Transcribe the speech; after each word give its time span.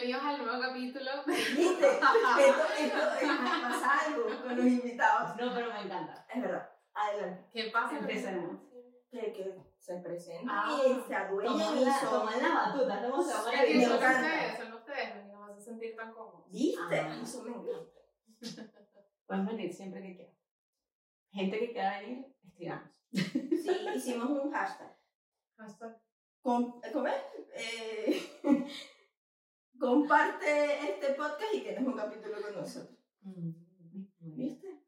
bienvenidos 0.00 0.22
al 0.22 0.44
nuevo 0.44 0.60
capítulo. 0.62 1.10
¿Viste? 1.26 1.88
esto, 1.90 2.06
esto, 2.78 2.98
esto 3.20 3.42
pasa 3.62 4.06
algo 4.06 4.24
con 4.42 4.56
los 4.56 4.66
invitados. 4.66 5.36
No, 5.36 5.54
pero 5.54 5.72
me 5.72 5.80
encanta. 5.80 6.26
Es 6.32 6.42
verdad. 6.42 6.70
Adelante. 6.94 7.44
¿Qué 7.52 7.70
pasa? 7.72 7.98
Empecemos. 7.98 8.60
Que, 9.10 9.32
que 9.32 9.58
se 9.78 9.94
presenten 9.96 10.48
Ah, 10.50 10.78
y 10.86 11.08
se 11.08 11.14
adueñen 11.14 11.52
Toman 11.58 11.78
y 11.78 11.84
la, 11.84 12.00
toman 12.00 12.42
la 12.42 12.48
batuta, 12.54 12.94
estamos 12.96 13.26
Es 13.26 13.34
ahora 13.34 13.64
que 13.64 13.74
me 13.74 13.84
son 13.84 13.96
encanta. 13.96 14.20
ustedes, 14.20 14.58
son 14.58 14.72
ustedes 14.74 15.12
que 15.12 15.22
nos 15.24 15.50
hacen 15.50 15.64
sentir 15.64 15.96
tan 15.96 16.12
cómodos. 16.12 16.50
¿Viste? 16.50 17.00
Ah. 17.00 17.18
Eso 17.22 17.42
me 17.42 17.50
encanta. 17.50 18.00
Puedes 19.26 19.46
venir 19.46 19.72
siempre 19.72 20.02
que 20.02 20.16
quieras. 20.16 20.34
Gente 21.32 21.58
que 21.58 21.72
quiera 21.72 22.00
venir, 22.00 22.36
escribamos. 22.46 22.90
Sí, 23.12 23.88
hicimos 23.96 24.30
un 24.30 24.52
hashtag. 24.52 24.94
Hashtag. 25.56 26.00
¿Cómo 26.42 26.80
es? 26.82 27.14
Eh, 27.54 28.40
comparte 29.78 30.90
este 30.90 31.14
podcast 31.14 31.54
y 31.54 31.60
tienes 31.60 31.86
un 31.86 31.96
capítulo 31.96 32.42
con 32.42 32.54
nosotros. 32.54 32.98
¿Viste? 34.20 34.82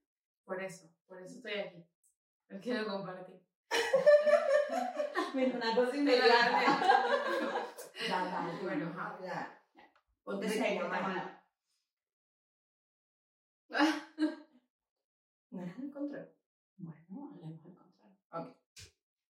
Por 0.44 0.62
eso, 0.62 0.90
por 1.06 1.20
eso 1.22 1.36
estoy 1.36 1.52
aquí. 1.52 1.84
Lo 2.72 2.86
compartí. 2.86 3.40
Mira, 5.34 5.56
una 5.56 5.74
cosa 5.74 5.96
inmediata. 5.96 6.62
Ya, 8.08 8.24
dale. 8.24 8.62
Bueno, 8.62 8.92
ajá. 8.96 9.18
Ya. 9.22 9.62
Ponte 10.24 10.48
serio. 10.48 10.88
No 15.50 15.62
eres 15.62 15.78
el 15.78 15.93
control. 15.93 16.32
Bueno, 16.78 17.30
hablemos 17.32 17.65
al 17.65 17.74
contrario. 17.74 18.56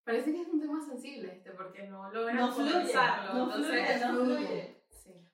Parece 0.03 0.31
que 0.31 0.41
es 0.41 0.47
un 0.47 0.59
tema 0.59 0.81
sensible 0.81 1.31
este, 1.31 1.51
porque 1.51 1.87
no 1.87 2.11
logran 2.11 2.35
No 2.35 2.51
fluye, 2.51 2.93
no 3.33 3.43
entonces, 3.43 3.99
fluye, 3.99 3.99
no 3.99 4.25
fluye. 4.25 4.80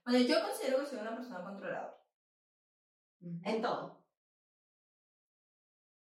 Bueno, 0.08 0.26
yo 0.26 0.42
considero 0.42 0.80
que 0.80 0.86
soy 0.86 1.00
una 1.00 1.16
persona 1.16 1.44
controladora. 1.44 1.98
En 3.44 3.62
todo. 3.62 4.06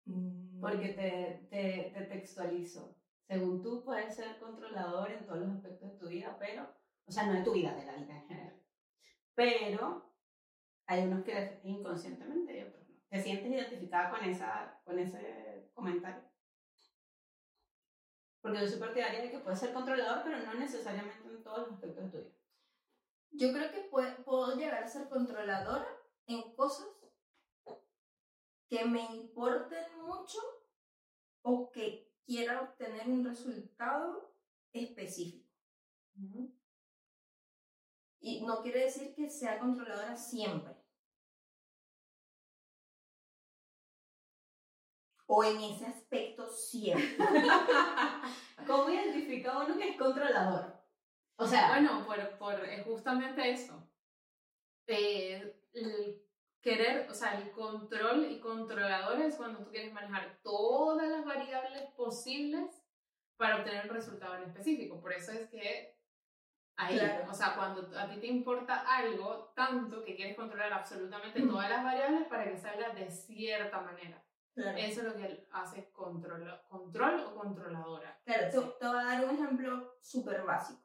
Mm, 0.05 0.61
Porque 0.61 0.89
te, 0.93 1.47
te, 1.49 1.91
te 1.93 2.05
textualizo. 2.05 2.95
Según 3.27 3.61
tú, 3.61 3.83
puedes 3.83 4.15
ser 4.15 4.39
controlador 4.39 5.11
en 5.11 5.25
todos 5.25 5.39
los 5.41 5.49
aspectos 5.49 5.91
de 5.91 5.97
tu 5.97 6.07
vida, 6.07 6.37
pero, 6.39 6.73
o 7.07 7.11
sea, 7.11 7.25
no 7.25 7.33
de 7.33 7.43
tu 7.43 7.51
vida, 7.51 7.75
de 7.75 7.85
la 7.85 7.95
vida 7.97 8.15
en 8.15 8.27
general. 8.29 8.63
Pero 9.35 10.13
hay 10.85 11.03
unos 11.03 11.25
que 11.25 11.59
inconscientemente 11.65 12.57
y 12.57 12.61
otros 12.61 12.87
no. 12.87 12.95
¿Te 13.09 13.21
sientes 13.21 13.51
identificada 13.51 14.11
con, 14.11 14.23
esa, 14.23 14.79
con 14.85 14.97
ese 14.97 15.71
comentario? 15.73 16.23
Porque 18.39 18.61
yo 18.61 18.67
soy 18.67 18.79
partidaria 18.79 19.21
de 19.23 19.29
que 19.31 19.39
puedes 19.39 19.59
ser 19.59 19.73
controlador, 19.73 20.23
pero 20.23 20.39
no 20.39 20.53
necesariamente 20.53 21.27
en 21.27 21.43
todos 21.43 21.67
los 21.67 21.71
aspectos 21.73 22.05
de 22.05 22.09
tu 22.11 22.17
vida. 22.19 22.38
Yo 23.31 23.51
creo 23.53 23.71
que 23.71 23.89
pue- 23.89 24.23
puedo 24.23 24.55
llegar 24.55 24.83
a 24.83 24.87
ser 24.87 25.07
controladora 25.09 25.87
en 26.27 26.53
cosas 26.55 26.87
que 28.67 28.85
me 28.85 29.01
importen 29.15 29.85
mucho 30.03 30.39
o 31.41 31.71
que 31.71 32.11
quiera 32.25 32.61
obtener 32.61 33.07
un 33.07 33.25
resultado 33.25 34.31
específico. 34.73 35.47
Y 38.21 38.45
no 38.45 38.61
quiere 38.61 38.81
decir 38.83 39.15
que 39.15 39.29
sea 39.29 39.59
controladora 39.59 40.15
siempre. 40.15 40.75
O 45.27 45.43
en 45.43 45.59
ese 45.61 45.85
aspecto 45.85 46.49
siempre. 46.49 47.17
¿Cómo 48.67 48.89
identifica 48.89 49.59
uno 49.59 49.77
que 49.77 49.89
es 49.89 49.97
controlador? 49.97 50.78
O 51.39 51.47
sea, 51.47 51.69
Bueno, 51.69 52.05
por, 52.05 52.37
por 52.37 52.65
es 52.65 52.83
justamente 52.85 53.49
eso. 53.49 53.87
Eh, 54.87 55.55
el 55.73 56.21
querer, 56.61 57.09
o 57.09 57.13
sea, 57.13 57.39
el 57.39 57.51
control 57.51 58.25
y 58.29 58.39
controlador 58.39 59.21
es 59.21 59.35
cuando 59.35 59.59
tú 59.63 59.69
quieres 59.71 59.93
manejar 59.93 60.39
todas 60.43 61.07
las 61.07 61.23
variables 61.23 61.83
posibles 61.95 62.83
para 63.37 63.57
obtener 63.57 63.85
un 63.89 63.95
resultado 63.95 64.35
en 64.35 64.43
específico. 64.43 64.99
Por 64.99 65.13
eso 65.13 65.31
es 65.31 65.49
que 65.49 65.95
ahí, 66.75 66.97
Claro. 66.97 67.31
o 67.31 67.33
sea, 67.33 67.55
cuando 67.55 67.97
a 67.97 68.09
ti 68.09 68.19
te 68.19 68.27
importa 68.27 68.81
algo 68.97 69.53
tanto 69.55 70.03
que 70.03 70.15
quieres 70.15 70.35
controlar 70.35 70.73
absolutamente 70.73 71.41
todas 71.41 71.69
las 71.69 71.83
variables 71.83 72.27
para 72.27 72.43
que 72.51 72.57
salga 72.57 72.89
de 72.93 73.09
cierta 73.09 73.79
manera. 73.79 74.21
Claro. 74.53 74.77
Eso 74.77 75.01
es 75.01 75.07
lo 75.07 75.15
que 75.15 75.47
hace 75.53 75.89
control, 75.91 76.61
control 76.67 77.19
o 77.21 77.35
controladora. 77.35 78.19
Claro, 78.25 78.51
te, 78.51 78.59
te 78.59 78.87
voy 78.87 78.97
a 78.97 79.03
dar 79.05 79.23
un 79.23 79.35
ejemplo 79.35 79.97
súper 80.01 80.41
básico. 80.43 80.81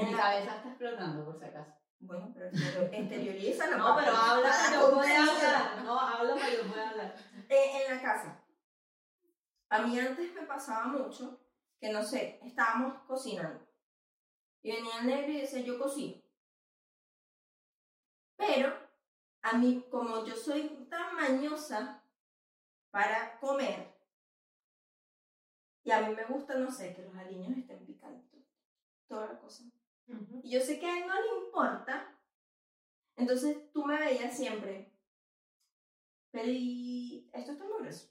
En 0.00 0.12
la- 0.12 0.18
cabeza 0.22 0.56
está 0.56 0.68
explotando, 0.68 1.24
por 1.24 1.38
si 1.38 1.44
acaso. 1.44 1.72
Bueno, 2.00 2.30
pero 2.32 2.46
exterior- 2.46 2.94
exterioriza 2.94 3.66
la 3.70 3.76
No, 3.76 3.96
pero 3.96 4.12
habla 4.16 4.48
para 4.48 4.72
yo 4.74 4.90
tontería. 4.90 5.20
hablar. 5.22 5.84
No, 5.84 6.00
habla 6.00 6.34
para 6.34 6.50
yo 6.50 6.62
poder 6.68 6.88
hablar. 6.88 7.14
Eh, 7.48 7.84
en 7.86 7.96
la 7.96 8.02
casa. 8.02 8.44
A 9.68 9.82
mí 9.82 9.98
antes 9.98 10.32
me 10.34 10.42
pasaba 10.42 10.86
mucho 10.86 11.40
que, 11.78 11.92
no 11.92 12.02
sé, 12.02 12.40
estábamos 12.42 13.02
cocinando. 13.06 13.66
Y 14.62 14.72
venía 14.72 14.98
el 15.00 15.06
negro 15.06 15.32
y 15.32 15.40
decía, 15.42 15.60
yo 15.60 15.78
cocino. 15.78 16.20
Pero, 18.36 18.72
a 19.42 19.52
mí, 19.58 19.86
como 19.90 20.24
yo 20.24 20.34
soy 20.34 20.86
tan 20.90 21.14
mañosa 21.14 22.02
para 22.90 23.38
comer, 23.38 23.94
y 25.84 25.90
a 25.90 26.00
mí 26.02 26.14
me 26.14 26.24
gusta, 26.24 26.54
no 26.54 26.70
sé, 26.70 26.94
que 26.94 27.02
los 27.02 27.14
aliños 27.16 27.56
estén 27.56 27.84
picantes, 27.86 28.42
toda 29.08 29.26
la 29.32 29.38
cosa. 29.38 29.64
Y 30.42 30.50
yo 30.50 30.60
sé 30.60 30.78
que 30.78 30.86
a 30.86 30.98
él 30.98 31.06
no 31.06 31.14
le 31.14 31.46
importa. 31.46 32.16
Entonces 33.16 33.70
tú 33.72 33.84
me 33.84 33.98
veías 33.98 34.36
siempre. 34.36 34.92
Pero 36.30 36.48
y 36.48 37.30
esto 37.32 37.52
está 37.52 37.64
muy 37.64 37.78
grueso. 37.78 38.08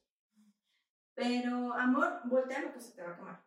Pero, 1.13 1.73
amor, 1.73 2.21
voltea 2.25 2.61
lo 2.61 2.73
que 2.73 2.79
se 2.79 2.93
te 2.93 3.01
va 3.01 3.11
a 3.11 3.15
quemar. 3.15 3.45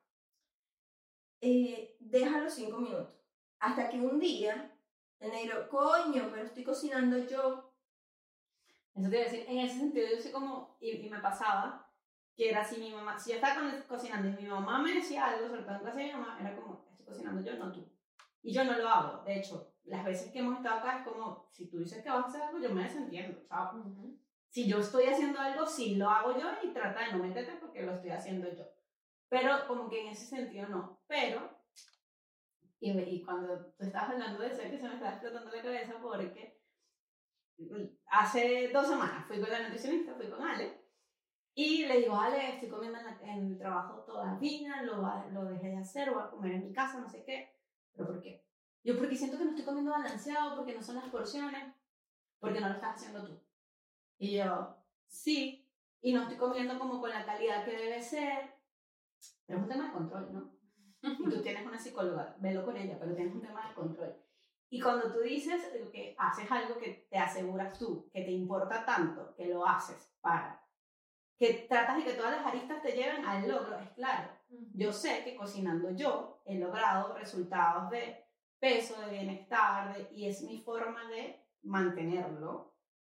Eh, 1.40 1.96
déjalo 2.00 2.50
cinco 2.50 2.78
minutos. 2.78 3.18
Hasta 3.58 3.88
que 3.88 4.00
un 4.00 4.18
día, 4.18 4.76
el 5.20 5.30
negro, 5.30 5.68
coño, 5.68 6.28
pero 6.30 6.42
estoy 6.42 6.64
cocinando 6.64 7.18
yo. 7.18 7.72
Eso 8.94 9.08
te 9.08 9.16
iba 9.16 9.26
a 9.26 9.30
decir, 9.30 9.44
en 9.48 9.58
ese 9.60 9.78
sentido 9.78 10.06
yo 10.10 10.20
soy 10.20 10.32
como, 10.32 10.76
y, 10.80 10.90
y 10.90 11.08
me 11.08 11.20
pasaba, 11.20 11.90
que 12.36 12.50
era 12.50 12.64
si 12.64 12.78
mi 12.78 12.92
mamá, 12.92 13.18
si 13.18 13.30
yo 13.30 13.36
estaba 13.36 13.84
cocinando 13.88 14.28
y 14.28 14.42
mi 14.42 14.48
mamá 14.48 14.82
me 14.82 14.92
decía 14.94 15.26
algo, 15.26 15.48
sobre 15.48 15.62
todo 15.62 15.76
en 15.76 15.84
casa 15.84 15.98
de 15.98 16.04
mi 16.04 16.12
mamá, 16.12 16.38
era 16.40 16.54
como, 16.54 16.86
estoy 16.90 17.06
cocinando 17.06 17.42
yo, 17.42 17.56
no 17.56 17.72
tú. 17.72 17.91
Y 18.42 18.52
yo 18.52 18.64
no 18.64 18.76
lo 18.78 18.88
hago. 18.88 19.24
De 19.24 19.38
hecho, 19.38 19.74
las 19.84 20.04
veces 20.04 20.30
que 20.32 20.40
hemos 20.40 20.56
estado 20.58 20.80
acá 20.80 20.98
es 20.98 21.08
como, 21.08 21.48
si 21.52 21.68
tú 21.68 21.78
dices 21.78 22.02
que 22.02 22.10
vas 22.10 22.24
a 22.24 22.28
hacer 22.28 22.42
algo, 22.42 22.58
yo 22.60 22.70
me 22.74 22.82
desentiendo, 22.84 23.40
chao. 23.48 23.82
Si 24.48 24.68
yo 24.68 24.78
estoy 24.78 25.06
haciendo 25.06 25.40
algo, 25.40 25.66
sí 25.66 25.94
lo 25.96 26.10
hago 26.10 26.38
yo 26.38 26.48
y 26.62 26.72
trata 26.72 27.06
de 27.06 27.12
no 27.12 27.18
meterte 27.24 27.56
porque 27.56 27.82
lo 27.82 27.92
estoy 27.94 28.10
haciendo 28.10 28.48
yo. 28.52 28.64
Pero 29.28 29.66
como 29.66 29.88
que 29.88 30.02
en 30.02 30.08
ese 30.08 30.26
sentido 30.26 30.68
no. 30.68 31.00
Pero, 31.06 31.58
y, 32.80 32.90
y 33.00 33.22
cuando 33.24 33.72
tú 33.78 33.84
estabas 33.84 34.10
hablando 34.10 34.40
de 34.42 34.48
eso, 34.48 34.62
que 34.62 34.76
se 34.78 34.86
me 34.88 34.94
estaba 34.94 35.12
explotando 35.12 35.50
la 35.50 35.62
cabeza 35.62 35.94
porque 36.02 36.60
hace 38.10 38.70
dos 38.72 38.88
semanas 38.88 39.26
fui 39.26 39.40
con 39.40 39.50
la 39.50 39.62
nutricionista, 39.62 40.14
fui 40.14 40.28
con 40.28 40.42
Ale, 40.42 40.82
y 41.54 41.86
le 41.86 41.98
digo, 42.00 42.16
Ale, 42.16 42.54
estoy 42.54 42.68
comiendo 42.70 42.98
en, 42.98 43.06
la- 43.06 43.20
en 43.22 43.46
el 43.52 43.58
trabajo 43.58 44.02
todavía, 44.04 44.82
lo, 44.82 44.96
lo 45.32 45.44
dejé 45.46 45.68
de 45.70 45.78
hacer, 45.78 46.12
voy 46.12 46.22
a 46.22 46.30
comer 46.30 46.52
en 46.54 46.64
mi 46.68 46.72
casa, 46.72 47.00
no 47.00 47.08
sé 47.08 47.24
qué. 47.24 47.51
¿Pero 47.94 48.06
por 48.06 48.20
qué? 48.20 48.44
Yo 48.84 48.98
porque 48.98 49.16
siento 49.16 49.38
que 49.38 49.44
no 49.44 49.50
estoy 49.50 49.64
comiendo 49.64 49.92
balanceado, 49.92 50.56
porque 50.56 50.74
no 50.74 50.82
son 50.82 50.96
las 50.96 51.08
porciones, 51.08 51.74
porque 52.40 52.60
no 52.60 52.68
lo 52.68 52.74
estás 52.74 52.96
haciendo 52.96 53.24
tú. 53.26 53.40
Y 54.18 54.36
yo, 54.36 54.76
sí, 55.06 55.68
y 56.00 56.12
no 56.12 56.22
estoy 56.22 56.36
comiendo 56.36 56.78
como 56.78 57.00
con 57.00 57.10
la 57.10 57.24
calidad 57.24 57.64
que 57.64 57.76
debe 57.76 58.02
ser. 58.02 58.54
Pero 59.46 59.58
es 59.58 59.64
un 59.64 59.70
tema 59.70 59.86
de 59.86 59.92
control, 59.92 60.32
¿no? 60.32 60.52
Y 61.02 61.30
tú 61.30 61.42
tienes 61.42 61.66
una 61.66 61.78
psicóloga, 61.78 62.36
velo 62.38 62.64
con 62.64 62.76
ella, 62.76 62.96
pero 62.98 63.14
tienes 63.14 63.34
un 63.34 63.42
tema 63.42 63.68
de 63.68 63.74
control. 63.74 64.16
Y 64.70 64.80
cuando 64.80 65.12
tú 65.12 65.20
dices 65.20 65.62
que 65.92 66.14
haces 66.18 66.50
algo 66.50 66.78
que 66.78 67.06
te 67.10 67.18
aseguras 67.18 67.78
tú, 67.78 68.08
que 68.12 68.22
te 68.22 68.30
importa 68.30 68.84
tanto, 68.86 69.34
que 69.36 69.46
lo 69.46 69.66
haces 69.66 70.10
para, 70.20 70.64
que 71.36 71.66
tratas 71.68 71.98
de 71.98 72.04
que 72.04 72.14
todas 72.14 72.36
las 72.36 72.46
aristas 72.46 72.80
te 72.82 72.92
lleven 72.92 73.24
al 73.26 73.46
logro, 73.46 73.78
es 73.78 73.90
claro. 73.90 74.30
Yo 74.74 74.92
sé 74.92 75.22
que 75.24 75.36
cocinando 75.36 75.90
yo 75.92 76.42
he 76.44 76.58
logrado 76.58 77.14
resultados 77.14 77.90
de 77.90 78.24
peso, 78.58 79.00
de 79.00 79.10
bienestar, 79.10 79.96
de- 79.96 80.08
y 80.14 80.26
es 80.28 80.42
mi 80.42 80.58
forma 80.62 81.08
de 81.08 81.44
mantenerlo. 81.62 82.74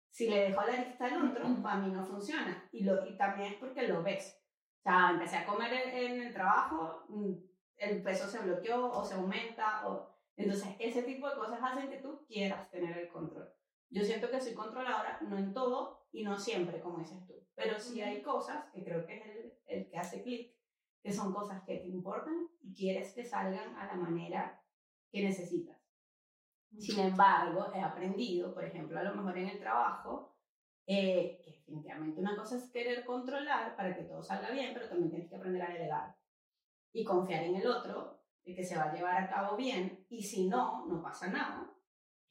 Si 0.10 0.30
le 0.30 0.50
dejo 0.50 0.62
la 0.62 0.74
arista 0.74 1.06
al 1.06 1.30
otro, 1.32 1.44
para 1.64 1.78
mí 1.80 1.92
no 1.92 2.06
funciona. 2.06 2.70
Y, 2.72 2.84
lo, 2.84 3.06
y 3.08 3.18
también 3.18 3.54
es 3.54 3.60
porque 3.60 3.88
lo 3.88 4.04
ves. 4.04 4.40
O 4.80 4.84
sea, 4.84 5.12
empecé 5.12 5.38
a 5.38 5.46
comer 5.46 5.74
en, 5.74 5.90
en 6.12 6.22
el 6.24 6.34
trabajo, 6.34 7.06
mm, 7.10 7.34
el 7.78 8.04
peso 8.04 8.28
se 8.28 8.40
bloqueó 8.40 8.92
o 8.92 9.04
se 9.04 9.16
aumenta. 9.16 9.88
O... 9.88 10.08
Entonces, 10.38 10.76
ese 10.80 11.04
tipo 11.04 11.28
de 11.30 11.36
cosas 11.36 11.60
hacen 11.62 11.90
que 11.90 11.98
tú 11.98 12.26
quieras 12.28 12.70
tener 12.70 12.98
el 12.98 13.10
control. 13.10 13.50
Yo 13.90 14.04
siento 14.04 14.30
que 14.30 14.42
soy 14.42 14.54
controladora, 14.54 15.20
no 15.22 15.38
en 15.38 15.54
todo 15.54 16.08
y 16.12 16.24
no 16.24 16.38
siempre, 16.38 16.80
como 16.80 17.00
dices 17.00 17.26
tú. 17.28 17.34
Pero 17.56 17.80
sí 17.80 18.02
hay 18.02 18.22
cosas 18.22 18.66
que 18.72 18.84
creo 18.84 19.06
que 19.06 19.18
es 19.18 19.26
el, 19.26 19.54
el 19.68 19.90
que 19.90 19.98
hace 19.98 20.22
clic, 20.24 20.56
que 21.04 21.12
son 21.12 21.34
cosas 21.34 21.62
que 21.64 21.78
te 21.78 21.88
importan 21.90 22.48
y 22.62 22.74
quieres 22.74 23.14
que 23.14 23.26
salgan 23.26 23.76
a 23.76 23.88
la 23.88 23.96
manera 23.96 24.64
que 25.12 25.22
necesitas. 25.22 25.78
Sin 26.80 27.00
embargo, 27.00 27.68
he 27.76 27.82
aprendido, 27.82 28.54
por 28.54 28.64
ejemplo, 28.64 28.98
a 28.98 29.04
lo 29.04 29.14
mejor 29.14 29.38
en 29.38 29.50
el 29.50 29.60
trabajo, 29.60 30.36
eh, 30.88 31.40
que 31.44 31.52
definitivamente 31.52 32.20
una 32.20 32.36
cosa 32.36 32.58
es 32.58 32.72
querer 32.72 33.06
controlar 33.06 33.76
para 33.76 33.96
que 33.96 34.04
todo 34.04 34.24
salga 34.24 34.50
bien, 34.50 34.74
pero 34.74 34.88
también 34.88 35.12
tienes 35.12 35.30
que 35.30 35.36
aprender 35.36 35.62
a 35.62 35.72
delegar 35.72 36.16
y 36.94 37.04
confiar 37.04 37.44
en 37.44 37.56
el 37.58 37.68
otro, 37.68 38.22
de 38.44 38.56
que 38.56 38.64
se 38.64 38.78
va 38.78 38.84
a 38.84 38.94
llevar 38.94 39.24
a 39.24 39.30
cabo 39.30 39.56
bien, 39.58 40.06
y 40.10 40.24
si 40.24 40.48
no, 40.48 40.86
no 40.88 41.02
pasa 41.02 41.28
nada. 41.28 41.72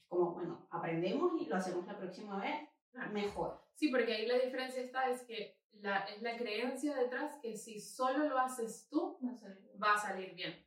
Es 0.00 0.06
como, 0.08 0.32
bueno, 0.32 0.66
aprendemos 0.70 1.32
y 1.40 1.46
lo 1.46 1.56
hacemos 1.56 1.86
la 1.86 1.98
próxima 1.98 2.38
vez 2.38 2.68
mejor. 3.12 3.62
Sí, 3.74 3.90
porque 3.90 4.12
ahí 4.12 4.26
la 4.26 4.38
diferencia 4.38 4.82
está, 4.82 5.08
es 5.08 5.22
que 5.22 5.61
la, 5.80 5.98
es 6.04 6.22
la 6.22 6.36
creencia 6.36 6.94
detrás 6.94 7.36
que 7.40 7.56
si 7.56 7.80
solo 7.80 8.28
lo 8.28 8.38
haces 8.38 8.88
tú, 8.90 9.18
Va 9.24 9.32
a 9.32 9.36
salir. 9.36 9.82
va 9.82 9.94
a 9.94 9.98
salir 9.98 10.34
bien. 10.34 10.66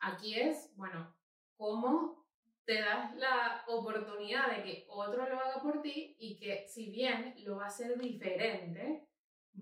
Aquí 0.00 0.38
es, 0.38 0.74
bueno, 0.76 1.14
cómo 1.56 2.26
te 2.64 2.80
das 2.80 3.14
la 3.16 3.62
oportunidad 3.68 4.50
de 4.56 4.62
que 4.62 4.86
otro 4.90 5.28
lo 5.28 5.38
haga 5.40 5.62
por 5.62 5.80
ti 5.82 6.16
y 6.18 6.36
que 6.38 6.66
si 6.68 6.90
bien 6.90 7.34
lo 7.44 7.56
va 7.56 7.64
a 7.64 7.68
hacer 7.68 7.96
diferente, 7.98 9.08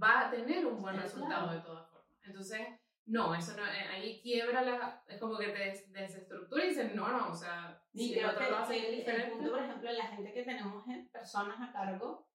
va 0.02 0.26
a 0.26 0.31
tener 0.31 0.67
un 0.67 0.81
buen 0.82 0.96
resultado 1.00 1.52
de 1.52 1.60
todas 1.60 1.88
formas. 1.90 2.19
Entonces, 2.22 2.67
no, 3.06 3.34
eso 3.34 3.55
no, 3.56 3.64
eh, 3.67 3.87
ahí 3.93 4.20
quiebra 4.22 4.62
la, 4.62 5.05
es 5.06 5.20
como 5.20 5.37
que 5.37 5.49
te 5.49 5.58
des- 5.58 5.93
desestructura 5.93 6.64
y 6.64 6.69
dicen, 6.70 6.96
no, 6.96 7.06
no, 7.08 7.28
o 7.31 7.34
sea, 7.34 7.78
Y 7.93 8.08
si 8.08 8.14
el 8.14 8.19
creo 8.20 8.31
otro 8.31 8.44
que 8.44 8.50
lo 8.50 8.56
hace 8.56 8.78
el, 8.78 8.84
el 8.87 8.96
diferente. 8.96 9.31
punto, 9.37 9.50
por 9.50 9.62
ejemplo, 9.62 9.93
la 9.93 10.06
gente 10.06 10.32
que 10.32 10.43
tenemos 10.43 10.88
en 10.88 11.08
personas 11.10 11.60
a 11.60 11.70
cargo, 11.72 12.26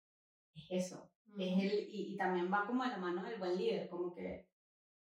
es 0.54 0.66
eso. 0.70 1.10
Es 1.36 1.58
el, 1.58 1.72
y, 1.90 2.14
y 2.14 2.16
también 2.16 2.52
va 2.52 2.66
como 2.66 2.84
de 2.84 2.90
la 2.90 2.98
mano 2.98 3.22
del 3.22 3.38
buen 3.38 3.56
líder, 3.56 3.88
como 3.88 4.12
que 4.12 4.48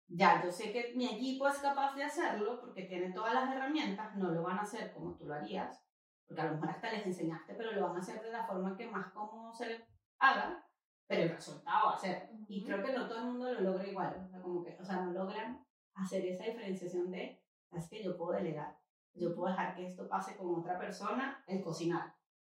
ya, 0.09 0.43
yo 0.45 0.53
sé 0.53 0.73
que 0.73 0.93
mi 0.95 1.07
equipo 1.07 1.49
es 1.49 1.59
capaz 1.59 1.95
de 1.95 2.05
hacerlo 2.05 2.61
porque 2.61 2.85
tiene 2.85 3.13
todas 3.13 3.35
las 3.35 3.53
herramientas, 3.53 4.15
no 4.17 4.31
lo 4.31 4.43
van 4.43 4.59
a 4.59 4.63
hacer 4.63 4.93
como 4.93 5.17
tú 5.17 5.27
lo 5.27 5.35
harías, 5.35 5.85
porque 6.27 6.43
a 6.43 6.47
lo 6.47 6.55
mejor 6.55 6.71
hasta 6.71 6.93
les 6.93 7.07
enseñaste, 7.07 7.55
pero 7.55 7.73
lo 7.73 7.89
van 7.89 7.97
a 7.97 8.01
hacer 8.01 8.23
de 8.23 8.31
la 8.31 8.47
forma 8.47 8.77
que 8.77 8.89
más 8.89 9.13
cómodo 9.13 9.53
se 9.53 9.67
les 9.67 9.83
haga, 10.19 10.65
pero 11.07 11.23
el 11.23 11.31
resultado 11.31 11.87
va 11.87 11.95
a 11.95 11.99
ser. 11.99 12.31
Y 12.49 12.65
creo 12.65 12.85
que 12.85 12.93
no 12.93 13.09
todo 13.09 13.19
el 13.19 13.25
mundo 13.25 13.53
lo 13.53 13.61
logra 13.61 13.87
igual, 13.87 14.23
o 14.25 14.29
sea, 14.29 14.41
como 14.41 14.63
que, 14.63 14.77
o 14.81 14.85
sea, 14.85 15.01
no 15.01 15.13
logran 15.13 15.65
hacer 15.95 16.25
esa 16.27 16.45
diferenciación 16.45 17.11
de, 17.11 17.43
es 17.73 17.89
que 17.89 18.03
yo 18.03 18.17
puedo 18.17 18.33
delegar, 18.33 18.79
yo 19.15 19.35
puedo 19.35 19.49
dejar 19.49 19.75
que 19.75 19.87
esto 19.87 20.09
pase 20.09 20.37
con 20.37 20.55
otra 20.55 20.79
persona, 20.79 21.43
el 21.49 21.63
cocinar, 21.63 22.15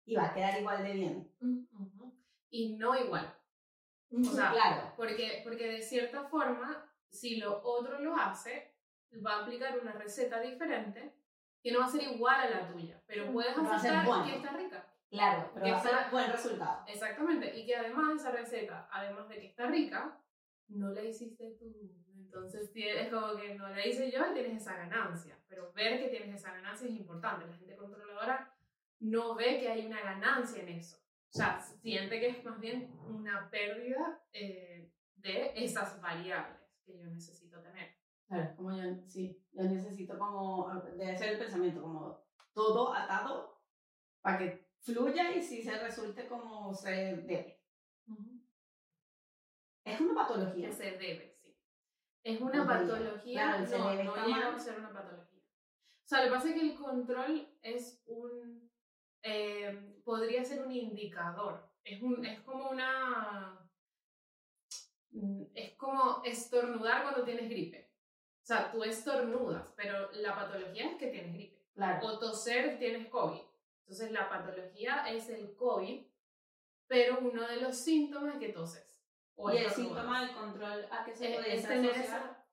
y 0.05 0.17
va 0.17 0.27
a 0.27 0.35
quedar 0.35 0.59
igual 0.59 0.83
de 0.83 0.93
bien. 0.93 1.33
Y 2.51 2.77
no 2.77 2.97
igual. 2.97 3.35
O 4.11 4.25
sea, 4.25 4.53
claro, 4.53 4.93
Porque, 4.97 5.41
porque 5.45 5.67
de 5.69 5.83
cierta 5.83 6.25
forma, 6.25 6.91
si 7.11 7.37
lo 7.37 7.61
otro 7.63 7.99
lo 8.01 8.17
hace, 8.17 8.75
va 9.25 9.37
a 9.37 9.43
aplicar 9.43 9.79
una 9.79 9.93
receta 9.93 10.41
diferente 10.41 11.15
que 11.63 11.73
no 11.73 11.81
va 11.81 11.87
a 11.87 11.91
ser 11.91 12.03
igual 12.03 12.41
a 12.41 12.51
la 12.51 12.69
tuya, 12.69 13.03
pero 13.07 13.33
puedes 13.33 13.57
aceptar 13.57 14.07
bueno. 14.07 14.25
que 14.25 14.37
está 14.37 14.53
rica. 14.53 14.87
claro, 15.11 15.51
pero 15.53 15.65
que 15.65 15.73
va 15.73 15.79
a 15.79 15.83
ser 15.83 16.11
buen 16.11 16.31
resultado. 16.31 16.85
Exactamente. 16.87 17.59
Y 17.59 17.67
que 17.67 17.77
además 17.77 18.21
esa 18.21 18.31
receta, 18.31 18.89
además 18.93 19.29
de 19.29 19.41
que 19.41 19.47
está 19.47 19.67
rica, 19.67 20.21
no 20.69 20.91
la 20.91 21.03
hiciste 21.03 21.57
tú. 21.59 21.75
Entonces 22.15 22.71
es 22.75 23.09
como 23.09 23.35
que 23.37 23.55
no 23.55 23.69
la 23.69 23.85
hice 23.85 24.11
yo 24.11 24.21
y 24.31 24.35
tienes 24.35 24.63
esa 24.63 24.77
ganancia. 24.77 25.39
Pero 25.49 25.73
ver 25.73 25.99
que 25.99 26.09
tienes 26.09 26.35
esa 26.41 26.53
ganancia 26.53 26.87
es 26.87 26.95
importante. 26.95 27.47
La 27.47 27.57
gente 27.57 27.77
controladora 27.77 28.55
no 29.01 29.35
ve 29.35 29.59
que 29.59 29.69
hay 29.69 29.87
una 29.87 30.01
ganancia 30.03 30.63
en 30.63 30.69
eso. 30.69 30.99
O 31.33 31.39
sea, 31.39 31.61
siente 31.61 32.21
que 32.21 32.29
es 32.29 32.45
más 32.45 32.59
bien 32.61 32.99
una 33.07 33.51
pérdida 33.51 34.23
eh, 34.33 34.91
de 35.17 35.53
esas 35.55 36.01
variables 36.01 36.81
que 36.85 36.99
yo 36.99 37.07
necesito 37.07 37.61
tener. 37.61 37.95
Claro, 38.27 38.57
como 38.57 38.73
yo, 38.73 38.83
sí, 39.07 39.45
yo 39.53 39.63
necesito 39.65 40.19
como, 40.19 40.73
debe 40.97 41.17
ser 41.17 41.35
el 41.35 41.39
pensamiento, 41.39 41.83
como 41.83 42.25
todo 42.53 42.95
atado 42.95 43.63
para 44.21 44.39
que 44.39 44.67
fluya 44.81 45.33
y 45.33 45.43
si 45.43 45.63
se 45.63 45.79
resulte 45.79 46.27
como 46.27 46.75
se 46.75 46.91
debe. 46.91 47.63
Es 49.85 50.01
una 50.01 50.15
patología. 50.15 50.69
Que 50.69 50.75
se 50.75 50.91
debe, 50.93 51.37
sí. 51.41 51.57
Es 52.25 52.41
una 52.41 52.63
Ok, 52.63 52.69
patología, 52.69 53.67
claro, 53.67 54.05
no, 54.05 54.15
no 54.15 54.27
llega 54.27 54.57
a 54.57 54.59
ser 54.59 54.79
una 54.79 54.93
patología. 54.93 55.43
O 56.05 56.09
sea, 56.09 56.21
lo 56.21 56.25
que 56.27 56.35
pasa 56.35 56.49
es 56.49 56.55
que 56.55 56.61
el 56.61 56.75
control 56.77 57.49
es 57.63 58.03
un, 58.07 58.46
eh, 59.29 60.01
podría 60.05 60.45
ser 60.45 60.65
un 60.65 60.73
indicador. 60.73 61.69
Es, 61.83 62.01
un, 62.03 62.25
es 62.25 62.41
como 62.41 62.71
una, 62.71 63.59
mm, 65.11 65.43
es 65.55 65.73
como 65.77 66.23
estornudar 66.25 67.03
cuando 67.03 67.25
tienes 67.25 67.49
gripe. 67.51 67.91
O 68.43 68.47
sea, 68.47 68.71
tú 68.71 68.85
estornudas, 68.85 69.73
pero 69.77 70.11
la 70.13 70.35
patología 70.35 70.91
es 70.91 70.97
que 70.97 71.09
tienes 71.09 71.35
gripe. 71.35 71.57
Claro. 71.75 72.07
O 72.07 72.19
toser 72.19 72.79
tienes 72.79 73.09
COVID. 73.09 73.41
Entonces 73.81 74.11
la 74.13 74.29
patología 74.29 75.05
es 75.13 75.29
el 75.29 75.55
COVID, 75.57 76.07
pero 76.87 77.19
uno 77.21 77.47
de 77.47 77.57
los 77.61 77.77
síntomas 77.77 78.35
es 78.35 78.41
que 78.41 78.49
toses. 78.53 78.97
O 79.35 79.51
y 79.53 79.59
el 79.59 79.71
síntoma 79.71 80.23
del 80.23 80.35
control, 80.35 80.87
¿a 80.91 81.05
qué 81.05 81.15
se 81.15 81.31
Eh, 81.31 81.35
podría 81.35 81.55
es 81.55 81.63
ser 81.63 81.71
tener 81.71 81.91
esa- 81.97 82.45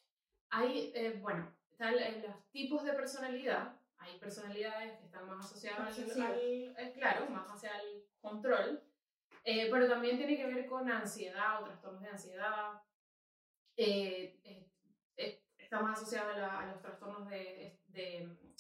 Hay, 0.50 0.92
eh, 0.96 1.18
bueno, 1.22 1.52
están 1.72 1.94
eh, 1.96 2.24
los 2.28 2.36
tipos 2.52 2.84
de 2.84 2.94
personalidad. 2.94 3.73
Hay 4.04 4.18
personalidades 4.20 4.98
que 5.00 5.06
están 5.06 5.28
más 5.28 5.46
asociadas 5.46 5.98
al, 5.98 6.22
al- 6.22 6.40
eh, 6.78 6.94
claro, 6.96 7.30
más 7.30 7.48
hacia 7.52 7.72
el 7.82 8.06
control, 8.22 8.82
eh, 9.44 9.70
pero 9.72 9.88
también 9.88 10.18
tiene 10.18 10.38
que 10.38 10.46
ver 10.48 10.66
con 10.66 10.90
ansiedad 10.92 11.62
o 11.62 11.66
trastornos 11.66 12.02
de 12.02 12.10
ansiedad. 12.10 12.82
Eh, 13.78 14.40
eh, 15.18 15.44
está 15.58 15.82
más 15.82 15.98
asociado 16.00 16.32
a, 16.32 16.38
la- 16.38 16.60
a 16.60 16.66
los 16.68 16.82
trastornos 16.82 17.28
de, 17.30 17.80
de, 17.88 18.28
mm, 18.28 18.54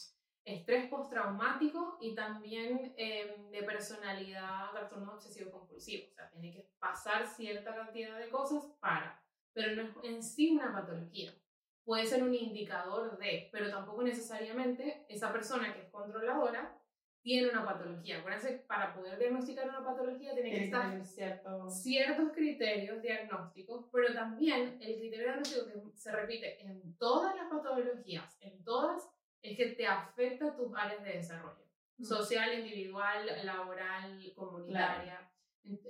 estrés 0.45 0.89
postraumático 0.89 1.97
y 2.01 2.15
también 2.15 2.93
eh, 2.97 3.47
de 3.51 3.63
personalidad, 3.63 4.71
trastornos 4.71 5.13
obsesivos 5.15 5.53
compulsivos. 5.53 6.11
O 6.11 6.15
sea, 6.15 6.29
tiene 6.31 6.51
que 6.51 6.69
pasar 6.79 7.27
cierta 7.27 7.75
cantidad 7.75 8.17
de 8.17 8.29
cosas 8.29 8.65
para, 8.79 9.21
pero 9.53 9.75
no 9.75 9.83
es 10.01 10.09
en 10.09 10.23
sí 10.23 10.51
una 10.57 10.73
patología. 10.73 11.33
Puede 11.83 12.05
ser 12.05 12.23
un 12.23 12.33
indicador 12.33 13.17
de, 13.17 13.49
pero 13.51 13.69
tampoco 13.69 14.03
necesariamente 14.03 15.05
esa 15.09 15.31
persona 15.33 15.73
que 15.73 15.81
es 15.81 15.89
controladora 15.89 16.79
tiene 17.21 17.49
una 17.49 17.65
patología. 17.65 18.19
Acuérdense, 18.19 18.63
para 18.67 18.93
poder 18.93 19.17
diagnosticar 19.17 19.67
una 19.67 19.83
patología 19.83 20.33
tiene 20.33 20.51
que 20.51 20.65
estar 20.65 21.03
cierto... 21.05 21.69
ciertos 21.69 22.31
criterios 22.33 23.01
diagnósticos, 23.01 23.85
pero 23.91 24.13
también 24.13 24.77
el 24.81 24.97
criterio 24.97 25.25
diagnóstico 25.25 25.65
que 25.65 25.97
se 25.97 26.11
repite 26.11 26.61
en 26.61 26.97
todas 26.97 27.35
las 27.35 27.49
patologías, 27.49 28.37
en 28.41 28.63
todas, 28.63 29.09
es 29.41 29.57
que 29.57 29.67
te 29.67 29.85
afecta 29.87 30.55
tus 30.55 30.73
áreas 30.75 31.03
de 31.03 31.13
desarrollo, 31.13 31.63
Mm. 31.97 32.03
social, 32.05 32.59
individual, 32.59 33.45
laboral, 33.45 34.33
comunitaria. 34.35 35.29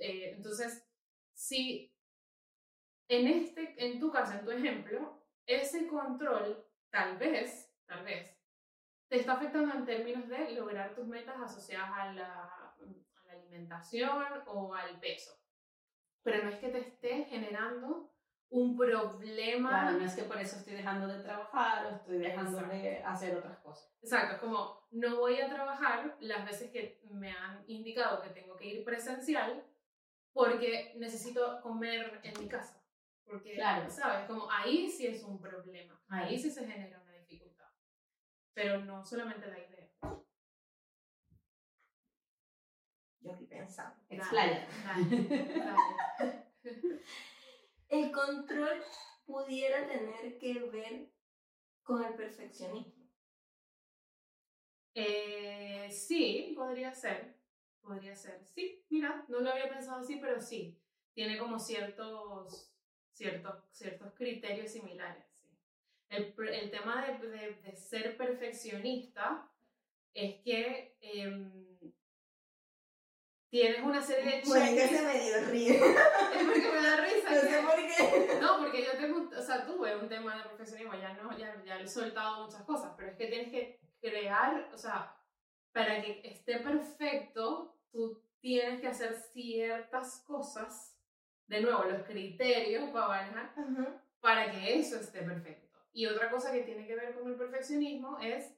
Eh, 0.00 0.34
entonces, 0.36 0.86
si 1.32 1.92
en, 3.08 3.26
este, 3.26 3.74
en 3.78 3.98
tu 3.98 4.10
caso, 4.10 4.38
en 4.38 4.44
tu 4.44 4.50
ejemplo, 4.50 5.23
ese 5.46 5.86
control 5.86 6.64
tal 6.90 7.16
vez, 7.18 7.72
tal 7.86 8.04
vez, 8.04 8.36
te 9.08 9.16
está 9.16 9.34
afectando 9.34 9.74
en 9.74 9.84
términos 9.84 10.28
de 10.28 10.52
lograr 10.52 10.94
tus 10.94 11.06
metas 11.06 11.36
asociadas 11.40 11.90
a 11.92 12.12
la, 12.12 12.44
a 12.44 13.26
la 13.26 13.32
alimentación 13.32 14.22
o 14.46 14.74
al 14.74 14.98
peso. 15.00 15.38
Pero 16.22 16.44
no 16.44 16.50
es 16.50 16.58
que 16.58 16.68
te 16.68 16.78
esté 16.78 17.24
generando 17.24 18.14
un 18.50 18.76
problema. 18.76 19.68
Claro, 19.68 19.98
no 19.98 20.04
es 20.04 20.14
que 20.14 20.22
por 20.22 20.38
eso 20.38 20.56
estoy 20.56 20.74
dejando 20.74 21.08
de 21.08 21.22
trabajar 21.22 21.86
o 21.86 21.96
estoy 21.96 22.18
dejando 22.18 22.58
Exacto. 22.58 22.74
de 22.76 23.02
hacer 23.02 23.36
otras 23.36 23.58
cosas. 23.58 23.92
Exacto, 24.00 24.34
es 24.36 24.40
como 24.40 24.86
no 24.92 25.16
voy 25.16 25.40
a 25.40 25.48
trabajar 25.48 26.16
las 26.20 26.44
veces 26.46 26.70
que 26.70 27.00
me 27.10 27.32
han 27.32 27.64
indicado 27.66 28.22
que 28.22 28.30
tengo 28.30 28.56
que 28.56 28.66
ir 28.66 28.84
presencial 28.84 29.64
porque 30.32 30.94
necesito 30.96 31.60
comer 31.62 32.20
en 32.22 32.40
mi 32.40 32.48
casa. 32.48 32.83
Porque, 33.24 33.54
Claro. 33.54 33.90
¿sabes? 33.90 34.26
Como 34.26 34.50
ahí 34.50 34.88
sí 34.90 35.06
es 35.06 35.22
un 35.24 35.40
problema, 35.40 36.02
ahí 36.08 36.38
sí 36.38 36.50
se 36.50 36.66
genera 36.66 37.00
una 37.00 37.12
dificultad. 37.12 37.70
Pero 38.52 38.84
no 38.84 39.04
solamente 39.04 39.46
la 39.46 39.58
idea. 39.58 39.90
Yo 43.20 43.32
aquí 43.32 43.46
pensando. 43.46 43.96
Explaya. 44.10 44.68
El 47.88 48.10
control 48.12 48.82
pudiera 49.24 49.86
tener 49.86 50.38
que 50.38 50.58
ver 50.70 51.10
con 51.82 52.04
el 52.04 52.14
perfeccionismo. 52.14 53.08
Eh, 54.94 55.88
sí, 55.90 56.52
podría 56.56 56.92
ser. 56.92 57.38
Podría 57.80 58.14
ser. 58.16 58.46
Sí, 58.54 58.84
mira, 58.90 59.24
no 59.28 59.40
lo 59.40 59.50
había 59.50 59.68
pensado 59.68 60.00
así, 60.00 60.16
pero 60.16 60.40
sí. 60.40 60.80
Tiene 61.14 61.38
como 61.38 61.58
ciertos, 61.58 62.73
ciertos, 63.14 63.54
ciertos 63.70 64.12
criterios 64.14 64.70
similares. 64.70 65.24
sí. 65.40 65.48
El, 66.10 66.34
el 66.48 66.70
tema 66.70 67.06
de, 67.06 67.26
de- 67.28 67.54
de 67.54 67.76
ser 67.76 68.16
perfeccionista 68.16 69.48
es 70.12 70.34
que 70.42 70.96
em, 71.00 71.50
tienes 73.50 73.82
una 73.82 74.02
serie 74.02 74.36
de 74.36 74.42
Por 74.42 74.58
ahí 74.58 74.74
que 74.74 74.82
cheques- 74.84 74.98
se 74.98 75.02
medio 75.06 75.44
ríe. 75.50 75.80
Es 76.34 76.42
porque 76.44 76.72
me 76.72 76.82
da 76.82 76.96
risa. 76.96 77.30
No 77.30 77.40
sé 77.40 77.62
por 77.62 77.76
qué. 77.76 78.40
no, 78.40 78.58
porque 78.58 78.84
yo 78.84 78.92
tengo, 78.98 79.30
o 79.36 79.42
sea, 79.42 79.64
tuve 79.66 79.96
un 79.96 80.08
tema 80.08 80.36
de 80.36 80.42
perfeccionismo, 80.44 80.94
ya 80.94 81.14
no, 81.14 81.36
ya, 81.38 81.62
ya 81.64 81.80
he 81.80 81.88
soltado 81.88 82.44
muchas 82.44 82.62
cosas, 82.62 82.92
pero 82.96 83.10
es 83.10 83.16
que 83.16 83.26
tienes 83.28 83.50
que 83.50 83.80
crear, 84.00 84.68
o 84.72 84.78
sea, 84.78 85.16
para 85.72 86.02
que 86.02 86.20
esté 86.24 86.58
perfecto, 86.58 87.76
tú 87.92 88.20
tienes 88.40 88.80
que 88.80 88.88
hacer 88.88 89.14
ciertas 89.32 90.22
cosas, 90.26 90.93
de 91.46 91.60
nuevo, 91.60 91.84
los 91.84 92.02
criterios 92.04 92.90
para 92.90 93.08
manejar, 93.08 93.52
Ajá. 93.56 94.02
para 94.20 94.50
que 94.50 94.78
eso 94.78 94.96
esté 94.96 95.22
perfecto. 95.22 95.64
Y 95.92 96.06
otra 96.06 96.30
cosa 96.30 96.50
que 96.52 96.62
tiene 96.62 96.86
que 96.86 96.96
ver 96.96 97.14
con 97.14 97.28
el 97.30 97.36
perfeccionismo 97.36 98.18
es 98.20 98.54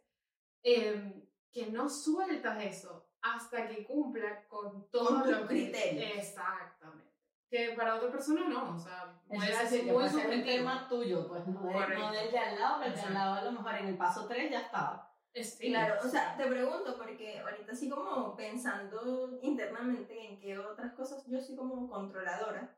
em, 0.62 1.22
que 1.52 1.66
no 1.70 1.88
sueltas 1.88 2.62
eso 2.64 3.08
hasta 3.22 3.66
que 3.68 3.84
cumpla 3.84 4.46
con 4.48 4.88
todos 4.90 5.26
los 5.26 5.40
cri- 5.42 5.46
criterios. 5.48 6.12
Exactamente. 6.18 7.04
Que 7.48 7.74
para 7.76 7.96
otra 7.96 8.10
persona 8.10 8.48
no, 8.48 8.74
o 8.74 8.78
sea, 8.78 9.14
Es 9.30 9.38
puede 9.38 9.58
decir, 9.58 9.84
que 9.84 9.92
muy 9.92 10.08
ser 10.08 10.28
un 10.30 10.44
tema 10.44 10.88
tuyo, 10.88 11.28
pues 11.28 11.46
no, 11.46 11.60
de- 11.62 11.94
no 11.96 12.12
del 12.12 12.30
de 12.32 12.38
al 12.38 12.58
lado, 12.58 12.80
que 12.80 12.86
el 12.86 12.92
de 12.92 12.98
Exacto. 13.00 13.08
al 13.08 13.14
lado 13.14 13.34
a 13.34 13.42
lo 13.44 13.52
mejor 13.52 13.74
en 13.76 13.86
el 13.88 13.96
paso 13.96 14.26
3 14.26 14.50
ya 14.50 14.60
estaba. 14.62 15.15
Sí, 15.42 15.68
Claro, 15.68 16.00
o 16.02 16.08
sea, 16.08 16.34
te 16.34 16.46
pregunto 16.46 16.96
porque 16.96 17.40
ahorita 17.40 17.72
así 17.72 17.90
como 17.90 18.34
pensando 18.34 19.38
internamente 19.42 20.18
en 20.18 20.40
qué 20.40 20.58
otras 20.58 20.94
cosas, 20.94 21.26
yo 21.26 21.38
soy 21.40 21.56
como 21.56 21.88
controladora. 21.90 22.74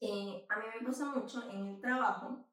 Eh, 0.00 0.44
a 0.48 0.58
mí 0.58 0.64
me 0.74 0.86
pasa 0.86 1.04
mucho 1.04 1.48
en 1.48 1.68
el 1.68 1.80
trabajo. 1.80 2.44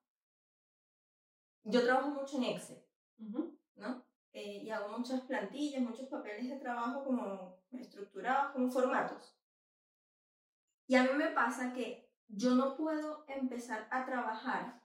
Yo 1.64 1.84
trabajo 1.84 2.10
mucho 2.10 2.38
en 2.38 2.44
Excel. 2.44 2.84
¿no? 3.18 4.06
Eh, 4.34 4.62
y 4.64 4.70
hago 4.70 4.96
muchas 4.96 5.22
plantillas, 5.22 5.82
muchos 5.82 6.08
papeles 6.08 6.48
de 6.48 6.58
trabajo 6.58 7.04
como 7.04 7.58
estructurados, 7.72 8.52
como 8.54 8.70
formatos. 8.70 9.36
Y 10.86 10.96
a 10.96 11.04
mí 11.04 11.10
me 11.18 11.32
pasa 11.32 11.74
que 11.74 12.12
yo 12.28 12.54
no 12.54 12.78
puedo 12.78 13.26
empezar 13.28 13.88
a 13.90 14.06
trabajar 14.06 14.84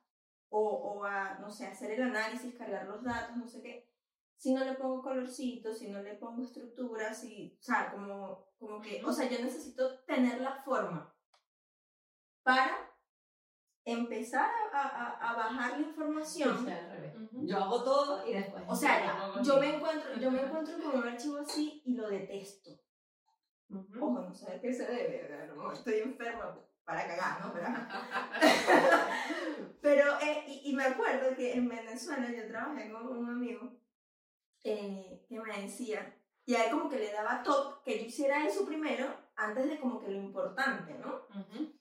o, 0.52 0.61
o 0.99 1.04
a, 1.04 1.38
no 1.40 1.50
sé, 1.50 1.66
hacer 1.66 1.90
el 1.92 2.02
análisis, 2.02 2.54
cargar 2.54 2.87
los 2.87 3.02
datos, 3.02 3.37
no 3.37 3.47
sé 3.49 3.62
qué, 3.62 3.88
si 4.37 4.52
no 4.54 4.64
le 4.64 4.75
pongo 4.75 5.02
colorcitos, 5.02 5.78
si 5.78 5.88
no 5.90 6.02
le 6.02 6.14
pongo 6.14 6.42
estructuras, 6.42 7.21
si, 7.21 7.56
o 7.61 7.62
sea, 7.62 7.90
como, 7.90 8.49
como 8.59 8.80
que, 8.80 9.02
o 9.04 9.12
sea, 9.12 9.28
yo 9.28 9.38
necesito 9.42 10.00
tener 10.04 10.40
la 10.40 10.62
forma 10.62 11.14
para 12.42 12.90
empezar 13.85 14.50
a, 14.73 14.80
a- 14.80 15.30
a 15.30 15.37
bajar 15.37 15.80
la 15.80 15.87
información. 15.87 16.62
soy 16.64 16.73
al 16.73 16.90
revés. 16.90 17.14
Yo 17.32 17.56
hago 17.59 17.82
todo 17.82 18.26
y 18.26 18.32
después. 18.32 18.62
O 18.68 18.76
sea, 18.76 19.00
Ya. 19.35 19.42
yo 19.42 19.59
me 19.59 19.76
encuentro, 19.76 20.14
yo 20.21 20.30
me 20.30 20.40
encuentro 20.42 20.75
con 20.82 21.00
un 21.00 21.09
archivo 21.09 21.38
así 21.38 21.82
y 21.85 21.94
lo 21.94 22.09
detesto. 22.09 22.71
Ujú. 23.72 24.04
Ojo, 24.04 24.20
no 24.20 24.34
sé 24.34 24.52
a 24.52 24.60
qué 24.60 24.72
se 24.72 24.86
debe, 24.86 25.48
mejor 25.54 25.72
estoy 25.72 26.00
enferma 26.00 26.58
para 26.84 27.06
cagar, 27.06 27.40
¿no? 27.40 27.52
Pero, 27.52 27.68
pero 29.80 30.20
eh, 30.20 30.44
y, 30.46 30.70
y 30.70 30.74
me 30.74 30.84
acuerdo 30.84 31.34
que 31.34 31.54
en 31.54 31.68
Venezuela 31.68 32.30
yo 32.30 32.46
trabajé 32.48 32.92
con 32.92 33.06
un 33.06 33.30
amigo 33.30 33.72
eh, 34.64 35.24
que 35.28 35.40
me 35.40 35.62
decía, 35.62 36.14
y 36.44 36.54
a 36.54 36.66
él 36.66 36.70
como 36.70 36.88
que 36.88 36.98
le 36.98 37.12
daba 37.12 37.42
top 37.42 37.82
que 37.82 37.98
yo 37.98 38.06
hiciera 38.06 38.46
eso 38.46 38.66
primero 38.66 39.06
antes 39.36 39.68
de 39.68 39.80
como 39.80 40.00
que 40.00 40.08
lo 40.08 40.18
importante, 40.18 40.94
¿no? 40.98 41.22
Ujú. 41.30 41.72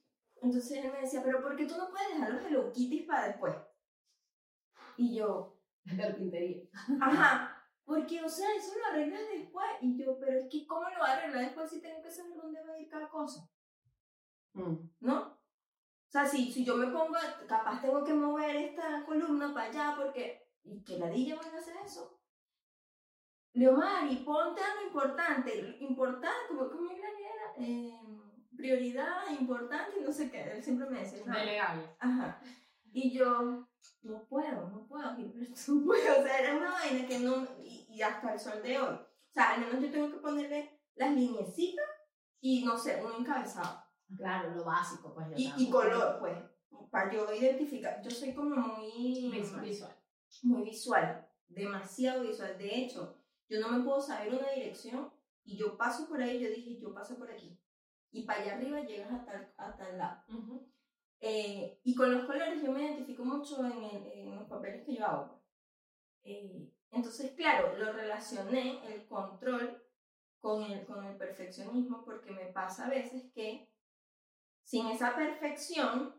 Entonces 0.42 0.84
él 0.84 0.92
me 0.92 1.02
decía, 1.02 1.22
pero 1.24 1.42
¿por 1.42 1.56
qué 1.56 1.66
tú 1.66 1.76
no 1.78 1.90
puedes 1.90 2.10
dejar 2.10 2.34
los 2.34 2.46
Hello 2.46 2.72
Kitties 2.72 3.06
para 3.06 3.28
después? 3.28 3.56
Y 4.98 5.16
yo, 5.16 5.58
Carpintería. 5.98 6.64
Ajá, 7.02 7.51
porque, 7.92 8.24
o 8.24 8.30
sea, 8.30 8.48
eso 8.56 8.72
lo 8.80 8.86
arreglas 8.86 9.22
después. 9.34 9.68
Y 9.82 9.98
yo, 9.98 10.18
pero 10.18 10.40
es 10.40 10.46
que, 10.50 10.66
¿cómo 10.66 10.84
lo 10.84 11.00
voy 11.00 11.10
a 11.10 11.14
arreglar 11.18 11.44
después 11.44 11.70
si 11.70 11.82
tengo 11.82 12.02
que 12.02 12.10
saber 12.10 12.38
dónde 12.38 12.64
va 12.64 12.74
a 12.74 12.80
ir 12.80 12.88
cada 12.88 13.10
cosa? 13.10 13.50
Mm. 14.54 14.76
¿No? 15.02 15.20
O 15.24 16.08
sea, 16.08 16.26
si, 16.26 16.50
si 16.54 16.64
yo 16.64 16.78
me 16.78 16.88
pongo, 16.88 17.18
capaz 17.50 17.82
tengo 17.82 18.02
que 18.06 18.14
mover 18.14 18.56
esta 18.56 19.04
columna 19.06 19.54
para 19.54 19.70
allá 19.70 19.96
porque. 19.98 20.48
¿Y 20.64 20.82
que 20.86 21.00
ladilla 21.00 21.36
van 21.36 21.54
a 21.54 21.58
hacer 21.58 21.76
eso? 21.84 22.18
Leomar, 23.52 24.10
y 24.10 24.18
ponte 24.18 24.62
a 24.62 24.76
lo 24.76 24.84
importante. 24.84 25.78
Importante, 25.82 26.48
como, 26.56 26.70
que 26.70 26.96
era? 26.96 27.54
Eh, 27.58 28.00
prioridad, 28.56 29.30
importante, 29.38 30.00
no 30.00 30.14
sé 30.14 30.32
qué. 30.32 30.44
Él 30.44 30.64
siempre 30.64 30.90
me 30.90 31.02
decía. 31.02 31.26
"No". 31.26 31.34
Delegable. 31.34 31.90
Ajá. 32.00 32.42
Y 32.94 33.12
yo, 33.12 33.68
no 34.04 34.26
puedo, 34.28 34.70
no 34.70 34.86
puedo, 34.88 35.16
Gilberto, 35.16 35.60
no 35.68 35.86
puedo. 35.86 36.20
O 36.20 36.24
sea, 36.24 36.40
era 36.40 36.58
una 36.58 36.72
vaina 36.72 37.08
que 37.08 37.20
no, 37.20 37.48
y, 37.64 37.81
y 37.92 38.02
hasta 38.02 38.34
el 38.34 38.40
sol 38.40 38.62
de 38.64 38.80
hoy. 38.80 38.96
O 38.96 39.34
sea, 39.34 39.52
al 39.54 39.62
menos 39.62 39.82
yo 39.82 39.92
tengo 39.92 40.12
que 40.12 40.18
ponerle 40.18 40.80
las 40.96 41.12
lineecitas 41.14 41.86
y, 42.40 42.64
no 42.66 42.78
sé, 42.78 43.04
un 43.04 43.14
encabezado. 43.22 43.84
Claro, 44.18 44.54
lo 44.56 44.64
básico, 44.66 45.14
pues. 45.14 45.28
yo 45.30 45.36
Y, 45.58 45.70
color, 45.70 46.20
pues, 46.20 46.38
para 46.90 47.12
yo 47.14 47.32
identificar. 47.34 48.02
Yo 48.02 48.12
soy 48.12 48.34
como 48.34 48.56
muy 48.56 49.30
Visual. 49.32 49.62
Visual. 49.66 49.96
muy 50.44 50.64
visual, 50.64 51.28
demasiado 51.48 52.24
visual. 52.24 52.58
De 52.58 52.76
hecho, 52.78 53.18
yo 53.48 53.60
no 53.62 53.70
me 53.70 53.84
puedo 53.84 54.02
saber 54.02 54.34
una 54.34 54.50
dirección 54.52 55.12
y 55.44 55.58
yo 55.58 55.78
paso 55.78 56.08
por 56.08 56.22
ahí, 56.22 56.40
yo 56.40 56.50
dije, 56.50 56.78
yo 56.80 56.94
paso 56.94 57.18
por 57.18 57.30
aquí. 57.32 57.58
Y 58.12 58.24
para 58.26 58.42
allá 58.42 58.56
arriba 58.56 58.82
llegas 58.82 59.12
hasta 59.12 59.54
hasta 59.58 59.90
el 59.90 59.98
lado. 59.98 60.24
Eh, 61.22 61.80
y 61.84 61.96
con 61.96 62.12
los 62.14 62.26
colores 62.26 62.62
yo 62.62 62.72
me 62.72 62.84
identifico 62.84 63.24
mucho 63.24 63.64
en, 63.66 63.84
el- 63.84 64.12
en 64.12 64.36
los 64.36 64.48
papeles 64.50 64.86
que 64.86 64.96
yo 64.96 65.06
hago. 65.06 65.42
Eh, 66.24 66.74
entonces, 66.92 67.32
claro, 67.32 67.78
lo 67.78 67.94
relacioné, 67.94 68.86
el 68.94 69.08
control, 69.08 69.82
con 70.40 70.64
el, 70.64 70.86
con 70.86 71.06
el 71.06 71.16
perfeccionismo, 71.16 72.04
porque 72.04 72.32
me 72.32 72.48
pasa 72.48 72.88
a 72.88 72.90
veces 72.90 73.32
que 73.34 73.70
sin 74.64 74.88
esa 74.88 75.16
perfección, 75.16 76.16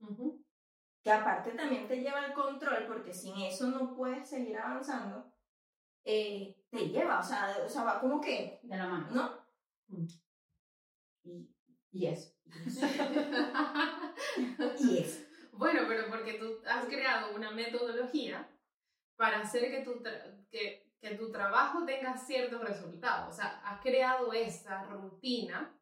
Ujú. 0.00 0.44
que 1.02 1.10
aparte 1.10 1.52
también 1.52 1.88
te 1.88 2.00
lleva 2.00 2.20
al 2.20 2.34
control, 2.34 2.86
porque 2.86 3.12
sin 3.12 3.40
eso 3.40 3.68
no 3.68 3.96
puedes 3.96 4.28
seguir 4.28 4.58
avanzando, 4.58 5.32
eh, 6.04 6.62
te 6.70 6.88
lleva, 6.88 7.20
o 7.20 7.22
sea, 7.22 7.56
o 7.64 7.68
sea, 7.68 7.84
va 7.84 8.00
como 8.00 8.20
que, 8.20 8.60
De 8.62 8.76
la 8.76 8.86
mano. 8.86 9.08
¿no? 9.10 10.06
Y, 11.24 11.48
y 11.90 12.06
eso. 12.06 12.32
Y 14.80 14.98
eso. 14.98 15.24
Bueno, 15.52 15.80
pero 15.88 16.08
porque 16.08 16.34
tú 16.34 16.60
has 16.68 16.84
creado 16.84 17.34
una 17.34 17.50
metodología 17.50 18.48
para 19.18 19.40
hacer 19.40 19.68
que 19.68 19.80
tu, 19.80 20.00
que, 20.48 20.92
que 21.00 21.10
tu 21.16 21.30
trabajo 21.32 21.84
tenga 21.84 22.16
ciertos 22.16 22.62
resultados. 22.62 23.34
O 23.34 23.36
sea, 23.36 23.60
has 23.64 23.82
creado 23.82 24.32
esa 24.32 24.84
rutina 24.84 25.74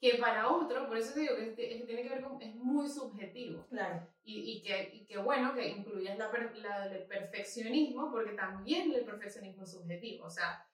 que 0.00 0.14
para 0.14 0.48
otro, 0.48 0.86
por 0.86 0.96
eso 0.96 1.12
te 1.12 1.20
digo 1.20 1.34
que, 1.34 1.54
que 1.56 1.84
tiene 1.84 2.04
que 2.04 2.08
ver 2.08 2.22
con, 2.22 2.40
es 2.40 2.54
muy 2.54 2.88
subjetivo. 2.88 3.66
Claro. 3.66 4.06
Y, 4.22 4.52
y, 4.52 4.62
que, 4.62 4.90
y 4.94 5.04
que 5.06 5.18
bueno 5.18 5.54
que 5.54 5.68
incluyas 5.68 6.16
la, 6.16 6.88
del 6.88 7.02
perfeccionismo, 7.08 8.12
porque 8.12 8.32
también 8.32 8.92
el 8.92 9.04
perfeccionismo 9.04 9.64
es 9.64 9.72
subjetivo. 9.72 10.26
O 10.26 10.30
sea, 10.30 10.64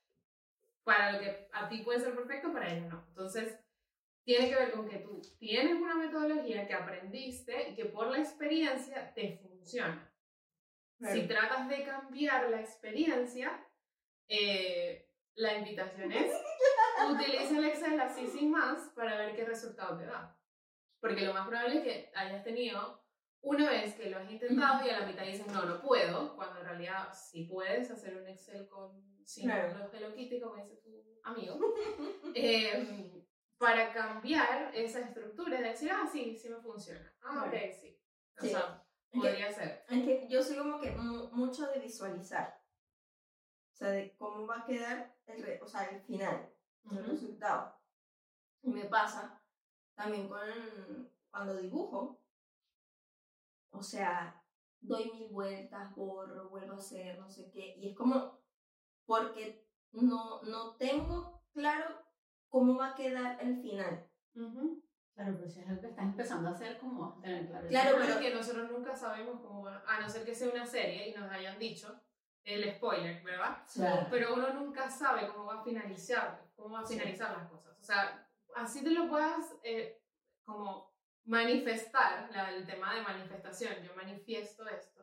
para 0.84 1.12
lo 1.12 1.20
que 1.20 1.49
a 1.52 1.70
ti 1.70 1.78
puede 1.78 2.00
ser 2.00 2.14
perfecto, 2.14 2.52
para 2.52 2.70
ella 2.70 2.87
no. 2.87 3.02
Entonces, 3.08 3.58
tiene 4.25 4.50
que 4.50 4.56
ver 4.56 4.73
con 4.73 4.87
que 4.87 4.99
tú 4.99 5.23
tienes 5.38 5.80
una 5.80 5.94
metodología 5.94 6.66
que 6.66 6.75
aprendiste 6.75 7.70
y 7.70 7.75
que 7.75 7.87
por 7.87 8.08
la 8.08 8.18
experiencia 8.18 9.14
te 9.14 9.38
funciona. 9.38 10.13
Si 11.12 11.26
tratas 11.28 11.68
de 11.68 11.84
cambiar 11.84 12.49
la 12.50 12.61
experiencia, 12.61 13.66
eh, 14.28 15.08
la 15.34 15.58
invitación 15.58 16.12
es 16.12 16.32
utiliza 17.11 17.58
el 17.58 17.64
Excel 17.64 18.00
así 18.00 18.26
sin 18.26 18.50
más 18.50 18.90
para 18.94 19.16
ver 19.18 19.34
qué 19.34 19.44
resultado 19.44 19.99
te 19.99 20.06
da. 20.06 20.38
Porque 21.00 21.23
lo 21.23 21.34
más 21.34 21.46
probable 21.46 21.76
es 21.78 21.82
que 21.82 22.11
hayas 22.14 22.42
tenido 22.44 23.04
una 23.42 23.68
vez 23.68 23.94
que 23.94 24.08
lo 24.08 24.18
has 24.18 24.30
intentado 24.30 24.87
y 24.87 24.90
a 24.90 25.00
la 25.00 25.06
mitad 25.06 25.26
dices, 25.26 25.46
no, 25.49 25.64
no 25.64 25.82
puedo, 25.82 26.34
cuando 26.34 26.61
en 26.61 26.66
realidad 26.66 27.12
sí 27.12 27.44
puedes 27.44 27.90
hacer 27.90 28.16
un 28.16 28.26
Excel 28.28 28.66
con 28.68 29.04
sin 29.26 29.44
Claro. 29.44 29.76
los 29.78 29.92
Hello 29.92 30.14
Kitty, 30.14 30.40
como 30.40 30.54
dice 30.56 30.76
tu 30.76 31.20
amigo, 31.25 31.58
eh, 32.34 33.11
para 33.58 33.92
cambiar 33.92 34.70
esa 34.75 35.00
estructura 35.00 35.61
y 35.61 35.62
decir, 35.62 35.90
ah, 35.92 36.08
sí, 36.11 36.37
sí 36.37 36.49
me 36.49 36.56
funciona. 36.56 37.12
Ah, 37.23 37.46
Claro. 37.49 37.49
ok, 37.49 37.73
sí. 37.80 37.99
O 38.38 38.42
Sí. 38.42 38.49
sea, 38.50 38.82
Que- 39.14 39.28
podría 39.28 39.52
ser. 39.52 39.85
Es 39.88 40.04
que 40.04 40.28
yo 40.28 40.42
soy 40.42 40.56
como 40.59 40.80
que 40.80 40.90
mu- 40.92 41.28
mucho 41.33 41.66
de 41.71 41.78
visualizar. 41.80 42.61
O 43.73 43.76
sea, 43.76 43.88
de 43.90 44.14
cómo 44.16 44.47
va 44.47 44.61
a 44.61 44.64
quedar 44.64 45.16
el, 45.26 45.61
o 45.62 45.66
sea, 45.66 45.85
el 45.87 46.00
final, 46.02 46.52
el 46.90 47.04
resultado. 47.04 47.76
Y 48.62 48.71
me 48.71 48.85
pasa 48.85 49.42
también 49.94 50.28
con 50.28 50.40
cuando 51.30 51.56
dibujo. 51.56 52.21
O 53.71 53.83
sea, 53.83 54.40
doy 54.80 55.11
mil 55.11 55.28
vueltas, 55.30 55.94
borro, 55.97 56.49
vuelvo 56.50 56.75
a 56.75 56.78
hacer, 56.78 57.18
no 57.18 57.28
sé 57.28 57.50
qué. 57.50 57.75
Y 57.78 57.88
es 57.90 57.97
como 57.97 58.38
porque 59.06 59.66
no, 59.92 60.42
no 60.42 60.76
tengo 60.76 61.42
claro 61.52 61.87
cómo 62.49 62.76
va 62.76 62.90
a 62.90 62.94
quedar 62.94 63.40
el 63.42 63.61
final. 63.61 64.09
Ujú. 64.37 64.83
Claro, 65.14 65.37
pero 65.37 65.49
si 65.49 65.61
es 65.61 65.68
algo 65.68 65.80
que 65.80 65.87
estás 65.88 66.04
empezando 66.04 66.49
a 66.49 66.52
hacer, 66.52 66.78
¿cómo 66.78 67.00
vas 67.09 67.18
a 67.18 67.23
tener 67.23 67.47
claro? 67.47 67.68
Claro, 67.68 67.97
pero- 68.00 68.21
que 68.21 68.35
nosotros 68.35 68.71
nunca 68.71 68.97
sabemos 68.97 69.40
cómo 69.40 69.68
a 69.68 70.00
no 70.00 70.09
ser 70.09 70.25
que 70.25 70.35
sea 70.35 70.49
una 70.52 70.66
serie 70.66 71.09
y 71.09 71.14
nos 71.14 71.30
hayan 71.30 71.59
dicho 71.59 72.00
el 72.44 72.75
spoiler, 72.75 73.23
¿verdad? 73.23 73.59
Claro. 73.73 74.06
Pero 74.11 74.35
uno 74.35 74.52
nunca 74.52 74.90
sabe 74.90 75.28
cómo 75.28 75.47
va 75.47 75.61
a 75.61 75.64
finalizar, 75.64 76.42
cómo 76.56 76.75
va 76.75 76.80
a 76.80 76.87
finalizar 76.87 77.37
las 77.38 77.49
cosas. 77.49 77.78
O 77.78 77.83
sea, 77.83 78.28
así 78.56 78.83
te 78.83 78.90
lo 78.90 79.09
puedas 79.09 79.54
eh, 79.62 80.02
como 80.44 80.92
manifestar, 81.25 82.28
la- 82.33 82.50
el 82.50 82.66
tema 82.66 82.94
de 82.94 83.02
manifestación, 83.02 83.75
yo 83.83 83.94
manifiesto 83.94 84.66
esto. 84.68 85.02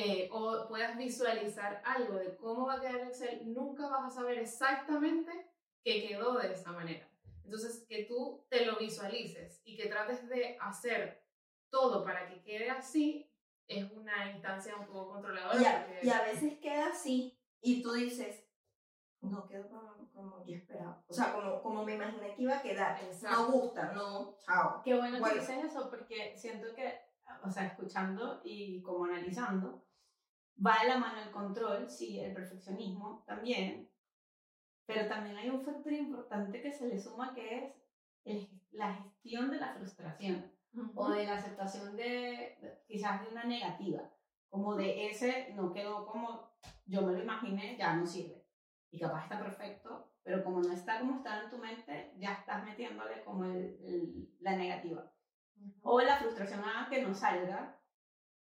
eh, 0.00 0.28
o 0.30 0.68
puedas 0.68 0.96
visualizar 0.96 1.82
algo 1.84 2.14
de 2.14 2.36
cómo 2.36 2.66
va 2.66 2.74
a 2.74 2.80
quedar 2.80 3.00
el 3.00 3.08
Excel, 3.08 3.52
nunca 3.52 3.88
vas 3.88 4.04
a 4.04 4.10
saber 4.20 4.38
exactamente 4.38 5.50
que 5.82 6.06
quedó 6.06 6.34
de 6.38 6.52
esa 6.52 6.70
manera. 6.70 7.04
Entonces, 7.48 7.86
que 7.88 8.04
tú 8.04 8.44
te 8.50 8.66
lo 8.66 8.76
visualices 8.76 9.62
y 9.64 9.74
que 9.74 9.88
trates 9.88 10.28
de 10.28 10.58
hacer 10.60 11.24
todo 11.70 12.04
para 12.04 12.28
que 12.28 12.42
quede 12.42 12.68
así 12.68 13.32
es 13.66 13.90
una 13.90 14.30
instancia 14.30 14.76
un 14.76 14.84
poco 14.86 15.12
controladora. 15.14 15.58
Y 15.58 15.64
a, 15.64 15.86
porque- 15.86 16.06
y 16.06 16.10
a 16.10 16.22
veces 16.24 16.58
queda 16.58 16.88
así 16.88 17.40
y 17.62 17.82
tú 17.82 17.92
dices, 17.92 18.44
no 19.22 19.46
quedó 19.48 19.66
como, 19.70 20.10
como 20.12 20.44
yo 20.44 20.56
esperaba. 20.56 21.02
O 21.08 21.14
sea, 21.14 21.32
como, 21.32 21.62
como 21.62 21.84
me 21.86 21.94
imaginé 21.94 22.34
que 22.34 22.42
iba 22.42 22.58
a 22.58 22.62
quedar. 22.62 23.02
Exacto. 23.02 23.40
No 23.40 23.50
gusta, 23.50 23.92
no, 23.94 24.36
chao. 24.44 24.82
Qué 24.84 24.94
bueno 24.94 25.18
Bueno. 25.18 25.34
que 25.34 25.40
dices 25.40 25.64
eso 25.64 25.88
porque 25.88 26.36
siento 26.36 26.74
que, 26.74 27.00
o 27.42 27.50
sea, 27.50 27.64
escuchando 27.66 28.42
y 28.44 28.82
como 28.82 29.06
analizando, 29.06 29.86
va 30.64 30.80
de 30.82 30.88
la 30.88 30.98
mano 30.98 31.22
el 31.22 31.30
control, 31.30 31.88
sí, 31.88 32.20
el 32.20 32.34
perfeccionismo 32.34 33.24
también, 33.26 33.87
pero 34.88 35.06
también 35.06 35.36
hay 35.36 35.50
un 35.50 35.60
factor 35.62 35.92
importante 35.92 36.62
que 36.62 36.72
se 36.72 36.88
le 36.88 36.98
suma 36.98 37.34
que 37.34 37.58
es 37.58 37.74
el- 38.24 38.48
la 38.70 38.94
gestión 38.94 39.50
de 39.50 39.58
la 39.60 39.74
frustración 39.74 40.50
o 40.94 41.10
de 41.10 41.24
la 41.26 41.34
aceptación 41.34 41.94
de, 41.94 42.56
de- 42.60 42.82
quizás 42.86 43.20
de 43.22 43.28
una 43.28 43.44
negativa, 43.44 44.10
como 44.48 44.76
de 44.76 45.10
ese 45.10 45.52
no 45.54 45.72
quedó 45.74 46.06
como 46.06 46.50
yo 46.86 47.02
me 47.02 47.12
lo 47.12 47.22
imaginé, 47.22 47.76
ya 47.76 47.94
no 47.96 48.06
sirve. 48.06 48.42
Y 48.90 48.98
capaz 48.98 49.24
está 49.24 49.38
perfecto, 49.38 50.10
pero 50.22 50.42
como 50.42 50.60
no 50.62 50.72
está 50.72 51.00
como 51.00 51.16
está 51.16 51.42
en 51.44 51.50
tu 51.50 51.58
mente, 51.58 52.14
ya 52.16 52.32
estás 52.32 52.64
metiéndole 52.64 53.22
como 53.24 53.44
el- 53.44 53.78
el- 53.84 54.36
la 54.40 54.56
negativa. 54.56 55.12
O 55.82 56.00
la 56.00 56.16
frustración 56.16 56.62
a 56.64 56.88
que 56.88 57.02
no 57.02 57.12
salga 57.12 57.78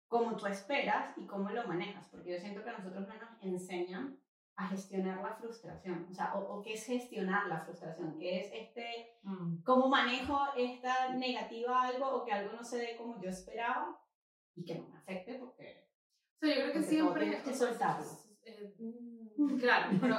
como 0.08 0.36
tú 0.38 0.46
esperas 0.46 1.18
y 1.18 1.26
cómo 1.26 1.50
lo 1.50 1.66
manejas, 1.68 2.08
porque 2.10 2.34
yo 2.34 2.40
siento 2.40 2.64
que 2.64 2.70
a 2.70 2.78
nosotros 2.78 3.08
no 3.08 3.16
nos 3.16 3.42
enseñan 3.42 4.20
a 4.58 4.68
gestionar 4.70 5.22
la 5.22 5.36
frustración, 5.36 6.08
o 6.10 6.14
sea, 6.14 6.34
o, 6.36 6.40
o 6.58 6.62
qué 6.62 6.74
es 6.74 6.86
gestionar 6.86 7.48
la 7.48 7.60
frustración, 7.62 8.18
qué 8.18 8.40
es 8.40 8.52
este, 8.54 9.12
Mm. 9.24 9.64
cómo 9.64 9.88
manejo 9.90 10.40
esta 10.56 11.14
negativa 11.16 11.82
a 11.82 11.88
algo 11.88 12.08
o 12.08 12.24
que 12.26 12.32
algo 12.32 12.54
no 12.54 12.64
se 12.64 12.78
dé 12.78 12.96
como 12.96 13.20
yo 13.22 13.30
esperaba 13.30 14.00
y 14.56 14.64
que 14.64 14.76
no 14.76 14.88
me 14.88 14.98
afecte 15.00 15.36
porque... 15.40 15.90
O 16.36 16.46
sea, 16.46 16.56
yo 16.56 16.62
creo 16.62 16.74
que 16.74 16.84
siempre... 16.84 17.42
que 17.44 17.54
soltarlo. 17.54 18.06
Eh, 18.44 18.76
mm, 18.80 19.58
claro, 19.58 19.98
pero 20.00 20.16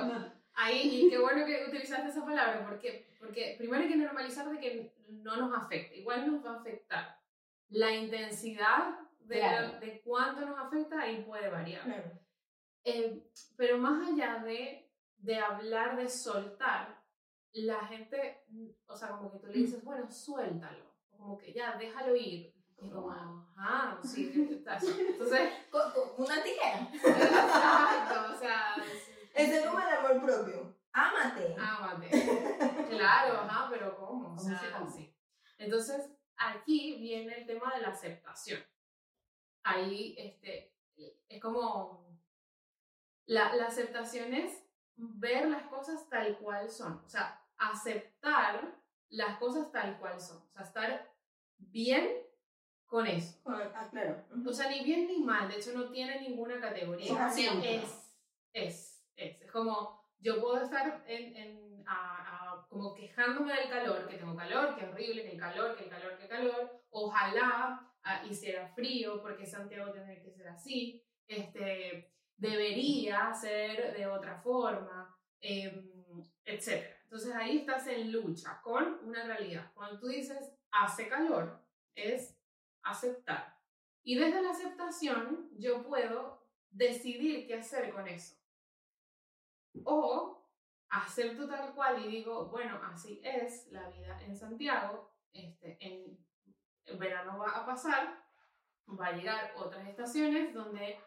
ahí, 0.54 1.06
y 1.06 1.08
qué 1.10 1.18
bueno 1.18 1.46
que 1.46 1.64
utilizaste 1.68 2.08
esa 2.08 2.24
palabra, 2.24 2.66
porque, 2.68 3.14
porque 3.20 3.54
primero 3.58 3.84
hay 3.84 3.88
que 3.88 3.96
normalizar 3.96 4.50
de 4.50 4.58
que 4.58 4.94
no 5.08 5.36
nos 5.36 5.56
afecta, 5.56 5.94
igual 5.94 6.30
nos 6.30 6.44
va 6.44 6.54
a 6.56 6.60
afectar. 6.60 7.16
La 7.68 7.94
intensidad 7.94 8.98
de, 9.20 9.38
Claro. 9.38 9.78
de 9.80 10.00
cuánto 10.02 10.44
nos 10.46 10.58
afecta 10.58 11.00
ahí 11.00 11.22
puede 11.22 11.48
variar. 11.48 11.82
Claro. 11.84 12.10
Eh, 12.88 13.20
pero 13.56 13.78
más 13.78 14.08
allá 14.08 14.38
de, 14.44 14.88
de 15.18 15.38
hablar 15.40 15.96
de 15.96 16.08
soltar, 16.08 17.02
la 17.52 17.84
gente, 17.86 18.44
mm, 18.48 18.68
o 18.86 18.96
sea, 18.96 19.08
como 19.08 19.32
que 19.32 19.38
tú 19.38 19.46
le 19.48 19.54
dices, 19.54 19.82
bueno, 19.82 20.08
suéltalo, 20.10 20.84
como 21.10 21.36
que 21.36 21.52
ya, 21.52 21.76
déjalo 21.76 22.14
ir. 22.14 22.54
Y 22.78 22.90
como, 22.90 23.10
ajá, 23.10 23.98
sí, 24.04 24.30
entonces, 24.36 25.52
Con, 25.70 25.90
con 25.92 26.24
una 26.26 26.42
tijera. 26.44 26.88
exacto, 26.92 28.34
o 28.34 28.38
sea, 28.38 28.76
Ese 29.34 29.58
es 29.60 29.66
como 29.66 29.80
el 29.80 29.88
amor 29.88 30.24
propio. 30.24 30.76
Ámate. 30.92 31.56
Ámate. 31.58 32.08
Claro, 32.90 33.40
ajá, 33.40 33.68
pero 33.70 33.96
¿cómo? 33.96 34.28
O 34.28 34.36
¿Cómo 34.36 34.38
sea, 34.38 34.58
se 34.60 34.70
come? 34.70 34.90
sí. 34.90 35.14
Entonces, 35.58 36.10
aquí 36.36 36.98
viene 37.00 37.38
el 37.40 37.46
tema 37.46 37.74
de 37.74 37.80
la 37.82 37.88
aceptación. 37.88 38.60
Ahí, 39.64 40.14
este, 40.18 40.72
es 41.28 41.40
como, 41.42 42.05
la, 43.26 43.54
la 43.54 43.66
aceptación 43.66 44.32
es 44.34 44.62
ver 44.96 45.48
las 45.48 45.64
cosas 45.64 46.08
tal 46.08 46.38
cual 46.38 46.70
son. 46.70 47.02
O 47.04 47.08
sea, 47.08 47.42
aceptar 47.58 48.74
las 49.08 49.38
cosas 49.38 49.70
tal 49.72 49.98
cual 49.98 50.20
son. 50.20 50.38
O 50.38 50.50
sea, 50.50 50.62
estar 50.62 51.12
bien 51.58 52.08
con 52.86 53.06
eso. 53.06 53.40
Ah, 53.46 53.88
claro. 53.90 54.24
O 54.46 54.52
sea, 54.52 54.70
ni 54.70 54.84
bien 54.84 55.06
ni 55.06 55.18
mal, 55.18 55.48
de 55.48 55.56
hecho 55.56 55.72
no 55.72 55.90
tiene 55.90 56.20
ninguna 56.20 56.60
categoría. 56.60 57.12
Es 57.12 57.18
así. 57.20 57.46
Es, 57.64 57.82
es, 58.52 59.04
es. 59.16 59.40
Es 59.40 59.50
como, 59.52 60.00
yo 60.18 60.40
puedo 60.40 60.62
estar 60.62 61.04
en, 61.06 61.36
en, 61.36 61.84
a- 61.86 62.52
a- 62.52 62.66
como 62.68 62.94
quejándome 62.94 63.52
del 63.54 63.68
calor, 63.68 64.08
que 64.08 64.16
tengo 64.18 64.34
calor, 64.36 64.74
que 64.76 64.84
es 64.84 64.90
horrible, 64.92 65.22
que 65.24 65.32
el 65.32 65.38
calor, 65.40 65.76
que 65.76 65.84
el 65.84 65.90
calor, 65.90 66.16
que 66.16 66.22
el 66.24 66.28
calor. 66.28 66.82
Ojalá 66.90 67.92
ah, 68.02 68.24
hiciera 68.28 68.68
frío, 68.68 69.20
porque 69.22 69.46
Santiago 69.46 69.92
tiene 69.92 70.22
que 70.22 70.30
ser 70.30 70.48
así. 70.48 71.02
Este, 71.28 72.12
debería 72.36 73.32
ser 73.32 73.96
de 73.96 74.06
otra 74.06 74.38
forma, 74.38 75.16
em, 75.40 76.22
etc. 76.44 76.84
Entonces 77.04 77.34
ahí 77.34 77.58
estás 77.58 77.86
en 77.86 78.12
lucha 78.12 78.60
con 78.62 78.98
una 79.04 79.24
realidad. 79.24 79.70
Cuando 79.74 79.98
tú 79.98 80.08
dices 80.08 80.52
hace 80.70 81.08
calor, 81.08 81.60
es 81.94 82.36
aceptar. 82.82 83.56
Y 84.02 84.16
desde 84.16 84.42
la 84.42 84.50
aceptación 84.50 85.50
yo 85.58 85.82
puedo 85.82 86.46
decidir 86.70 87.46
qué 87.46 87.54
hacer 87.54 87.92
con 87.92 88.06
eso. 88.06 88.36
O 89.84 90.46
acepto 90.88 91.48
tal 91.48 91.74
cual 91.74 92.04
y 92.04 92.08
digo, 92.08 92.46
bueno, 92.46 92.80
así 92.84 93.20
es 93.24 93.66
la 93.72 93.88
vida 93.90 94.22
en 94.22 94.36
Santiago, 94.36 95.12
este, 95.32 95.76
en 95.80 96.26
verano 96.98 97.38
va 97.38 97.50
a 97.50 97.66
pasar, 97.66 98.24
va 98.88 99.08
a 99.08 99.12
llegar 99.12 99.52
otras 99.56 99.86
estaciones 99.88 100.54
donde 100.54 101.00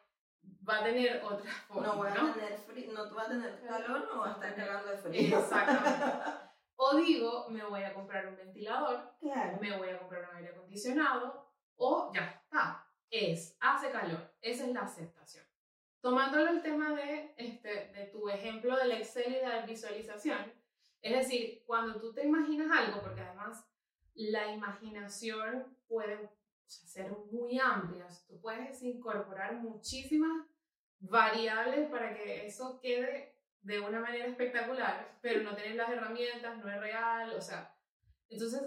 va 0.68 0.80
a 0.80 0.84
tener 0.84 1.22
otra 1.24 1.52
forma. 1.68 1.88
No 1.88 1.96
voy 1.98 2.08
a 2.10 2.14
¿no? 2.16 2.34
tener 2.34 2.58
frío, 2.58 2.92
no 2.94 3.16
va 3.16 3.24
a 3.24 3.28
tener 3.28 3.62
calor, 3.66 4.10
no 4.14 4.22
va 4.22 4.30
a 4.30 4.34
estar 4.34 4.56
cagando 4.56 4.92
de 4.92 4.98
frío. 4.98 5.40
Exactamente. 5.40 6.06
O 6.82 6.96
digo, 6.96 7.50
me 7.50 7.62
voy 7.66 7.84
a 7.84 7.94
comprar 7.94 8.26
un 8.26 8.38
ventilador 8.38 9.12
Claro. 9.20 9.58
me 9.60 9.78
voy 9.78 9.90
a 9.90 10.00
comprar 10.00 10.30
un 10.30 10.38
aire 10.38 10.52
acondicionado 10.52 11.46
o 11.76 12.10
ya 12.14 12.22
está, 12.42 12.88
es, 13.10 13.58
hace 13.60 13.92
calor, 13.92 14.32
esa 14.42 14.66
es 14.66 14.72
la 14.74 14.84
aceptación. 14.84 15.46
Tomándolo 16.00 16.50
el 16.50 16.62
tema 16.62 16.96
de, 16.96 17.34
este, 17.36 17.90
de 17.90 18.06
tu 18.06 18.30
ejemplo 18.30 18.78
del 18.78 18.94
Excel 18.94 19.30
y 19.30 19.36
de 19.40 19.48
la 19.50 19.66
visualización, 19.66 20.54
es 21.02 21.18
decir, 21.18 21.64
cuando 21.66 22.00
tú 22.00 22.14
te 22.14 22.26
imaginas 22.26 22.72
algo, 22.72 23.02
porque 23.02 23.22
además 23.24 23.66
la 24.14 24.48
imaginación 24.48 25.78
puede 25.90 26.30
sea, 26.70 26.88
ser 26.88 27.12
muy 27.32 27.60
sea, 27.60 28.26
tú 28.28 28.40
puedes 28.40 28.82
incorporar 28.84 29.56
muchísimas 29.56 30.46
variables 31.00 31.90
para 31.90 32.14
que 32.14 32.46
eso 32.46 32.80
quede 32.82 33.36
de 33.62 33.80
una 33.80 34.00
manera 34.00 34.26
espectacular, 34.26 35.18
pero 35.22 35.44
no 35.44 35.56
tienes 35.56 35.76
las 35.76 35.90
herramientas, 35.90 36.58
no 36.58 36.70
es 36.72 36.80
real, 36.80 37.34
o 37.36 37.42
sea, 37.42 37.76
entonces 38.30 38.62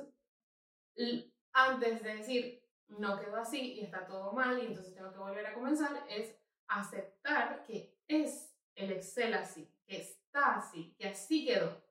antes 1.52 2.02
de 2.02 2.16
decir 2.16 2.62
no 2.88 3.18
quedó 3.18 3.36
así 3.36 3.74
y 3.74 3.80
está 3.80 4.06
todo 4.06 4.32
mal 4.32 4.62
y 4.62 4.66
entonces 4.66 4.94
tengo 4.94 5.12
que 5.12 5.18
volver 5.18 5.46
a 5.46 5.54
comenzar, 5.54 6.04
es 6.08 6.36
aceptar 6.68 7.62
que 7.64 7.96
es 8.08 8.54
el 8.74 8.92
Excel 8.92 9.34
así, 9.34 9.70
que 9.86 10.00
está 10.00 10.56
así, 10.56 10.94
que 10.98 11.08
así 11.08 11.44
quedó. 11.44 11.82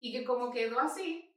Y 0.00 0.12
que 0.12 0.24
como 0.24 0.52
quedó 0.52 0.78
así, 0.78 1.36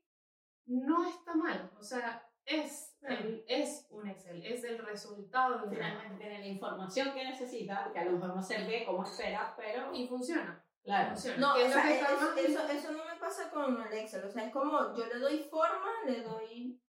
no 0.65 1.07
está 1.09 1.35
mal. 1.35 1.71
O 1.79 1.83
sea, 1.83 2.30
es, 2.45 2.97
el- 3.01 3.43
es 3.47 3.87
un 3.89 4.07
Excel, 4.07 4.45
es 4.45 4.63
el 4.63 4.77
resultado 4.79 5.59
de. 5.67 5.75
Finalmente 5.75 6.17
tiene 6.17 6.39
la 6.39 6.47
información 6.47 7.13
que 7.13 7.23
necesita, 7.23 7.91
que 7.93 7.99
a 7.99 8.05
lo 8.05 8.11
mejor 8.13 8.35
no 8.35 8.41
se 8.43 8.57
ve 8.65 8.83
como 8.85 9.03
esperas, 9.03 9.53
pero 9.57 9.93
Y 9.93 10.07
funciona. 10.07 10.63
claro. 10.83 11.11
funciona. 11.11 11.37
No, 11.37 11.53
¿Qué 11.55 11.63
o 11.63 11.65
es 11.67 11.73
sea, 11.73 11.91
eso, 12.13 12.35
eso, 12.35 12.67
eso 12.67 12.91
no 12.93 13.05
me 13.05 13.15
pasa 13.19 13.49
con 13.51 13.81
el 13.81 13.93
Excel. 13.93 14.23
O 14.25 14.29
sea, 14.31 14.45
es 14.45 14.53
como 14.53 14.95
yo 14.95 15.05
le 15.05 15.19
doy 15.19 15.39
forma, 15.39 15.89
le 16.05 16.21
doy 16.23 16.81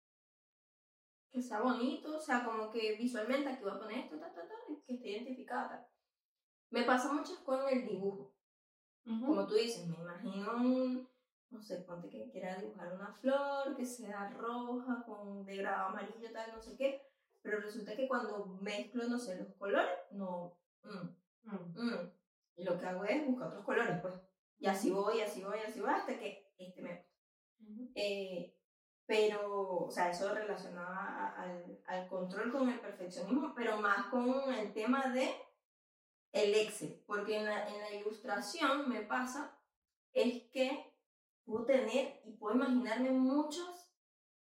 que 1.31 1.41
sea 1.41 1.61
bonito, 1.61 2.17
o 2.17 2.19
sea, 2.19 2.43
como 2.43 2.69
que 2.69 2.97
visualmente 2.97 3.49
aquí 3.49 3.63
voy 3.63 3.71
a 3.71 3.79
poner 3.79 3.99
esto, 3.99 4.19
ta, 4.19 4.33
ta, 4.33 4.41
ta, 4.47 4.53
que 4.85 4.93
esté 4.95 5.09
identificada. 5.11 5.87
Me 6.71 6.83
pasa 6.83 7.11
mucho 7.13 7.41
con 7.45 7.67
el 7.69 7.87
dibujo. 7.87 8.33
Como 9.05 9.47
tú 9.47 9.55
dices, 9.55 9.87
me 9.87 9.95
imagino 9.95 10.51
un, 10.57 11.09
no 11.51 11.61
sé, 11.61 11.77
ponte 11.81 12.09
que 12.09 12.29
quiera 12.31 12.55
dibujar 12.57 12.93
una 12.93 13.13
flor 13.13 13.75
que 13.75 13.85
sea 13.85 14.29
roja 14.29 15.03
con 15.05 15.45
degradado 15.45 15.89
amarillo, 15.89 16.31
tal, 16.33 16.51
no 16.53 16.61
sé 16.61 16.75
qué. 16.77 17.01
Pero 17.41 17.59
resulta 17.59 17.95
que 17.95 18.07
cuando 18.07 18.45
mezclo, 18.61 19.03
no 19.07 19.17
sé, 19.19 19.35
los 19.37 19.53
colores, 19.55 19.91
no. 20.11 20.57
mm, 20.83 21.09
Mm. 21.43 21.73
Mm. 21.75 22.11
Y 22.57 22.63
lo 22.63 22.77
que 22.77 22.85
hago 22.85 23.03
es 23.03 23.25
buscar 23.25 23.47
otros 23.47 23.65
colores, 23.65 23.99
pues. 24.01 24.13
Y 24.59 24.67
así 24.67 24.91
voy, 24.91 25.21
así 25.21 25.43
voy, 25.43 25.57
así 25.59 25.81
voy, 25.81 25.89
hasta 25.89 26.17
que 26.19 26.53
este 26.59 26.81
me 26.83 26.89
gusta. 26.95 27.91
Eh, 27.95 28.55
pero, 29.07 29.85
o 29.85 29.89
sea, 29.91 30.11
eso 30.11 30.33
relacionado 30.33 30.87
a- 30.87 31.33
al, 31.41 31.81
al 31.87 32.07
control 32.07 32.51
con 32.51 32.69
el 32.69 32.79
perfeccionismo, 32.79 33.53
pero 33.55 33.77
más 33.77 34.05
con 34.07 34.53
el 34.53 34.71
tema 34.73 35.09
de 35.09 35.33
el 36.31 36.53
Excel. 36.55 37.03
Porque 37.07 37.37
en 37.37 37.45
la, 37.45 37.67
en 37.67 37.79
la 37.79 37.91
ilustración 37.91 38.87
me 38.87 39.01
pasa 39.01 39.57
es 40.13 40.43
que 40.51 40.90
puedo 41.51 41.65
tener 41.65 42.21
y 42.25 42.31
puedo 42.31 42.55
imaginarme 42.55 43.11
muchos, 43.11 43.91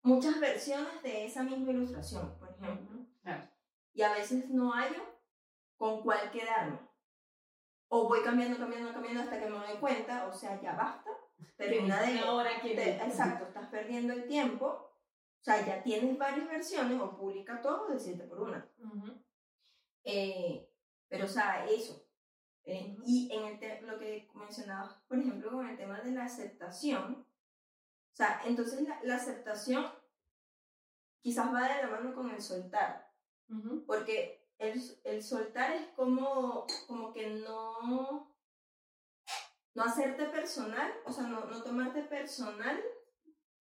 muchas 0.03 0.39
versiones 0.39 1.01
de 1.01 1.25
esa 1.25 1.43
misma 1.43 1.71
ilustración, 1.71 2.38
por 2.38 2.49
ejemplo. 2.51 3.06
Claro. 3.23 3.49
Y 3.93 4.01
a 4.03 4.13
veces 4.13 4.49
no 4.49 4.71
hallo 4.71 5.01
con 5.77 6.01
cuál 6.03 6.32
quedarme. 6.32 6.79
O 7.88 8.08
voy 8.08 8.21
cambiando, 8.23 8.58
cambiando, 8.58 8.91
cambiando 8.93 9.21
hasta 9.21 9.39
que 9.39 9.49
me 9.49 9.58
doy 9.58 9.77
cuenta, 9.79 10.27
o 10.27 10.34
sea, 10.34 10.60
ya 10.62 10.73
basta, 10.73 11.10
termina 11.58 12.01
de... 12.01 12.19
Ahora 12.19 12.60
quiero. 12.62 12.82
te- 12.82 13.03
exacto, 13.03 13.45
estás 13.45 13.67
perdiendo 13.69 14.13
el 14.13 14.27
tiempo, 14.27 14.65
o 14.65 15.43
sea, 15.43 15.63
ya 15.65 15.84
tienes 15.84 16.17
varias 16.17 16.47
versiones, 16.47 16.99
o 16.99 17.15
publica 17.17 17.62
todo 17.62 17.88
de 17.89 17.99
7 17.99 18.23
por 18.23 18.41
1. 18.41 18.65
Ujú. 18.79 19.23
Eh, 20.06 20.69
pero, 21.08 21.25
o 21.25 21.27
sea, 21.27 21.65
eso. 21.67 22.02
Eh. 22.65 22.95
Y 23.06 23.30
en 23.32 23.62
el 23.62 23.86
lo 23.86 23.99
que 23.99 24.30
mencionabas, 24.36 24.93
por 25.08 25.19
ejemplo, 25.19 25.52
con 25.52 25.67
el 25.67 25.78
tema 25.78 25.99
de 26.02 26.12
la 26.12 26.26
aceptación, 26.26 27.26
o 28.13 28.15
sea, 28.15 28.41
entonces 28.45 28.88
la, 28.88 28.99
la 29.04 29.15
aceptación 29.15 29.86
quizás 31.21 31.54
va 31.54 31.67
de 31.67 31.82
la 31.82 31.89
mano 31.89 32.13
con 32.13 32.30
el 32.30 32.41
soltar, 32.41 33.12
porque 33.86 34.47
el, 34.60 34.82
el 35.04 35.23
soltar 35.23 35.71
es 35.71 35.88
como, 35.95 36.65
como 36.88 37.12
que 37.12 37.30
no, 37.30 38.34
no 39.73 39.84
hacerte 39.84 40.26
personal, 40.26 40.91
o 41.06 41.12
sea, 41.12 41.23
no, 41.23 41.45
no 41.45 41.63
tomarte 41.63 42.04
personal 42.04 42.82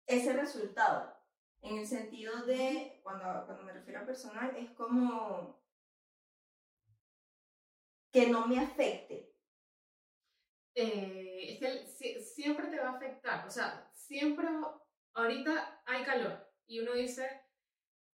ese 0.05 0.33
resultado. 0.33 1.15
En 1.61 1.77
el 1.77 1.87
sentido 1.87 2.45
de, 2.45 2.99
cuando, 3.03 3.45
cuando 3.45 3.63
me 3.63 3.73
refiero 3.73 4.01
a 4.01 4.05
personal, 4.05 4.55
es 4.55 4.71
como 4.71 5.59
que 8.17 8.27
no 8.31 8.47
me 8.47 8.59
afecte. 8.59 9.31
Eh, 10.73 11.53
es 11.53 11.59
que 11.59 11.87
si- 11.87 12.21
siempre 12.23 12.67
te 12.67 12.79
va 12.79 12.89
a 12.89 12.95
afectar. 12.97 13.45
O 13.47 13.51
sea, 13.51 13.89
siempre, 13.93 14.47
ahorita 15.13 15.81
hay 15.85 16.03
calor 16.03 16.51
y 16.65 16.79
uno 16.79 16.93
dice, 16.93 17.27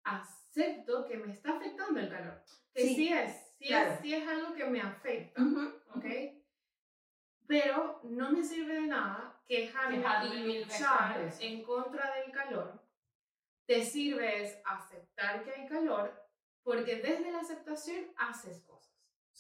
acepto 0.05 1.05
que 1.07 1.17
me 1.19 1.33
está 1.33 1.57
afectando 1.57 2.01
el 2.01 2.09
calor. 2.11 2.43
Que 2.73 2.83
sí, 2.83 2.95
Sí, 2.95 3.13
es, 3.13 3.55
sí, 3.59 3.67
claro. 3.69 3.93
es, 3.93 4.01
sí 4.01 4.15
es 4.15 4.27
algo 4.29 4.55
que 4.55 4.65
me 4.65 4.81
afecta, 4.81 5.43
¿ok? 5.95 6.05
Pero 7.47 8.01
no 8.05 8.31
me 8.31 8.43
sirve 8.43 8.75
de 8.75 8.87
nada 8.87 9.43
quejarme 9.47 9.97
Quejarme 9.99 10.35
y 10.37 10.65
luchar 10.65 11.31
en 11.41 11.63
contra 11.65 12.15
del 12.17 12.31
calor. 12.33 12.81
Te 13.67 13.85
sirve 13.85 14.45
es 14.45 14.59
aceptar 14.65 15.43
que 15.45 15.51
hay 15.51 15.67
calor 15.67 16.15
porque 16.63 16.97
desde 16.97 17.31
la 17.33 17.41
aceptación 17.41 18.13
haces 18.17 18.63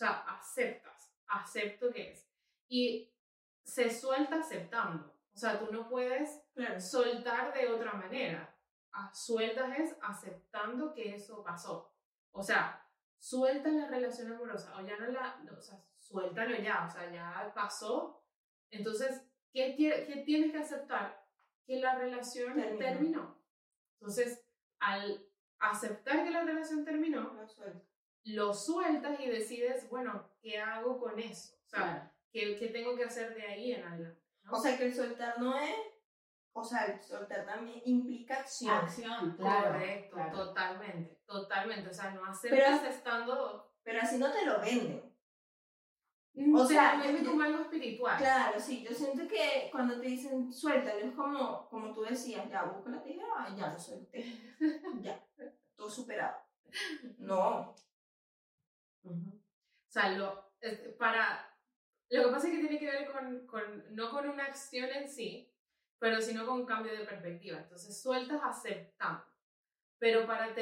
sea, 0.00 0.20
aceptas, 0.38 1.12
acepto 1.26 1.90
que 1.92 2.10
es. 2.12 2.28
Y 2.68 3.12
se 3.64 3.90
suelta 3.90 4.36
aceptando. 4.36 5.14
O 5.32 5.36
sea, 5.38 5.58
tú 5.58 5.72
no 5.72 5.88
puedes 5.88 6.42
Claro. 6.54 6.80
soltar 6.80 7.52
de 7.54 7.68
otra 7.68 7.92
manera. 7.92 8.56
A- 8.92 9.14
Sueltas 9.14 9.78
es 9.78 9.96
aceptando 10.02 10.92
que 10.92 11.14
eso 11.14 11.42
pasó. 11.44 11.94
O 12.32 12.42
sea, 12.42 12.84
suelta 13.18 13.68
la 13.68 13.86
relación 13.88 14.32
amorosa 14.32 14.76
o 14.76 14.80
ya 14.86 14.96
no 14.96 15.06
la, 15.06 15.36
no, 15.44 15.56
o 15.56 15.60
sea, 15.60 15.78
suéltalo 15.98 16.56
ya, 16.56 16.86
o 16.86 16.90
sea, 16.90 17.10
ya 17.12 17.52
pasó. 17.54 18.24
Entonces, 18.70 19.22
¿qué, 19.52 19.76
qué 19.76 20.22
tienes 20.26 20.50
que 20.52 20.58
aceptar? 20.58 21.24
Que 21.66 21.78
la 21.80 21.94
relación 21.96 22.54
Terminó. 22.54 22.78
terminó. 22.78 23.42
Entonces, 24.00 24.44
al 24.80 25.24
aceptar 25.60 26.24
que 26.24 26.30
la 26.30 26.42
relación 26.42 26.84
terminó. 26.84 27.38
Lo 28.24 28.52
sueltas 28.54 29.18
y 29.20 29.28
decides, 29.28 29.88
bueno, 29.90 30.28
¿qué 30.40 30.58
hago 30.58 30.98
con 30.98 31.18
eso? 31.18 31.54
O 31.66 31.68
sea. 31.68 32.12
¿qué, 32.32 32.56
qué 32.58 32.68
tengo 32.68 32.96
que 32.96 33.04
hacer 33.04 33.34
de 33.34 33.42
ahí 33.42 33.72
en 33.72 33.84
adelante? 33.84 34.22
¿no? 34.42 34.52
O 34.52 34.60
sea, 34.60 34.76
que 34.76 34.86
el 34.86 34.94
soltar 34.94 35.38
no 35.40 35.56
es, 35.58 35.74
o 36.52 36.64
sea, 36.64 36.84
el 36.86 37.02
soltar 37.02 37.44
también 37.46 37.80
implica 37.84 38.36
acción. 38.40 38.74
Acción, 38.74 39.36
claro. 39.36 39.72
Correcto, 39.72 40.14
claro. 40.16 40.36
totalmente, 40.36 41.20
totalmente. 41.26 41.88
O 41.90 41.94
sea, 41.94 42.10
no 42.12 42.24
aceptas 42.24 42.84
estando. 42.84 43.72
Pero 43.82 44.00
así 44.02 44.18
no 44.18 44.30
te 44.30 44.44
lo 44.44 44.60
venden. 44.60 45.10
O 46.54 46.64
sea, 46.64 47.00
sea, 47.00 47.10
yo- 47.12 47.28
como 47.30 47.42
algo 47.42 47.62
espiritual. 47.62 48.16
Claro, 48.18 48.58
sí, 48.60 48.84
yo 48.88 48.94
siento 48.94 49.26
que 49.26 49.68
cuando 49.72 50.00
te 50.00 50.06
dicen 50.06 50.52
suéltalo, 50.52 51.00
es 51.00 51.12
como, 51.14 51.68
como 51.68 51.92
tú 51.92 52.02
decías, 52.02 52.48
ya 52.48 52.62
busca 52.64 52.90
la 52.90 53.02
tijera, 53.02 53.54
ya 53.56 53.72
lo 53.72 53.78
solté, 53.78 54.24
ya, 55.00 55.20
todo 55.76 55.90
superado. 55.90 56.36
No, 57.18 57.74
O 59.04 59.92
sea, 59.92 60.10
lo, 60.16 60.52
es- 60.60 60.94
para, 60.98 61.56
lo 62.10 62.24
que 62.24 62.30
pasa 62.30 62.48
es 62.48 62.54
que 62.54 62.60
tiene 62.60 62.78
que 62.78 62.86
ver 62.90 63.10
con, 63.12 63.46
con, 63.46 63.94
no 63.94 64.10
con 64.10 64.28
una 64.28 64.44
acción 64.46 64.88
en 64.90 65.08
sí, 65.08 65.52
pero 65.98 66.20
sino 66.20 66.46
con 66.46 66.60
un 66.60 66.66
cambio 66.66 66.92
de 66.92 67.04
perspectiva. 67.04 67.58
Entonces, 67.58 68.00
sueltas 68.02 68.40
aceptando. 68.42 69.24
Pero 69.98 70.26
para, 70.26 70.54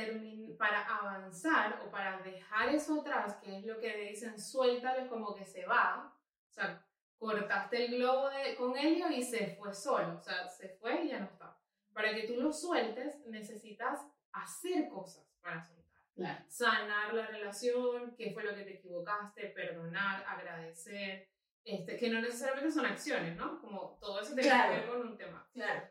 para 0.58 0.84
avanzar 0.96 1.80
o 1.86 1.90
para 1.90 2.18
dejar 2.22 2.70
eso 2.74 3.00
atrás, 3.00 3.36
que 3.36 3.58
es 3.58 3.64
lo 3.64 3.78
que 3.78 3.96
dicen, 3.96 4.40
suéltalo, 4.40 5.00
es 5.02 5.08
como 5.08 5.34
que 5.34 5.44
se 5.44 5.64
va. 5.64 6.12
O 6.50 6.52
sea, 6.52 6.84
cortaste 7.18 7.84
el 7.84 7.96
globo 7.98 8.30
de, 8.30 8.56
con 8.56 8.76
Helio 8.76 9.08
y 9.10 9.22
se 9.22 9.54
fue 9.56 9.72
solo. 9.72 10.16
O 10.18 10.20
sea, 10.20 10.48
se 10.48 10.70
fue 10.70 11.04
y 11.04 11.08
ya 11.10 11.20
no 11.20 11.26
está. 11.26 11.56
Para 11.92 12.12
que 12.14 12.24
tú 12.26 12.34
lo 12.40 12.52
sueltes, 12.52 13.24
necesitas 13.26 14.00
hacer 14.32 14.88
cosas 14.88 15.24
para 15.40 15.64
soltar 15.64 15.87
Claro. 16.18 16.44
sanar 16.48 17.14
la 17.14 17.26
relación, 17.28 18.14
qué 18.16 18.32
fue 18.32 18.42
lo 18.42 18.52
que 18.54 18.62
te 18.64 18.74
equivocaste, 18.74 19.50
perdonar, 19.50 20.24
agradecer, 20.26 21.28
este, 21.64 21.96
que 21.96 22.10
no 22.10 22.20
necesariamente 22.20 22.72
son 22.72 22.86
acciones, 22.86 23.36
¿no? 23.36 23.60
Como 23.60 23.96
todo 24.00 24.20
eso 24.20 24.34
tiene 24.34 24.48
Claro. 24.48 24.72
que 24.72 24.80
ver 24.80 24.88
con 24.88 25.00
un 25.08 25.16
tema. 25.16 25.48
claro, 25.52 25.88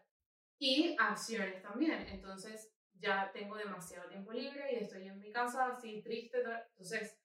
Y 0.60 0.96
acciones 1.00 1.62
también. 1.62 2.06
Entonces, 2.10 2.74
ya 3.00 3.32
tengo 3.32 3.56
demasiado 3.56 4.10
tiempo 4.10 4.34
libre 4.34 4.74
y 4.74 4.84
estoy 4.84 5.08
en 5.08 5.18
mi 5.20 5.32
casa 5.32 5.68
así 5.68 6.02
triste. 6.02 6.40
Entonces, 6.72 7.18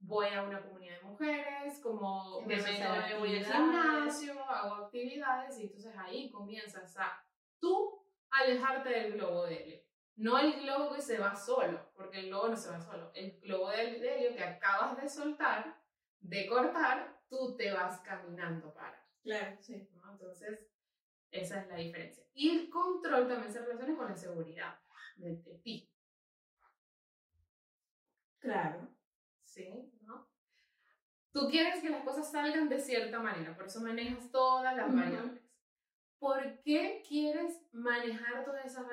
voy 0.00 0.26
a 0.28 0.42
una 0.42 0.60
comunidad 0.60 0.96
de 0.96 1.02
mujeres, 1.04 1.78
como 1.80 2.40
me 2.42 2.56
meto, 2.56 3.18
voy 3.20 3.36
al 3.38 3.44
gimnasio, 3.44 4.44
hago 4.44 4.74
actividades 4.86 5.58
y 5.58 5.62
entonces 5.62 5.94
ahí 5.96 6.30
comienzas 6.30 6.96
a 6.98 7.24
tú 7.60 8.04
alejarte 8.30 8.88
del 8.90 9.12
globo 9.14 9.46
de 9.46 9.56
helio. 9.62 9.82
No 10.16 10.38
el 10.38 10.60
globo 10.60 10.94
que 10.94 11.00
se 11.00 11.18
va 11.18 11.34
solo, 11.34 11.90
porque 11.94 12.20
el 12.20 12.26
globo 12.26 12.48
no 12.48 12.56
se 12.56 12.70
va 12.70 12.80
solo. 12.80 13.10
El 13.14 13.40
globo 13.40 13.70
de 13.70 13.82
helio 13.82 14.36
que 14.36 14.44
acabas 14.44 15.00
de 15.00 15.08
soltar, 15.08 15.80
de 16.20 16.46
cortar, 16.46 17.20
tú 17.28 17.56
te 17.56 17.72
vas 17.72 18.00
caminando 18.00 18.72
para. 18.74 19.04
claro, 19.22 19.56
sí. 19.60 19.88
¿no? 19.94 20.12
Entonces, 20.12 20.60
esa 21.30 21.60
es 21.60 21.68
la 21.68 21.76
diferencia. 21.76 22.24
Y 22.34 22.50
el 22.50 22.70
control 22.70 23.26
también 23.26 23.52
se 23.52 23.60
relaciona 23.60 23.96
con 23.96 24.08
la 24.08 24.16
seguridad 24.16 24.78
de, 25.16 25.36
de 25.36 25.58
ti, 25.58 25.92
Claro, 28.42 28.88
¿sí? 29.44 29.92
¿No? 30.00 30.28
Tú 31.30 31.48
quieres 31.48 31.80
que 31.80 31.90
las 31.90 32.02
cosas 32.02 32.30
salgan 32.30 32.68
de 32.68 32.80
cierta 32.80 33.20
manera, 33.20 33.54
por 33.54 33.66
eso 33.66 33.80
manejas 33.80 34.32
todas 34.32 34.76
las 34.76 34.92
variables. 34.92 35.41
¿Por 36.22 36.62
qué 36.62 37.02
quieres 37.08 37.60
manejar 37.72 38.44
todas 38.44 38.64
esas 38.64 38.86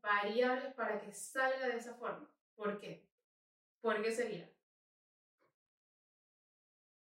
variables 0.00 0.74
para 0.74 1.00
que 1.00 1.12
salga 1.12 1.68
de 1.68 1.76
esa 1.76 1.94
forma? 1.94 2.28
¿Por 2.56 2.80
qué? 2.80 3.08
¿Por 3.80 4.02
qué 4.02 4.10
sería? 4.10 4.50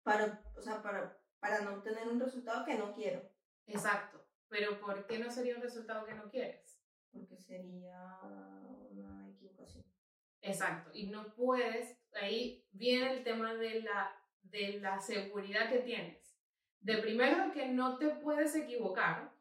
para, 0.03 0.43
o 0.55 0.61
sea, 0.61 0.83
para, 0.83 1.17
para 1.39 1.61
no 1.61 1.73
obtener 1.73 2.07
un 2.07 2.19
resultado 2.19 2.63
que 2.65 2.75
no 2.75 2.93
quiero, 2.93 3.27
Exacto. 3.65 4.23
Pero 4.47 4.79
¿por 4.79 5.07
qué 5.07 5.17
no 5.17 5.31
sería 5.31 5.55
un 5.55 5.63
resultado 5.63 6.05
que 6.05 6.13
no 6.13 6.29
quieres? 6.29 6.79
porque 7.11 7.35
sería 7.37 8.19
una 8.91 9.27
equivocación. 9.29 9.83
Exacto, 10.41 10.91
y 10.93 11.07
no 11.07 11.33
puedes, 11.33 11.97
ahí 12.13 12.63
viene 12.71 13.13
el 13.13 13.23
tema 13.23 13.55
de 13.55 13.81
la, 13.81 14.15
de 14.43 14.79
la 14.79 14.99
seguridad 14.99 15.67
que 15.69 15.79
tienes. 15.79 16.37
De 16.79 16.97
primero, 16.97 17.51
que 17.51 17.69
no 17.69 17.97
te 17.97 18.09
puedes 18.09 18.55
equivocar, 18.55 19.32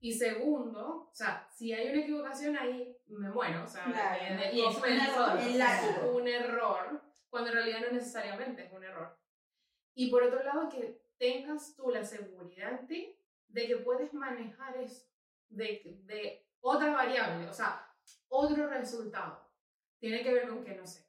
y 0.00 0.12
segundo, 0.12 1.08
o 1.10 1.14
sea, 1.14 1.48
si 1.50 1.72
hay 1.72 1.90
una 1.90 2.02
equivocación 2.02 2.56
ahí, 2.56 2.96
me 3.06 3.30
muero, 3.30 3.64
o 3.64 3.66
sea, 3.66 3.84
Claro, 3.84 4.24
y 4.52 4.64
es 4.64 4.76
un 4.76 4.84
error, 4.84 5.38
es 5.38 6.12
un 6.12 6.28
error, 6.28 7.02
cuando 7.28 7.50
en 7.50 7.56
realidad 7.56 7.80
no 7.80 7.92
necesariamente 7.92 8.64
es 8.64 8.72
un 8.72 8.84
error. 8.84 9.18
Y 9.94 10.10
por 10.10 10.22
otro 10.22 10.42
lado, 10.44 10.68
que 10.68 11.02
tengas 11.18 11.74
tú 11.74 11.90
la 11.90 12.04
seguridad 12.04 12.80
en 12.80 12.86
ti 12.86 13.18
de 13.48 13.66
que 13.66 13.76
puedes 13.78 14.14
manejar 14.14 14.76
eso, 14.76 15.04
de, 15.48 16.00
de 16.04 16.46
otra 16.60 16.92
variable, 16.92 17.48
o 17.48 17.52
sea, 17.52 17.92
otro 18.28 18.68
resultado. 18.68 19.50
Tiene 19.98 20.22
que 20.22 20.32
ver 20.32 20.48
con 20.48 20.62
que, 20.62 20.76
no 20.76 20.86
sé, 20.86 21.04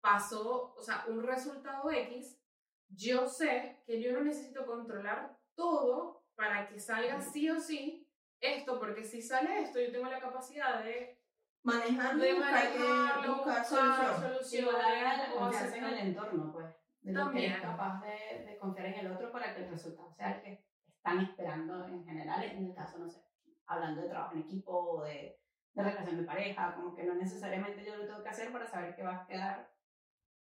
pasó, 0.00 0.74
o 0.74 0.82
sea, 0.82 1.04
un 1.08 1.22
resultado 1.22 1.90
X, 1.90 2.40
yo 2.88 3.28
sé 3.28 3.82
que 3.84 4.00
yo 4.00 4.12
no 4.12 4.22
necesito 4.22 4.64
controlar 4.64 5.38
todo 5.54 6.24
para 6.34 6.68
que 6.68 6.80
salga 6.80 7.20
sí 7.20 7.50
o 7.50 7.60
sí 7.60 7.99
esto, 8.40 8.78
porque 8.78 9.04
si 9.04 9.22
sale 9.22 9.60
esto, 9.60 9.80
yo 9.80 9.92
tengo 9.92 10.08
la 10.08 10.20
capacidad 10.20 10.82
de, 10.82 11.18
Manejarlo 11.62 12.22
de 12.22 12.30
y 12.30 12.34
buscar, 12.34 12.72
que- 12.72 12.78
manejarlo, 12.78 13.34
buscar 13.36 13.60
buscar 13.60 14.20
solución. 14.20 14.64
Igual 14.68 15.32
confianza 15.38 15.76
en 15.76 15.84
el 15.84 15.98
entorno, 15.98 16.52
pues. 16.52 16.66
De 17.02 17.12
lo 17.12 17.20
que 17.20 17.24
También. 17.24 17.52
eres 17.52 17.62
capaz 17.62 18.02
de, 18.02 18.44
de 18.44 18.58
confiar 18.58 18.86
en 18.86 18.94
el 19.06 19.12
otro 19.12 19.30
para 19.30 19.54
que 19.54 19.64
el 19.64 19.70
resultado 19.70 20.10
sea 20.12 20.36
el 20.36 20.42
que 20.42 20.64
están 20.88 21.20
esperando 21.20 21.86
en 21.86 22.04
general, 22.04 22.42
en 22.44 22.66
el 22.66 22.74
caso, 22.74 22.98
no 22.98 23.08
sé, 23.08 23.22
hablando 23.66 24.02
de 24.02 24.08
trabajo 24.08 24.34
en 24.34 24.42
equipo 24.42 24.72
o 24.72 25.02
de, 25.04 25.38
de 25.72 25.82
relación 25.82 26.18
de 26.18 26.24
pareja, 26.24 26.74
como 26.74 26.94
que 26.94 27.04
no 27.04 27.14
necesariamente 27.14 27.84
yo 27.84 27.96
lo 27.96 28.06
tengo 28.06 28.22
que 28.22 28.28
hacer 28.28 28.52
para 28.52 28.66
saber 28.66 28.94
que 28.94 29.02
va 29.02 29.22
a 29.22 29.26
quedar, 29.26 29.70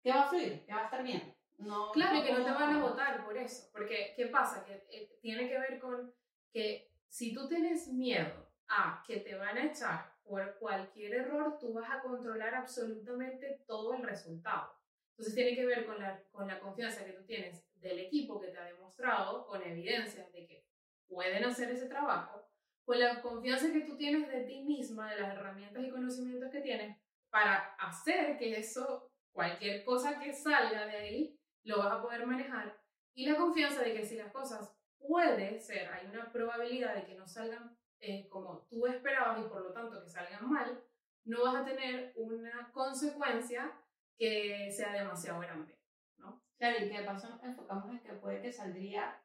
que 0.04 0.12
va 0.12 0.24
a 0.24 0.30
fluir, 0.30 0.66
que 0.66 0.74
va 0.74 0.82
a 0.82 0.86
estar 0.86 1.04
bien. 1.04 1.34
no... 1.58 1.92
Claro, 1.92 2.24
que 2.24 2.34
no 2.34 2.44
te 2.44 2.52
van 2.52 2.76
a 2.76 2.82
votar 2.82 3.24
por 3.26 3.38
eso. 3.38 3.70
Porque, 3.72 4.14
¿qué 4.16 4.28
pasa? 4.28 4.66
Que 4.66 4.86
eh, 4.92 5.18
tiene 5.22 5.48
que 5.48 5.60
ver 5.60 5.80
con 5.80 6.14
que 6.52 6.89
si 7.10 7.34
tú 7.34 7.48
tienes 7.48 7.88
miedo 7.88 8.48
a 8.68 9.04
que 9.06 9.18
te 9.18 9.36
van 9.36 9.58
a 9.58 9.66
echar 9.66 10.14
por 10.24 10.58
cualquier 10.60 11.16
error, 11.16 11.58
tú 11.60 11.74
vas 11.74 11.90
a 11.90 12.02
controlar 12.02 12.54
absolutamente 12.54 13.64
todo 13.68 13.96
el 13.96 14.04
resultado. 14.04 14.72
Entonces 15.12 15.36
tiene 15.36 15.56
que 15.56 15.66
ver 15.66 15.86
con 15.86 16.00
la, 16.00 16.24
con 16.32 16.48
la 16.48 16.60
confianza 16.60 17.04
que 17.04 17.14
tú 17.14 17.26
tienes 17.26 17.66
del 17.82 18.00
equipo 18.00 18.40
que 18.40 18.50
te 18.50 18.58
ha 18.58 18.64
demostrado 18.64 19.48
con 19.48 19.62
evidencias 19.64 20.32
de 20.32 20.46
que 20.46 20.66
pueden 21.08 21.44
hacer 21.44 21.72
ese 21.72 21.88
trabajo, 21.88 22.48
con 22.86 23.00
la 23.00 23.22
confianza 23.22 23.74
que 23.74 23.82
tú 23.82 23.98
tienes 23.98 24.30
de 24.30 24.42
ti 24.42 24.62
misma, 24.62 25.12
de 25.12 25.22
las 25.22 25.36
herramientas 25.36 25.84
y 25.84 25.90
conocimientos 25.90 26.52
que 26.52 26.62
tienes 26.62 26.98
para 27.30 27.76
hacer 27.76 28.38
que 28.38 28.58
eso, 28.58 29.12
cualquier 29.32 29.84
cosa 29.84 30.20
que 30.20 30.34
salga 30.34 30.86
de 30.86 30.96
ahí, 30.96 31.40
lo 31.64 31.80
vas 31.80 31.94
a 31.94 32.02
poder 32.02 32.26
manejar. 32.26 32.80
Y 33.14 33.26
la 33.26 33.36
confianza 33.36 33.82
de 33.82 33.94
que 33.94 34.06
si 34.06 34.16
las 34.16 34.32
cosas 34.32 34.79
puede 35.00 35.60
ser, 35.60 35.88
hay 35.92 36.08
una 36.08 36.32
probabilidad 36.32 36.96
de 36.96 37.06
que 37.06 37.16
no 37.16 37.28
salgan 37.28 37.78
eh, 38.00 38.28
como 38.30 38.66
tú 38.70 38.86
esperabas 38.88 39.40
y 39.40 39.50
por 39.50 39.62
lo 39.62 39.74
tanto 39.74 40.02
que 40.02 40.10
salgan 40.10 40.50
mal, 40.50 40.84
no 41.26 41.44
vas 41.44 41.56
a 41.62 41.66
tener 41.66 42.14
una 42.16 42.72
consecuencia 42.72 43.72
que 44.18 44.72
sea 44.72 44.94
demasiado 44.94 45.40
grande, 45.40 45.78
¿no? 46.18 46.42
Claro, 46.58 46.78
y 46.86 46.90
que 46.90 47.00
de 47.00 47.06
paso 47.06 47.30
nos 47.30 47.44
enfocamos 47.44 47.90
en 47.92 48.00
que 48.02 48.14
puede 48.14 48.42
que 48.42 48.52
saldría, 48.52 49.22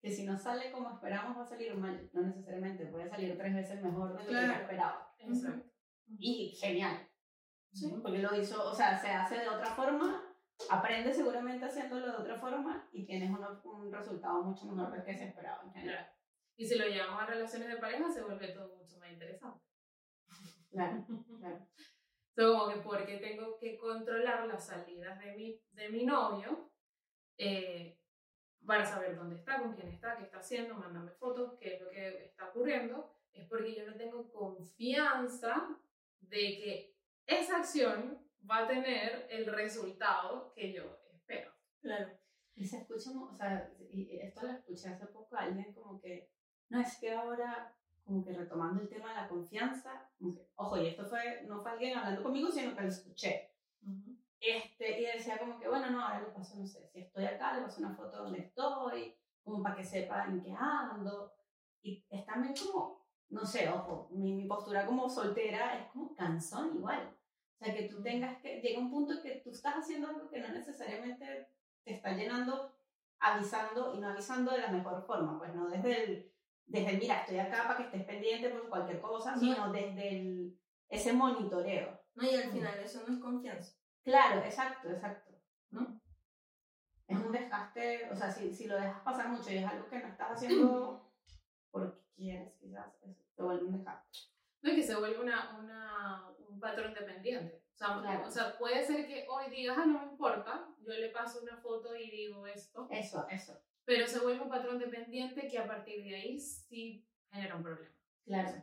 que 0.00 0.10
si 0.10 0.24
no 0.24 0.36
sale 0.38 0.70
como 0.70 0.90
esperamos 0.92 1.36
va 1.36 1.42
a 1.42 1.46
salir 1.46 1.74
mal, 1.76 2.08
no 2.12 2.22
necesariamente, 2.22 2.86
puede 2.86 3.08
salir 3.08 3.36
tres 3.36 3.54
veces 3.54 3.82
mejor 3.82 4.16
de 4.16 4.24
lo 4.24 4.28
Claro. 4.28 4.52
que 4.54 4.60
esperaba. 4.62 5.14
Exacto. 5.18 5.70
Y 6.18 6.56
genial, 6.60 7.08
Sí. 7.72 7.92
porque 8.02 8.18
lo 8.18 8.34
hizo, 8.36 8.64
o 8.68 8.74
sea, 8.74 8.96
se 8.96 9.08
hace 9.08 9.38
de 9.38 9.48
otra 9.48 9.66
forma, 9.66 10.25
aprende 10.70 11.12
seguramente 11.12 11.64
haciéndolo 11.66 12.06
de 12.06 12.16
otra 12.18 12.38
forma 12.38 12.88
y 12.92 13.04
tienes 13.06 13.30
uno- 13.30 13.60
un 13.64 13.92
resultado 13.92 14.42
mucho 14.42 14.66
mejor 14.66 14.92
del 14.92 15.04
que 15.04 15.14
se 15.16 15.28
esperaba 15.28 15.62
en 15.64 15.72
general. 15.72 16.10
Y 16.56 16.66
si 16.66 16.78
lo 16.78 16.86
llevamos 16.86 17.22
a 17.22 17.26
relaciones 17.26 17.68
de 17.68 17.76
pareja, 17.76 18.10
se 18.10 18.22
vuelve 18.22 18.48
todo 18.48 18.74
mucho 18.76 18.98
más 18.98 19.10
interesante. 19.12 19.60
Claro, 20.70 21.04
claro. 21.40 21.66
Entonces, 22.34 22.60
como 22.60 22.68
que 22.68 22.80
porque 22.80 23.18
tengo 23.18 23.58
que 23.58 23.78
controlar 23.78 24.46
las 24.46 24.66
salidas 24.66 25.18
de 25.20 25.32
mi, 25.36 25.60
de 25.72 25.88
mi 25.88 26.04
novio 26.04 26.70
eh, 27.38 27.98
para 28.66 28.84
saber 28.84 29.16
dónde 29.16 29.36
está, 29.36 29.58
con 29.60 29.74
quién 29.74 29.88
está, 29.88 30.16
qué 30.16 30.24
está 30.24 30.38
haciendo, 30.38 30.74
mándame 30.74 31.12
fotos, 31.12 31.54
qué 31.60 31.74
es 31.76 31.80
lo 31.82 31.88
que 31.90 32.24
está 32.24 32.48
ocurriendo, 32.48 33.14
es 33.32 33.46
porque 33.48 33.74
yo 33.74 33.86
no 33.86 33.94
tengo 33.96 34.30
confianza 34.32 35.78
de 36.20 36.38
que 36.38 36.96
esa 37.26 37.58
acción 37.58 38.25
va 38.50 38.58
a 38.58 38.66
tener 38.66 39.26
el 39.30 39.46
resultado 39.46 40.52
que 40.54 40.72
yo 40.72 40.98
espero. 41.12 41.52
Claro. 41.80 42.10
Y 42.54 42.64
se 42.64 42.78
escucha, 42.78 43.10
o 43.10 43.36
sea, 43.36 43.70
y 43.90 44.18
esto 44.18 44.46
lo 44.46 44.52
escuché 44.52 44.88
hace 44.88 45.06
poco 45.06 45.36
a 45.36 45.42
alguien 45.42 45.74
como 45.74 46.00
que, 46.00 46.30
no, 46.70 46.80
es 46.80 46.98
que 46.98 47.12
ahora, 47.12 47.76
como 48.04 48.24
que 48.24 48.32
retomando 48.32 48.80
el 48.80 48.88
tema 48.88 49.10
de 49.10 49.16
la 49.16 49.28
confianza, 49.28 50.10
como 50.18 50.34
que, 50.34 50.48
ojo, 50.54 50.78
y 50.78 50.86
esto 50.86 51.04
fue, 51.04 51.42
no 51.46 51.60
fue 51.60 51.72
alguien 51.72 51.98
hablando 51.98 52.22
conmigo, 52.22 52.50
sino 52.50 52.74
que 52.74 52.82
lo 52.82 52.88
escuché. 52.88 53.52
Este, 54.40 55.00
y 55.00 55.04
decía 55.04 55.38
como 55.38 55.58
que, 55.58 55.68
bueno, 55.68 55.90
no, 55.90 56.00
ahora 56.00 56.20
le 56.20 56.28
paso, 56.28 56.58
no 56.58 56.66
sé, 56.66 56.88
si 56.88 57.00
estoy 57.00 57.24
acá, 57.24 57.54
le 57.54 57.62
paso 57.62 57.80
una 57.80 57.94
foto 57.94 58.24
donde 58.24 58.40
estoy, 58.40 59.14
como 59.42 59.62
para 59.62 59.76
que 59.76 59.84
sepan 59.84 60.32
en 60.32 60.42
qué 60.42 60.52
ando. 60.58 61.34
Y 61.82 62.04
es 62.08 62.24
también 62.24 62.54
como, 62.54 63.06
no 63.28 63.44
sé, 63.44 63.68
ojo, 63.68 64.08
mi, 64.12 64.32
mi 64.32 64.46
postura 64.46 64.86
como 64.86 65.08
soltera 65.08 65.78
es 65.78 65.90
como 65.92 66.14
cansón 66.14 66.74
igual. 66.74 67.16
O 67.58 67.64
sea, 67.64 67.74
que 67.74 67.88
tú 67.88 68.02
tengas 68.02 68.38
que, 68.42 68.60
llega 68.60 68.78
un 68.78 68.90
punto 68.90 69.22
que 69.22 69.40
tú 69.42 69.50
estás 69.50 69.76
haciendo 69.76 70.08
algo 70.08 70.28
que 70.28 70.40
no 70.40 70.48
necesariamente 70.48 71.48
te 71.84 71.94
está 71.94 72.12
llenando, 72.12 72.76
avisando 73.18 73.94
y 73.94 74.00
no 74.00 74.08
avisando 74.10 74.52
de 74.52 74.58
la 74.58 74.68
mejor 74.68 75.02
forma, 75.06 75.38
pues 75.38 75.54
no 75.54 75.68
desde 75.68 76.04
el, 76.04 76.32
desde 76.66 76.90
el, 76.90 76.98
mira, 76.98 77.20
estoy 77.20 77.38
acá 77.38 77.64
para 77.66 77.76
que 77.78 77.84
estés 77.84 78.04
pendiente 78.04 78.50
por 78.50 78.68
cualquier 78.68 79.00
cosa, 79.00 79.32
No. 79.32 79.40
sino 79.40 79.72
desde 79.72 80.08
el, 80.08 80.60
ese 80.88 81.12
monitoreo. 81.12 81.98
No, 82.14 82.24
y 82.24 82.34
al 82.34 82.50
final 82.50 82.78
eso 82.80 83.02
no 83.06 83.14
es 83.14 83.20
confianza. 83.20 83.74
Claro, 84.02 84.40
exacto, 84.44 84.90
exacto. 84.90 85.32
¿no? 85.70 86.00
Es 87.08 87.18
un 87.18 87.32
desgaste, 87.32 88.10
o 88.10 88.16
sea, 88.16 88.30
si, 88.30 88.52
si 88.52 88.66
lo 88.66 88.76
dejas 88.76 89.00
pasar 89.02 89.28
mucho 89.28 89.50
y 89.50 89.58
es 89.58 89.64
algo 89.64 89.88
que 89.88 89.98
no 89.98 90.08
estás 90.08 90.32
haciendo 90.32 91.10
porque 91.70 92.00
quieres, 92.14 92.52
quizás, 92.58 92.92
eso 93.02 93.24
te 93.34 93.42
vuelve 93.42 93.64
un 93.64 93.72
desgaste. 93.72 94.18
No, 94.62 94.72
y 94.72 94.76
que 94.76 94.82
se 94.82 94.96
vuelve 94.96 95.20
una, 95.20 95.56
una, 95.58 96.35
un 96.56 96.60
patrón 96.60 96.94
dependiente. 96.94 97.62
O 97.74 97.76
sea, 97.76 98.00
Claro. 98.00 98.26
o 98.26 98.30
sea, 98.30 98.56
puede 98.58 98.82
ser 98.82 99.06
que 99.06 99.26
hoy 99.28 99.50
digas, 99.50 99.76
ah, 99.78 99.84
no 99.86 99.98
me 100.00 100.06
importa, 100.12 100.66
yo 100.80 100.92
le 100.94 101.10
paso 101.10 101.42
una 101.42 101.56
foto 101.58 101.94
y 101.94 102.10
digo 102.10 102.46
esto, 102.46 102.88
Eso, 102.90 103.26
eso. 103.30 103.60
pero 103.84 104.06
se 104.06 104.20
vuelve 104.20 104.42
un 104.42 104.48
patrón 104.48 104.78
dependiente 104.78 105.46
que 105.46 105.58
a 105.58 105.66
partir 105.66 106.02
de 106.02 106.16
ahí 106.16 106.40
sí 106.40 107.06
genera 107.30 107.56
un 107.56 107.62
problema. 107.62 107.94
Claro. 108.24 108.62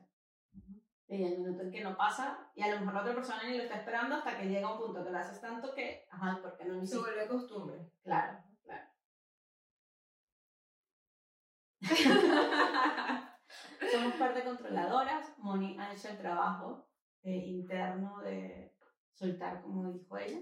Y 1.08 1.24
el 1.24 1.38
minuto 1.38 1.62
en 1.62 1.72
que 1.72 1.82
no 1.84 1.96
pasa, 1.96 2.50
y 2.56 2.64
a 2.64 2.70
lo 2.74 2.80
mejor 2.80 2.96
la 2.96 3.02
otra 3.02 3.14
persona 3.14 3.44
ni 3.48 3.56
lo 3.58 3.64
está 3.64 3.76
esperando 3.76 4.16
hasta 4.16 4.36
que 4.36 4.46
llega 4.48 4.72
un 4.74 4.80
punto 4.80 5.04
que 5.04 5.12
lo 5.12 5.18
haces 5.20 5.40
tanto 5.40 5.76
que, 5.76 6.08
ajá, 6.10 6.42
¿por 6.42 6.58
qué 6.58 6.66
no 6.66 6.74
lo 6.76 6.86
Se 6.88 6.98
vuelve 6.98 7.28
costumbre. 7.28 7.78
Claro, 8.04 8.40
claro. 8.64 8.88
Somos 13.92 14.14
parte 14.16 14.44
controladoras. 14.44 15.38
Moni 15.38 15.78
ha 15.80 15.94
hecho 15.94 16.08
el 16.10 16.18
trabajo 16.18 16.88
eh, 17.24 17.36
interno 17.36 18.22
de 18.22 18.76
soltar, 19.14 19.62
como 19.62 19.92
dijo 19.92 20.18
ella, 20.18 20.42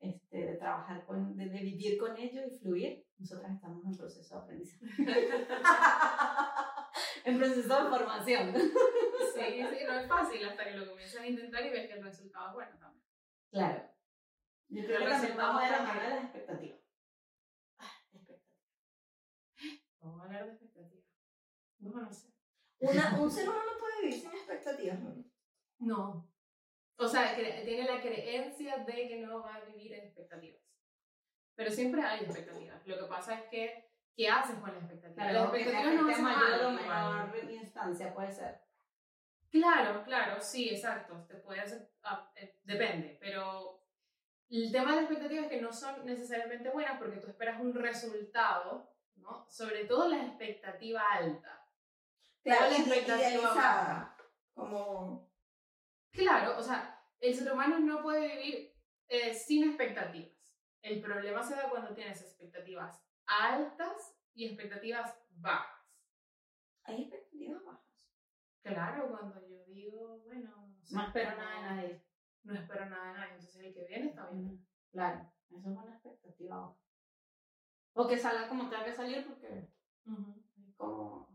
este, 0.00 0.38
de 0.46 0.56
trabajar 0.56 1.04
con, 1.06 1.36
de, 1.36 1.48
de 1.48 1.60
vivir 1.60 1.98
con 1.98 2.16
ello 2.16 2.42
y 2.46 2.50
fluir. 2.58 3.06
Nosotras 3.18 3.52
estamos 3.54 3.84
en 3.84 3.96
proceso 3.96 4.34
de 4.34 4.40
aprendizaje. 4.42 4.86
en 7.24 7.38
proceso 7.38 7.84
de 7.84 7.90
formación. 7.90 8.54
Sí, 8.54 9.56
sí, 9.56 9.84
no 9.86 9.94
es 9.98 10.08
fácil 10.08 10.44
hasta 10.48 10.64
que 10.64 10.76
lo 10.76 10.88
comienzas 10.90 11.22
a 11.22 11.26
intentar 11.26 11.64
y 11.64 11.70
ves 11.70 11.86
que 11.88 11.94
el 11.94 12.04
resultado 12.04 12.48
es 12.48 12.54
bueno 12.54 12.78
también. 12.78 13.04
Claro. 13.50 13.90
Yo 14.68 14.84
creo 14.84 14.98
El 14.98 15.04
que 15.04 15.10
también 15.10 15.36
vamos 15.36 15.62
de 15.62 15.70
la 15.70 15.82
mano 15.82 16.00
de 16.00 16.06
bien. 16.06 16.16
las 16.16 16.24
expectativas. 16.24 16.80
Ah, 17.78 17.90
expectativas. 18.02 18.42
Vamos 20.00 20.20
a 20.20 20.24
hablar 20.24 20.44
de 20.46 20.52
expectativas. 20.52 21.04
No, 21.78 21.90
no 21.90 22.12
sé. 22.12 22.28
Una, 22.80 23.20
un 23.20 23.30
ser 23.30 23.48
humano 23.48 23.70
puede 23.78 24.00
vivir 24.02 24.20
sin 24.20 24.30
expectativas, 24.32 25.00
¿no? 25.00 25.24
No. 25.84 26.28
O 26.96 27.08
sea, 27.08 27.34
tiene 27.34 27.84
la 27.84 28.00
creencia 28.00 28.78
de 28.78 29.08
que 29.08 29.18
no 29.18 29.42
va 29.42 29.56
a 29.56 29.60
vivir 29.64 29.92
en 29.94 30.04
expectativas. 30.04 30.62
Pero 31.54 31.70
siempre 31.70 32.02
hay 32.02 32.24
expectativas. 32.24 32.86
Lo 32.86 32.98
que 32.98 33.04
pasa 33.04 33.34
es 33.34 33.48
que, 33.48 33.90
¿qué 34.16 34.28
haces 34.28 34.56
con 34.58 34.72
las 34.72 34.82
expectativas? 34.82 35.30
Claro, 35.30 35.44
las 35.44 35.54
expectativas 35.54 35.94
no 35.94 36.10
hacen 36.10 36.24
mayor 36.24 36.64
o 36.64 36.70
menor 36.70 37.50
instancia, 37.50 38.14
puede 38.14 38.32
ser. 38.32 38.60
Claro, 39.50 40.02
claro, 40.04 40.40
sí, 40.40 40.70
exacto. 40.70 41.24
Te 41.28 41.36
puede 41.36 41.60
hacer, 41.60 41.88
ah, 42.02 42.30
eh, 42.34 42.58
depende, 42.64 43.16
pero 43.20 43.84
el 44.48 44.72
tema 44.72 44.90
de 44.90 45.02
las 45.02 45.04
expectativas 45.04 45.44
es 45.44 45.50
que 45.50 45.60
no 45.60 45.72
son 45.72 46.04
necesariamente 46.04 46.70
buenas 46.70 46.98
porque 46.98 47.20
tú 47.20 47.28
esperas 47.28 47.60
un 47.60 47.72
resultado, 47.74 48.92
¿no? 49.16 49.46
Sobre 49.48 49.84
todo 49.84 50.08
la 50.08 50.24
expectativa 50.24 51.02
alta. 51.12 51.68
Claro, 52.42 52.70
la 52.70 52.76
expectativa 52.78 53.30
idealizada. 53.30 54.16
Como. 54.54 55.33
Claro, 56.14 56.56
o 56.58 56.62
sea, 56.62 57.02
el 57.20 57.34
ser 57.34 57.52
humano 57.52 57.80
no 57.80 58.02
puede 58.02 58.36
vivir 58.36 58.72
eh, 59.08 59.34
sin 59.34 59.68
expectativas. 59.68 60.32
El 60.80 61.00
problema 61.00 61.42
se 61.42 61.56
da 61.56 61.68
cuando 61.68 61.94
tienes 61.94 62.22
expectativas 62.22 63.02
altas 63.26 64.16
y 64.34 64.46
expectativas 64.46 65.18
bajas. 65.30 65.88
Hay 66.84 67.02
expectativas 67.02 67.64
bajas. 67.64 68.12
Claro, 68.62 69.08
cuando 69.10 69.46
yo 69.48 69.64
digo, 69.64 70.20
bueno, 70.24 70.72
no, 70.90 71.06
espero 71.06 71.36
nada 71.36 71.56
de 71.56 71.62
nadie. 71.62 72.04
No 72.44 72.54
espero 72.54 72.86
nada 72.86 73.08
de 73.08 73.18
nadie, 73.18 73.32
entonces 73.34 73.56
el 73.62 73.74
que 73.74 73.84
viene 73.84 74.06
está 74.06 74.30
bien. 74.30 74.66
Claro, 74.92 75.32
eso 75.48 75.58
es 75.58 75.64
una 75.64 75.94
expectativa 75.94 76.60
baja. 76.60 76.78
O 77.94 78.06
que 78.06 78.18
salga 78.18 78.48
como 78.48 78.68
tenga 78.68 78.84
que 78.84 78.94
salir 78.94 79.26
porque 79.26 79.68
como... 80.76 81.33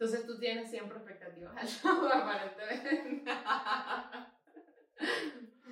Entonces 0.00 0.26
tú 0.26 0.38
tienes 0.38 0.70
siempre 0.70 0.96
expectativas 0.98 1.56
altas, 1.56 1.80
aparentemente. 2.14 3.32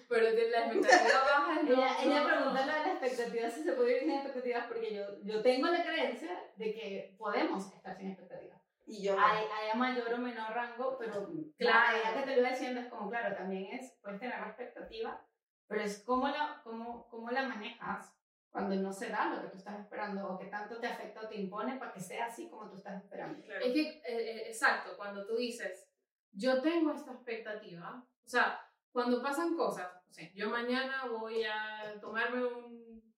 Pero 0.09 0.23
la 0.23 0.67
expectativa 0.67 1.21
baja. 1.25 1.63
no, 1.63 1.73
Ella, 1.73 1.97
ella 2.03 2.21
no. 2.23 2.27
pregunta 2.29 2.67
lo 2.67 2.73
de 2.73 2.79
las 2.79 2.87
expectativas, 3.03 3.53
si 3.53 3.63
se 3.65 3.73
puede 3.73 3.89
vivir 3.89 4.03
sin 4.03 4.13
expectativas, 4.13 4.67
porque 4.67 4.95
yo, 4.95 5.05
yo 5.25 5.43
tengo 5.43 5.69
la 5.69 5.83
creencia 5.85 6.45
de 6.57 6.73
que 6.75 7.15
podemos 7.19 7.73
estar 7.73 7.97
sin 7.97 8.11
expectativas. 8.11 8.61
Y 8.85 9.03
yo. 9.03 9.17
Hay, 9.19 9.45
hay 9.45 9.71
a 9.73 9.75
mayor 9.75 10.13
o 10.15 10.19
menor 10.19 10.51
rango, 10.53 10.97
pero 10.99 11.29
Claro. 11.59 11.93
la 11.93 11.99
idea 11.99 12.15
que 12.15 12.23
te 12.31 12.37
lo 12.37 12.41
iba 12.43 12.51
diciendo 12.51 12.81
es 12.81 12.87
como, 12.87 13.11
claro, 13.11 13.35
también 13.37 13.67
es, 13.75 13.93
puedes 14.01 14.21
tener 14.21 14.39
la 14.41 14.47
expectativa, 14.47 15.25
pero 15.67 15.81
es 15.83 16.03
cómo 16.05 16.29
la, 16.29 16.61
cómo, 16.63 17.09
cómo 17.09 17.31
la 17.31 17.43
manejas 17.49 18.16
cuando 18.57 18.75
no 18.77 18.91
se 18.91 19.11
da 19.11 19.35
lo 19.35 19.43
que 19.43 19.49
tú 19.49 19.59
estás 19.59 19.79
esperando 19.81 20.27
o 20.29 20.39
que 20.39 20.47
tanto 20.47 20.79
te 20.79 20.87
afecta 20.87 21.21
o 21.21 21.29
te 21.29 21.37
impone 21.37 21.77
para 21.77 21.93
que 21.93 22.01
sea 22.01 22.25
así 22.25 22.49
como 22.49 22.71
tú 22.71 22.77
estás 22.77 23.03
esperando. 23.03 23.39
Es 23.63 23.73
que, 23.75 23.83
eh, 23.83 24.03
eh, 24.07 24.49
exacto, 24.49 24.97
cuando 24.97 25.27
tú 25.27 25.37
dices, 25.37 25.87
yo 26.33 26.63
tengo 26.63 26.93
esta 26.95 27.13
expectativa, 27.13 28.03
o 28.25 28.29
sea, 28.29 28.59
cuando 28.93 29.21
pasan 29.21 29.55
cosas, 29.57 29.89
o 30.09 30.11
sea, 30.13 30.33
yo 30.33 30.49
mañana 30.49 31.05
voy 31.07 31.45
a 31.45 32.01
tomarme 32.01 32.45
un, 32.47 33.15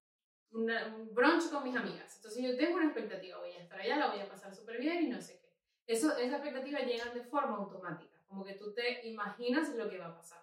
una- 0.50 0.86
un 0.88 1.14
brunch 1.14 1.48
con 1.52 1.62
mis 1.62 1.76
amigas. 1.76 2.16
Entonces 2.16 2.42
yo 2.42 2.56
tengo 2.56 2.74
una 2.78 2.86
expectativa, 2.86 3.38
voy 3.38 3.52
a 3.52 3.60
estar 3.62 3.78
allá, 3.78 3.96
la 3.96 4.10
voy 4.10 4.18
a 4.18 4.28
pasar 4.28 4.52
súper 4.52 4.78
bien 4.80 5.04
y 5.04 5.08
no 5.08 5.20
sé 5.22 5.38
qué. 5.40 5.52
Eso, 5.86 6.16
esa 6.16 6.34
expectativa 6.38 6.80
llega 6.80 7.04
de 7.14 7.22
forma 7.22 7.58
automática, 7.58 8.18
como 8.26 8.44
que 8.44 8.54
tú 8.54 8.74
te 8.74 9.06
imaginas 9.06 9.72
lo 9.76 9.88
que 9.88 9.98
va 9.98 10.06
a 10.08 10.16
pasar. 10.16 10.42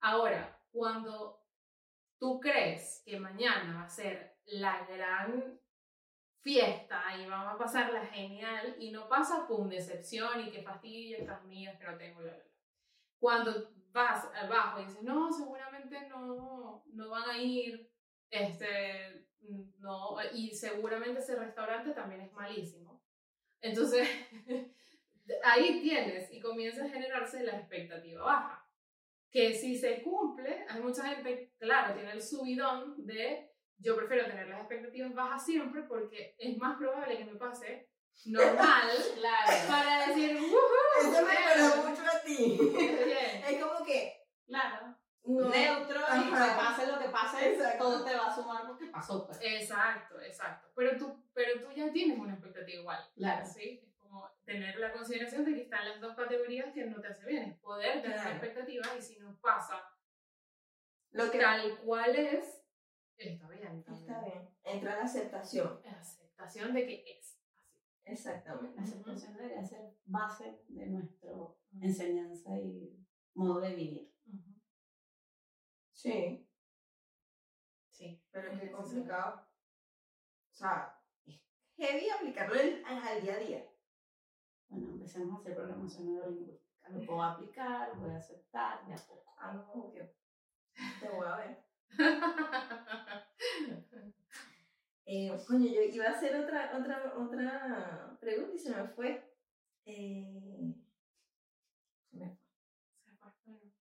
Ahora, 0.00 0.58
cuando 0.72 1.45
tú 2.18 2.40
crees 2.40 3.02
que 3.04 3.18
mañana 3.18 3.76
va 3.76 3.84
a 3.84 3.88
ser 3.88 4.36
la 4.46 4.86
gran 4.86 5.60
fiesta 6.40 7.02
y 7.18 7.26
vamos 7.26 7.54
a 7.54 7.58
pasarla 7.58 8.06
genial 8.06 8.76
y 8.78 8.92
no 8.92 9.08
pasa, 9.08 9.46
pum, 9.48 9.68
decepción 9.68 10.40
y 10.40 10.50
que 10.50 10.62
fastidio 10.62 11.18
estas 11.18 11.40
amigas 11.40 11.78
que 11.78 11.86
no 11.86 11.96
tengo, 11.96 12.20
bla, 12.20 12.32
bla. 12.32 12.44
Cuando 13.18 13.72
vas 13.90 14.28
abajo 14.34 14.80
y 14.80 14.84
dices, 14.84 15.02
no, 15.02 15.32
seguramente 15.32 16.08
no, 16.08 16.84
no 16.92 17.08
van 17.08 17.30
a 17.30 17.38
ir, 17.38 17.90
este, 18.30 19.26
no, 19.80 20.16
y 20.32 20.54
seguramente 20.54 21.20
ese 21.20 21.36
restaurante 21.36 21.92
también 21.92 22.20
es 22.20 22.32
malísimo. 22.32 23.02
Entonces, 23.60 24.08
ahí 25.44 25.80
tienes 25.82 26.32
y 26.32 26.40
comienza 26.40 26.84
a 26.84 26.88
generarse 26.88 27.42
la 27.42 27.56
expectativa 27.58 28.22
baja. 28.22 28.65
Que 29.36 29.52
si 29.52 29.76
se 29.76 30.02
cumple, 30.02 30.64
hay 30.66 30.80
mucha 30.80 31.04
gente, 31.08 31.52
claro, 31.58 31.92
tiene 31.92 32.10
el 32.12 32.22
subidón 32.22 32.94
de 33.04 33.52
yo 33.76 33.94
prefiero 33.94 34.24
tener 34.24 34.48
las 34.48 34.60
expectativas 34.60 35.12
bajas 35.12 35.44
siempre 35.44 35.82
porque 35.82 36.34
es 36.38 36.56
más 36.56 36.78
probable 36.78 37.18
que 37.18 37.24
me 37.26 37.34
pase 37.34 37.90
normal 38.24 38.88
Claro, 39.18 39.68
para 39.68 40.06
decir, 40.06 40.38
"Woohoo, 40.40 41.00
Eso 41.02 41.26
me 41.26 41.32
bien, 41.32 41.86
mucho 41.86 42.02
a 42.10 42.22
ti. 42.24 42.58
bien". 43.04 43.44
Es 43.46 43.62
como 43.62 43.84
que. 43.84 44.24
claro. 44.46 44.96
No, 45.24 45.50
Neutro 45.50 46.00
y 46.00 46.24
que 46.30 46.30
pase 46.56 46.86
lo 46.86 46.98
que 46.98 47.08
pase, 47.10 47.52
Exacto. 47.52 47.84
todo 47.84 48.04
te 48.06 48.14
va 48.16 48.28
a 48.28 48.34
sumar 48.34 48.66
porque 48.66 48.86
pasó. 48.86 49.26
Pues. 49.26 49.38
Exacto, 49.42 50.18
exacto. 50.22 50.68
Pero 50.74 50.96
tú, 50.96 51.22
pero 51.34 51.60
tú 51.60 51.74
ya 51.76 51.92
tienes 51.92 52.18
una 52.18 52.32
expectativa 52.32 52.80
igual. 52.80 53.06
Claro. 53.14 53.44
¿sí? 53.44 53.82
Tener 54.46 54.78
la 54.78 54.92
consideración 54.92 55.44
de 55.44 55.54
que 55.54 55.62
están 55.62 55.86
las 55.88 56.00
dos 56.00 56.14
categorías 56.16 56.72
que 56.72 56.86
no 56.86 57.00
te 57.00 57.08
hace 57.08 57.26
bien. 57.26 57.50
Es 57.50 57.58
poder 57.58 58.00
tener 58.00 58.16
Claro. 58.16 58.30
expectativas 58.30 58.96
y 58.96 59.02
si 59.02 59.18
no 59.18 59.36
pasa 59.40 59.82
lo 61.10 61.30
que 61.30 61.38
tal 61.40 61.78
cual 61.80 62.14
es, 62.14 62.62
está 63.18 63.48
bien. 63.48 63.82
también. 63.82 64.10
está 64.10 64.20
bien. 64.24 64.48
Entra 64.62 64.96
la 64.96 65.02
aceptación. 65.04 65.80
La 65.84 65.92
aceptación 65.98 66.72
de 66.74 66.86
que 66.86 67.04
es 67.18 67.26
así. 67.26 67.82
Exactamente. 68.04 68.76
La 68.76 68.82
aceptación 68.84 69.36
debería 69.36 69.64
ser 69.64 69.96
base 70.04 70.62
de 70.68 70.86
nuestra 70.86 71.32
enseñanza 71.80 72.56
y 72.58 73.04
modo 73.34 73.60
de 73.60 73.74
vivir. 73.74 74.12
Sí, 75.92 76.42
Sí. 77.90 78.22
pero 78.30 78.48
Es 78.52 78.60
qué 78.60 78.66
necesario. 78.66 78.76
complicado. 78.84 79.48
O 80.52 80.54
sea, 80.54 81.00
es 81.24 81.40
heavy 81.78 82.10
aplicarlo 82.10 82.54
al, 82.60 82.84
al 82.84 83.22
día 83.22 83.34
a 83.34 83.38
día. 83.38 83.66
Bueno, 84.68 84.92
empecemos 84.92 85.36
a 85.36 85.40
hacer 85.40 85.54
programación 85.54 86.06
neurolingüística. 86.06 86.88
Lo 86.88 87.04
puedo 87.04 87.22
aplicar, 87.22 87.88
lo 87.94 88.02
voy 88.02 88.14
a 88.14 88.18
aceptar 88.18 88.86
de 88.86 88.94
a 88.94 88.96
poco. 88.96 89.34
Ah, 89.38 89.52
no, 89.52 89.70
obvio. 89.72 90.08
Te 91.00 91.08
voy 91.08 91.26
a 91.26 91.36
ver. 91.36 91.64
Eh, 95.08 95.30
coño, 95.46 95.68
yo 95.68 95.82
iba 95.82 96.06
a 96.06 96.10
hacer 96.10 96.34
otra, 96.34 96.76
otra, 96.76 97.14
otra 97.16 98.18
pregunta 98.20 98.56
y 98.56 98.58
se 98.58 98.74
me 98.74 98.88
fue. 98.88 99.32
Eh, 99.84 100.74
se 102.10 102.16
me 102.16 102.36
fue. 103.44 103.72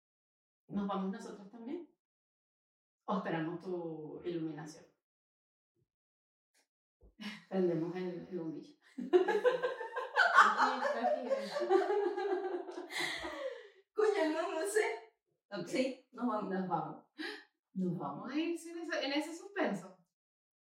¿Nos 0.67 0.87
vamos 0.87 1.11
nosotros 1.11 1.49
también? 1.49 1.89
¿O 3.05 3.17
esperamos 3.17 3.59
tu 3.59 4.21
iluminación? 4.23 4.85
Prendemos 7.49 7.95
el, 7.95 8.27
el 8.29 8.39
bombillo. 8.39 8.75
Coño, 13.95 14.29
no, 14.33 14.51
no 14.51 14.61
sé. 14.67 14.85
Sí, 15.67 16.05
nos 16.11 16.27
vamos. 16.27 16.51
Nos 16.51 16.67
vamos. 16.67 17.05
Nos 17.73 17.97
vamos. 17.97 18.31
A 18.31 18.35
ir 18.35 18.57
sin 18.59 18.77
ese- 18.79 19.05
en 19.05 19.13
ese 19.13 19.35
suspenso. 19.35 19.97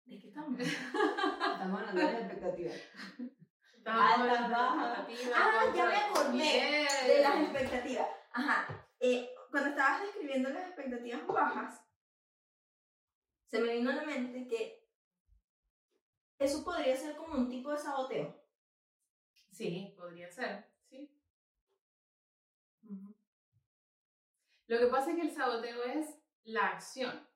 ¿De 0.06 0.20
qué 0.20 0.28
estamos? 0.30 0.60
Estamos 0.60 1.82
hablando 1.82 2.00
de 2.02 2.14
las 2.14 2.22
expectativas. 2.22 2.76
Estamos 3.74 4.02
Alta, 4.02 4.22
hablando 4.24 4.48
de 4.48 4.54
baja. 4.54 5.02
expectativas, 5.02 5.34
Ah, 5.36 5.64
ya 5.76 5.86
me 5.86 5.96
acordé 5.96 6.32
Bien. 6.32 6.88
De 7.08 7.22
las 7.22 7.36
expectativas. 7.42 8.08
Ajá. 8.34 8.88
Eh, 9.00 9.30
cuando 9.52 9.70
estabas 9.70 10.02
describiendo 10.02 10.50
las 10.50 10.68
expectativas 10.68 11.28
bajas, 11.28 11.82
se 13.50 13.60
me 13.60 13.74
vino 13.74 13.90
a 13.92 13.96
la 13.96 14.04
mente 14.04 14.48
que 14.48 14.88
eso 16.40 16.64
podría 16.64 16.96
ser 16.96 17.16
como 17.16 17.34
un 17.36 17.50
tipo 17.50 17.72
de 17.72 17.78
saboteo. 17.78 18.47
Sí, 19.58 19.92
podría 19.98 20.30
ser, 20.30 20.70
sí. 20.88 21.12
Ujú. 22.84 23.16
Lo 24.68 24.78
que 24.78 24.86
pasa 24.86 25.10
es 25.10 25.16
que 25.16 25.24
el 25.24 25.32
saboteo 25.32 25.84
es 25.84 26.20
la 26.44 26.68
acción. 26.68 27.28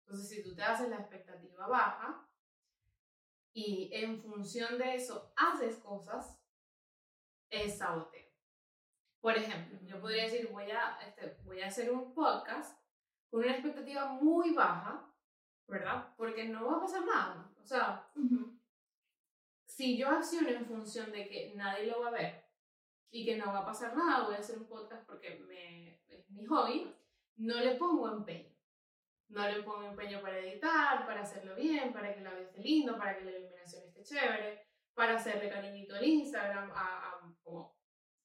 Entonces, 0.00 0.28
si 0.28 0.42
tú 0.42 0.54
te 0.54 0.62
haces 0.62 0.90
la 0.90 0.98
expectativa 0.98 1.66
baja 1.66 2.28
y 3.54 3.88
en 3.94 4.20
función 4.20 4.76
de 4.76 4.96
eso 4.96 5.32
haces 5.34 5.78
cosas, 5.78 6.38
es 7.48 7.78
saboteo. 7.78 8.30
Por 9.22 9.38
ejemplo, 9.38 9.78
yo 9.86 9.98
podría 9.98 10.24
decir, 10.24 10.50
voy 10.52 10.70
a, 10.70 10.98
este, 11.06 11.38
voy 11.44 11.62
a 11.62 11.68
hacer 11.68 11.90
un 11.90 12.12
podcast 12.12 12.78
con 13.30 13.40
una 13.40 13.52
expectativa 13.52 14.12
muy 14.12 14.52
baja, 14.52 15.10
¿verdad? 15.66 16.14
Porque 16.18 16.44
no 16.44 16.66
va 16.66 16.76
a 16.76 16.80
pasar 16.80 17.06
nada. 17.06 17.50
O 17.62 17.64
sea, 17.64 18.10
si 19.74 19.96
yo 19.96 20.08
acciono 20.10 20.48
en 20.50 20.66
función 20.66 21.10
de 21.12 21.26
que 21.28 21.54
nadie 21.54 21.86
lo 21.86 22.00
va 22.00 22.08
a 22.08 22.12
ver 22.12 22.44
y 23.10 23.24
que 23.24 23.36
no 23.36 23.46
va 23.46 23.60
a 23.60 23.64
pasar 23.66 23.96
nada, 23.96 24.24
voy 24.26 24.34
a 24.34 24.38
hacer 24.38 24.58
un 24.58 24.66
podcast 24.68 25.06
porque 25.06 25.36
me, 25.48 25.98
es 26.08 26.28
mi 26.30 26.44
hobby, 26.46 26.94
no 27.36 27.58
le 27.60 27.76
pongo 27.76 28.12
empeño. 28.12 28.52
No 29.28 29.48
le 29.48 29.62
pongo 29.62 29.84
empeño 29.88 30.20
para 30.20 30.38
editar, 30.38 31.06
para 31.06 31.22
hacerlo 31.22 31.54
bien, 31.56 31.90
para 31.90 32.12
que 32.12 32.20
el 32.20 32.26
audio 32.26 32.42
esté 32.42 32.60
lindo, 32.60 32.98
para 32.98 33.16
que 33.16 33.24
la 33.24 33.30
iluminación 33.30 33.82
esté 33.84 34.02
chévere, 34.02 34.66
para 34.92 35.14
hacerle 35.16 35.48
cariñito 35.48 35.94
al 35.96 36.04
Instagram, 36.04 36.70
a, 36.72 37.08
a 37.08 37.34
como 37.42 37.74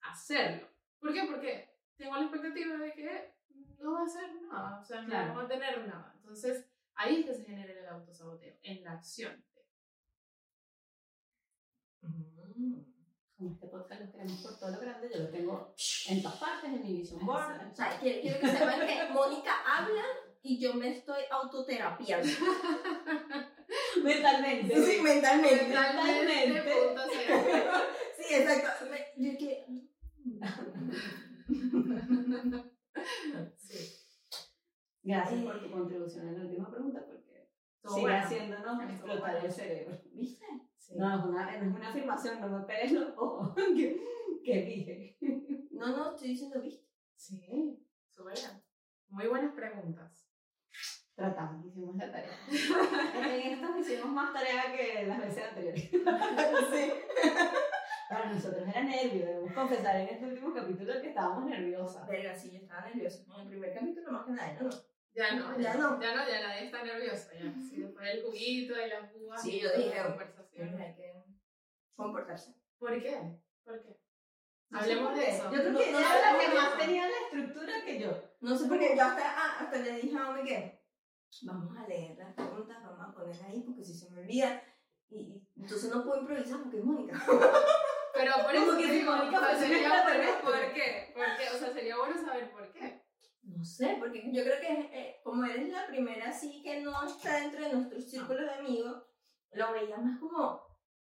hacerlo. 0.01 0.67
¿Por 0.99 1.13
qué? 1.13 1.23
Porque 1.31 1.79
tengo 1.95 2.13
la 2.17 2.23
expectativa 2.23 2.75
de 2.75 2.91
que 2.93 3.33
no 3.79 3.93
va 3.93 4.01
a 4.01 4.03
hacer 4.03 4.33
nada, 4.41 4.79
o 4.81 4.83
sea, 4.83 5.01
no 5.01 5.07
Claro. 5.07 5.33
va 5.35 5.43
a 5.43 5.47
tener 5.47 5.87
nada. 5.87 6.13
Entonces, 6.17 6.69
ahí 6.95 7.21
es 7.21 7.25
que 7.25 7.33
se 7.35 7.45
genera 7.45 7.71
el 7.71 7.87
autosaboteo, 7.87 8.57
en 8.63 8.83
la 8.83 8.91
acción. 8.93 9.41
Mm. 12.01 12.46
Como 13.37 13.51
este 13.53 13.67
podcast 13.67 14.01
lo 14.01 14.11
queremos 14.11 14.41
por 14.41 14.57
todo 14.59 14.71
lo 14.71 14.79
grande, 14.79 15.09
yo 15.13 15.19
lo 15.19 15.29
tengo 15.29 15.75
en 16.09 16.23
todas 16.23 16.39
partes, 16.39 16.73
en 16.73 16.81
mi 16.83 16.93
vision 16.97 17.23
board. 17.25 17.71
O 17.71 17.75
sea, 17.75 17.97
quiero, 17.99 18.21
quiero 18.21 18.39
que 18.39 18.47
sepan 18.47 18.79
que 18.87 19.13
Mónica 19.13 19.51
habla 19.65 20.03
y 20.41 20.59
yo 20.59 20.73
me 20.73 20.89
estoy 20.97 21.21
autoterapiando. 21.29 22.27
Mentalmente. 24.03 24.85
Sí, 24.85 25.01
mentalmente. 25.01 25.75
Cero. 27.11 27.71
Sí, 28.17 28.33
exacto. 28.33 28.85
Me- 28.89 29.07
yo 29.17 29.37
que... 29.37 29.65
Sí. 33.57 33.77
Gracias 35.03 35.39
Eh. 35.39 35.43
por 35.43 35.61
tu 35.61 35.71
contribución 35.71 36.27
en 36.27 36.37
la 36.39 36.45
última 36.45 36.69
pregunta 36.71 37.03
porque 37.05 37.49
Todo 37.81 37.93
sigue 37.93 38.07
bueno. 38.07 38.25
haciéndonos 38.25 38.83
explotar 38.89 39.45
el 39.45 39.51
cerebro. 39.51 40.01
¿Viste? 40.13 40.45
Sí. 40.87 40.95
No, 40.97 41.19
es 41.19 41.25
una, 41.25 41.55
es 41.55 41.61
una 41.61 41.89
afirmación, 41.89 42.39
no 42.39 42.47
me 42.47 42.65
pegues 42.65 42.93
los 42.93 43.17
ojos 43.17 43.53
que, 43.75 44.01
que 44.43 44.61
dije. 44.61 45.17
No, 45.71 45.95
no, 45.95 46.11
estoy 46.11 46.29
diciendo 46.29 46.61
viste. 46.61 46.87
Sí, 47.15 47.85
súper 48.09 48.33
bien. 48.33 48.63
Muy 49.09 49.27
buenas 49.27 49.53
preguntas. 49.53 50.27
Tratamos, 51.15 51.65
hicimos 51.65 51.95
la 51.95 52.11
tarea. 52.11 52.37
en 52.47 53.53
estos 53.53 53.77
hicimos 53.79 54.11
más 54.11 54.31
tarea 54.33 54.71
que 54.75 55.07
las 55.07 55.19
veces 55.19 55.43
anteriores. 55.49 55.89
Sí. 56.71 56.91
Para 58.09 58.31
nosotros 58.31 58.67
era 58.67 58.83
nervio, 58.83 59.25
debemos 59.25 59.51
confesar 59.51 59.97
en 59.97 60.07
este 60.07 60.25
último 60.25 60.53
capítulo 60.53 60.93
que 61.01 61.09
estábamos 61.09 61.45
nerviosas. 61.45 62.07
Verga, 62.07 62.33
sí, 62.33 62.51
yo 62.51 62.59
estaba 62.59 62.87
nerviosa. 62.87 63.23
En 63.35 63.41
el 63.41 63.47
primer 63.47 63.73
capítulo 63.73 64.11
más 64.11 64.25
que 64.25 64.31
nada, 64.31 64.57
no. 64.61 64.69
Ya 65.17 65.31
no, 65.35 65.57
Ya 65.57 65.73
ya, 65.73 65.73
no. 65.77 65.89
no. 65.95 66.01
Ya 66.01 66.15
no, 66.15 66.29
ya 66.29 66.41
nadie 66.47 66.65
está 66.65 66.83
nerviosa. 66.83 67.33
Ya. 67.33 67.51
Sí, 67.69 67.81
después 67.81 68.05
del 68.05 68.23
juguito 68.23 68.73
y 68.79 68.87
las 68.89 69.11
uvas. 69.15 69.41
Sí, 69.41 69.55
y 69.57 69.61
yo 69.61 69.69
dije, 69.75 69.95
la 69.95 70.07
conversación. 70.09 70.79
Hay 70.79 70.95
que 70.95 71.13
comportarse. 71.95 72.53
¿Por 72.77 73.01
qué? 73.01 73.19
¿Por 73.65 73.81
qué? 73.81 73.99
No 74.69 74.79
Hablemos 74.79 75.15
de 75.15 75.29
eso. 75.29 75.43
Yo 75.45 75.57
creo 75.59 75.71
No, 75.71 75.79
que 75.79 75.91
no 75.91 75.99
era 75.99 76.19
era 76.19 76.33
la 76.33 76.39
que 76.39 76.45
que 76.45 76.53
más 76.55 76.77
tenía 76.77 77.07
la 77.07 77.17
estructura 77.25 77.73
que 77.85 77.99
yo. 77.99 78.11
No 78.41 78.55
sé 78.55 78.67
por 78.67 78.77
qué 78.79 78.95
yo 78.95 79.03
hasta, 79.03 79.23
ah, 79.25 79.57
hasta 79.61 79.77
le 79.79 79.91
dije 80.01 80.17
a 80.17 80.29
Ome 80.29 80.43
que 80.43 80.81
vamos 81.43 81.77
a 81.77 81.87
leer 81.87 82.17
las 82.17 82.33
preguntas, 82.35 82.77
vamos 82.83 83.07
a 83.09 83.13
poner 83.15 83.43
ahí 83.43 83.61
porque 83.65 83.83
si 83.83 83.93
se 83.95 84.11
me 84.11 84.19
olvida. 84.21 84.61
Y, 85.09 85.19
y 85.55 85.61
entonces 85.63 85.89
no 85.89 86.03
puedo 86.03 86.21
improvisar 86.21 86.61
porque 86.61 86.77
es 86.77 86.83
Mónica. 86.83 87.19
Pero 88.13 88.33
por 88.43 88.53
Como 88.55 88.71
eso 88.71 88.77
que 88.77 88.91
digo, 88.91 89.15
Mónica 89.15 89.39
fue 89.39 89.55
sería 89.55 89.77
bueno, 89.77 89.95
extraterrestre. 89.95 90.41
¿por 90.43 90.73
qué? 90.73 91.13
¿Por 91.15 91.25
qué? 91.37 91.49
O 91.55 91.59
sea, 91.59 91.73
sería 91.73 91.97
bueno 91.97 92.25
saber 92.25 92.51
por 92.51 92.71
qué. 92.73 92.96
No 93.47 93.63
sé. 93.63 93.95
porque 93.99 94.29
yo 94.31 94.43
creo 94.43 94.59
que 94.59 94.99
eh, 94.99 95.21
como 95.23 95.45
eres 95.45 95.69
la 95.69 95.87
primera 95.87 96.29
así 96.29 96.61
que 96.61 96.81
no 96.81 97.03
está 97.05 97.41
dentro 97.41 97.63
de 97.63 97.73
nuestro 97.73 98.01
círculo 98.01 98.43
de 98.43 98.51
amigos, 98.51 99.03
lo 99.53 99.71
veía 99.71 99.97
más 99.97 100.19
como, 100.19 100.61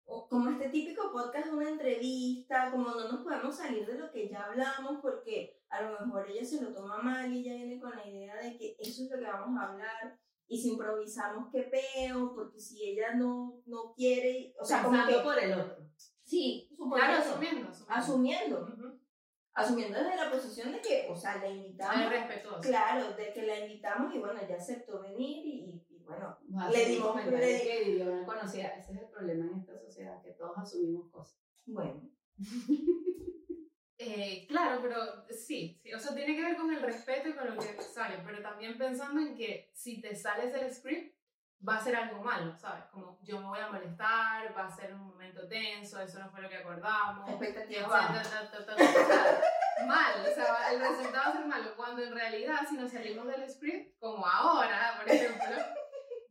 como 0.04 0.50
este 0.50 0.68
típico 0.68 1.10
podcast 1.10 1.46
de 1.46 1.56
una 1.56 1.70
entrevista, 1.70 2.70
como 2.70 2.90
no 2.90 3.08
nos 3.08 3.22
podemos 3.22 3.56
salir 3.56 3.86
de 3.86 3.98
lo 3.98 4.12
que 4.12 4.28
ya 4.28 4.44
hablamos 4.44 5.00
porque 5.00 5.62
a 5.68 5.82
lo 5.82 5.98
mejor 5.98 6.30
ella 6.30 6.44
se 6.44 6.62
lo 6.62 6.72
toma 6.72 6.98
mal 6.98 7.32
y 7.32 7.40
ella 7.40 7.54
viene 7.54 7.80
con 7.80 7.96
la 7.96 8.06
idea 8.06 8.36
de 8.36 8.56
que 8.56 8.76
eso 8.78 9.04
es 9.04 9.10
lo 9.10 9.18
que 9.18 9.24
vamos 9.24 9.58
a 9.58 9.68
hablar 9.72 10.20
y 10.48 10.58
si 10.60 10.70
improvisamos 10.70 11.48
qué 11.50 11.62
peo, 11.62 12.32
porque 12.34 12.60
si 12.60 12.84
ella 12.84 13.14
no, 13.14 13.62
no 13.66 13.92
quiere, 13.94 14.54
o 14.60 14.64
sea, 14.64 14.84
como 14.84 15.04
que... 15.06 15.14
por 15.18 15.38
el 15.38 15.58
otro. 15.58 15.86
Sí, 16.22 16.66
Claro, 16.94 17.18
asumiendo. 17.18 17.68
asumiendo. 17.88 19.00
Asumiendo 19.56 19.98
desde 19.98 20.16
la 20.16 20.30
posición 20.30 20.70
de 20.72 20.80
que, 20.80 21.06
o 21.10 21.16
sea, 21.16 21.36
la 21.38 21.48
invitamos. 21.48 22.02
Es 22.02 22.10
respetuoso. 22.10 22.60
Claro, 22.60 23.14
de 23.14 23.32
que 23.32 23.42
la 23.42 23.58
invitamos 23.60 24.14
y 24.14 24.18
bueno, 24.18 24.40
ya 24.48 24.56
aceptó 24.56 25.00
venir 25.02 25.44
y, 25.46 25.82
y 25.90 25.98
bueno, 26.04 26.38
a 26.58 26.70
Le 26.70 26.86
dimos- 26.86 27.24
le 27.26 27.62
que 27.62 27.84
diría 27.84 28.04
una 28.06 28.24
conocida. 28.24 28.68
Ese 28.76 28.92
es 28.92 28.98
el 29.00 29.08
problema 29.08 29.46
en 29.46 29.58
esta 29.60 29.78
sociedad, 29.78 30.22
que 30.22 30.30
todos 30.32 30.56
asumimos 30.58 31.10
cosas. 31.10 31.40
bueno. 31.66 32.08
Eh, 33.98 34.44
claro, 34.46 34.80
pero 34.82 34.98
sí, 35.30 35.80
sí, 35.82 35.94
o 35.94 35.98
sea, 35.98 36.14
tiene 36.14 36.36
que 36.36 36.42
ver 36.42 36.56
con 36.58 36.70
el 36.70 36.82
respeto 36.82 37.30
y 37.30 37.32
con 37.32 37.46
lo 37.48 37.56
que 37.56 37.80
sale, 37.82 38.18
pero 38.26 38.42
también 38.42 38.76
pensando 38.76 39.22
en 39.22 39.34
que 39.34 39.70
si 39.72 40.02
te 40.02 40.14
sales 40.14 40.52
del 40.52 40.70
script, 40.72 41.15
va 41.66 41.76
a 41.76 41.80
ser 41.80 41.96
algo 41.96 42.22
malo, 42.22 42.54
¿sabes? 42.56 42.84
Como 42.86 43.18
yo 43.22 43.40
me 43.40 43.46
voy 43.46 43.58
a 43.60 43.68
molestar, 43.68 44.56
va 44.56 44.66
a 44.66 44.70
ser 44.70 44.94
un 44.94 45.06
momento 45.08 45.46
tenso, 45.48 46.00
eso 46.00 46.18
no 46.18 46.30
fue 46.30 46.42
lo 46.42 46.48
que 46.48 46.56
acordamos. 46.58 47.26
Mal, 49.86 50.20
o 50.20 50.34
sea, 50.34 50.72
el 50.72 50.80
resultado 50.80 51.24
va 51.24 51.28
a 51.28 51.32
ser 51.32 51.46
malo, 51.46 51.76
cuando 51.76 52.02
en 52.02 52.14
realidad 52.14 52.60
si 52.68 52.76
nos 52.76 52.90
salimos 52.90 53.26
del 53.26 53.48
script, 53.50 53.98
como 53.98 54.26
ahora, 54.26 54.94
por 54.96 55.10
ejemplo, 55.12 55.56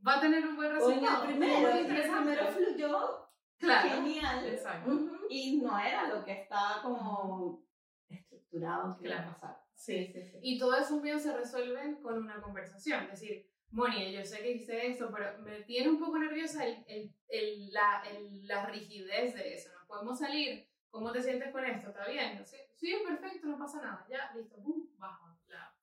va 0.05 0.17
a 0.17 0.21
tener 0.21 0.45
un 0.47 0.55
buen 0.55 0.71
Oye, 0.71 0.80
resultado. 0.95 1.23
el 1.23 1.30
primero, 1.30 1.69
el 1.69 1.86
primero 1.86 2.47
fluyó 2.47 3.21
Claro, 3.57 3.89
genial. 3.89 4.45
exacto. 4.47 4.91
Ujú. 4.91 5.17
Y 5.30 5.61
no 5.61 5.80
era 5.80 6.07
lo 6.07 6.23
que 6.26 6.41
estaba 6.41 6.82
como 6.82 7.63
estructurado 8.09 8.97
que 8.97 9.07
iba 9.07 9.15
a 9.15 9.17
Claro. 9.21 9.38
pasar. 9.39 9.61
Sí, 9.76 10.07
sí, 10.11 10.23
sí. 10.23 10.39
Y 10.41 10.59
todos 10.59 10.80
esos 10.82 11.01
miedos 11.01 11.21
se 11.21 11.36
resuelven 11.36 12.01
con 12.01 12.17
una 12.17 12.41
conversación. 12.41 13.03
Es 13.05 13.11
decir, 13.11 13.49
Moni, 13.72 14.11
yo 14.13 14.26
sé 14.26 14.39
que 14.41 14.51
hice 14.53 14.88
esto, 14.88 15.11
pero 15.13 15.38
me 15.39 15.61
tiene 15.63 15.89
un 15.89 15.99
poco 15.99 16.18
nerviosa 16.18 16.66
el, 16.66 16.84
el, 16.88 17.13
el- 17.28 17.72
la, 17.74 18.03
el- 18.09 18.47
la 18.47 18.66
rigidez 18.66 19.36
de 19.36 19.53
eso. 19.53 19.70
¿Nos 19.74 19.88
podemos 19.88 20.18
salir? 20.20 20.68
¿Cómo 20.89 21.11
te 21.11 21.22
sientes 21.22 21.51
con 21.51 21.63
esto? 21.66 21.89
¿Está 21.89 22.07
bien? 22.07 22.43
Sí, 22.45 22.57
sí, 22.76 22.95
perfecto, 23.05 23.47
no 23.47 23.57
pasa 23.59 23.82
nada. 23.82 24.05
Ya, 24.09 24.32
listo, 24.36 24.55
pum, 24.63 24.88
bajo 24.97 25.38
la 25.47 25.76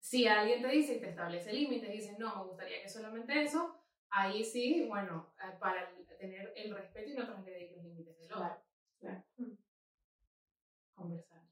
Si 0.00 0.26
alguien 0.26 0.62
te 0.62 0.68
dice 0.68 0.94
y 0.94 1.00
te 1.00 1.10
establece 1.10 1.52
límites 1.52 1.88
y 1.90 1.92
dice, 1.98 2.16
no, 2.18 2.36
me 2.36 2.44
gustaría 2.50 2.80
que 2.82 2.88
solamente 2.88 3.42
eso, 3.42 3.82
ahí 4.10 4.42
sí, 4.44 4.86
bueno, 4.88 5.34
eh, 5.42 5.56
para 5.60 5.90
tener 6.18 6.52
el 6.56 6.74
respeto 6.74 7.10
y 7.10 7.14
no 7.14 7.26
transgredir 7.26 7.72
los 7.72 7.84
límites 7.84 8.16
del 8.18 8.32
otro. 8.32 8.38
Claro, 8.38 8.62
claro. 9.00 9.24
Mm. 9.38 9.52
Conversar. 10.96 11.42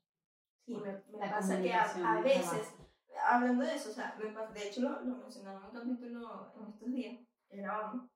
Sí, 0.66 0.74
me, 0.74 0.92
me 1.12 1.18
La 1.18 1.30
pasa 1.34 1.62
que 1.62 1.72
a, 1.72 1.84
a 2.18 2.20
veces. 2.22 2.74
Hablando 3.22 3.64
de 3.64 3.74
eso, 3.74 3.90
o 3.90 3.92
sea, 3.92 4.16
me 4.18 4.30
de 4.60 4.68
hecho 4.68 4.80
lo, 4.82 5.00
lo 5.00 5.16
mencionaron 5.16 5.62
en 5.62 5.68
un 5.68 5.74
capítulo 5.74 6.52
en 6.56 6.66
estos 6.68 6.92
días 6.92 7.18
que 7.48 7.56
grabamos, 7.56 8.10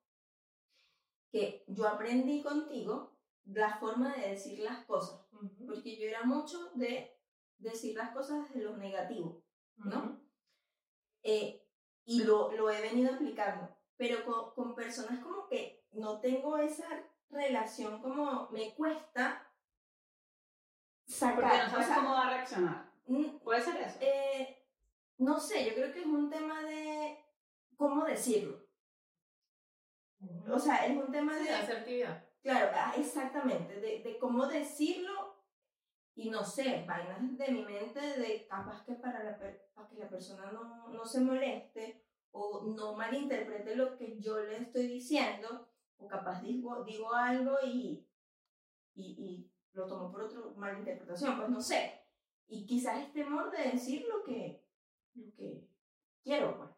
que 1.30 1.64
yo 1.66 1.86
aprendí 1.88 2.42
contigo 2.42 3.16
la 3.44 3.76
forma 3.78 4.14
de 4.16 4.30
decir 4.30 4.58
las 4.60 4.84
cosas, 4.84 5.20
Ujú. 5.32 5.66
porque 5.66 5.96
yo 5.96 6.08
era 6.08 6.22
mucho 6.24 6.70
de 6.74 7.16
decir 7.58 7.96
las 7.96 8.10
cosas 8.10 8.48
desde 8.48 8.62
lo 8.64 8.76
negativo. 8.76 9.42
¿no? 9.76 9.98
Ujú. 9.98 10.28
Eh, 11.22 11.64
y 12.04 12.22
lo, 12.24 12.50
lo 12.52 12.70
he 12.70 12.80
venido 12.80 13.14
aplicando, 13.14 13.68
pero 13.96 14.24
con, 14.24 14.50
con 14.54 14.74
personas 14.74 15.20
como 15.22 15.46
que 15.46 15.86
no 15.92 16.20
tengo 16.20 16.56
esa 16.58 16.86
relación 17.30 18.00
como 18.00 18.48
me 18.50 18.74
cuesta 18.74 19.46
sacar. 21.06 21.40
Porque 21.40 21.58
no 21.58 21.64
o 21.64 21.70
sabes 21.70 21.86
sea, 21.86 21.96
cómo 21.96 22.10
va 22.10 22.26
a 22.26 22.30
reaccionar. 22.30 22.92
Puede 23.42 23.60
ser 23.62 23.76
eso. 23.80 23.98
eh, 24.00 24.57
no 25.18 25.38
sé, 25.38 25.66
yo 25.66 25.74
creo 25.74 25.92
que 25.92 26.00
es 26.00 26.06
un 26.06 26.30
tema 26.30 26.62
de 26.62 27.18
cómo 27.76 28.04
decirlo. 28.04 28.66
O 30.50 30.58
sea, 30.58 30.86
es 30.86 30.96
un 30.96 31.10
tema 31.12 31.36
Sí, 31.38 31.44
de... 31.44 31.50
asertividad. 31.50 32.24
Claro, 32.42 32.70
ah, 32.74 32.94
exactamente, 32.96 33.80
de, 33.80 34.02
de 34.02 34.18
cómo 34.18 34.46
decirlo 34.46 35.36
y 36.14 36.30
no 36.30 36.44
sé, 36.44 36.84
vainas 36.86 37.36
de 37.38 37.48
mi 37.48 37.64
mente 37.64 38.00
de 38.00 38.46
capaz 38.48 38.84
que 38.84 38.94
para, 38.94 39.22
la 39.22 39.38
para 39.38 39.88
que 39.88 39.96
la 39.98 40.08
persona 40.08 40.50
no, 40.50 40.88
no 40.88 41.04
se 41.04 41.20
moleste 41.20 42.02
o 42.32 42.62
no 42.76 42.94
malinterprete 42.94 43.76
lo 43.76 43.96
que 43.96 44.20
yo 44.20 44.38
le 44.40 44.58
estoy 44.58 44.86
diciendo 44.88 45.68
o 45.98 46.06
capaz 46.08 46.40
digo, 46.42 46.82
digo 46.84 47.12
algo 47.12 47.56
y, 47.64 48.06
y, 48.94 49.04
y 49.04 49.52
lo 49.72 49.86
tomo 49.86 50.10
por 50.10 50.22
otra 50.22 50.40
malinterpretación, 50.56 51.36
pues 51.36 51.48
no 51.50 51.60
sé. 51.60 52.00
Y 52.48 52.66
quizás 52.66 52.98
es 53.00 53.12
temor 53.12 53.50
de 53.50 53.70
decir 53.72 54.06
lo 54.08 54.24
que, 54.24 54.64
lo 55.18 55.34
que 55.34 55.68
quiero, 56.22 56.56
pues. 56.56 56.70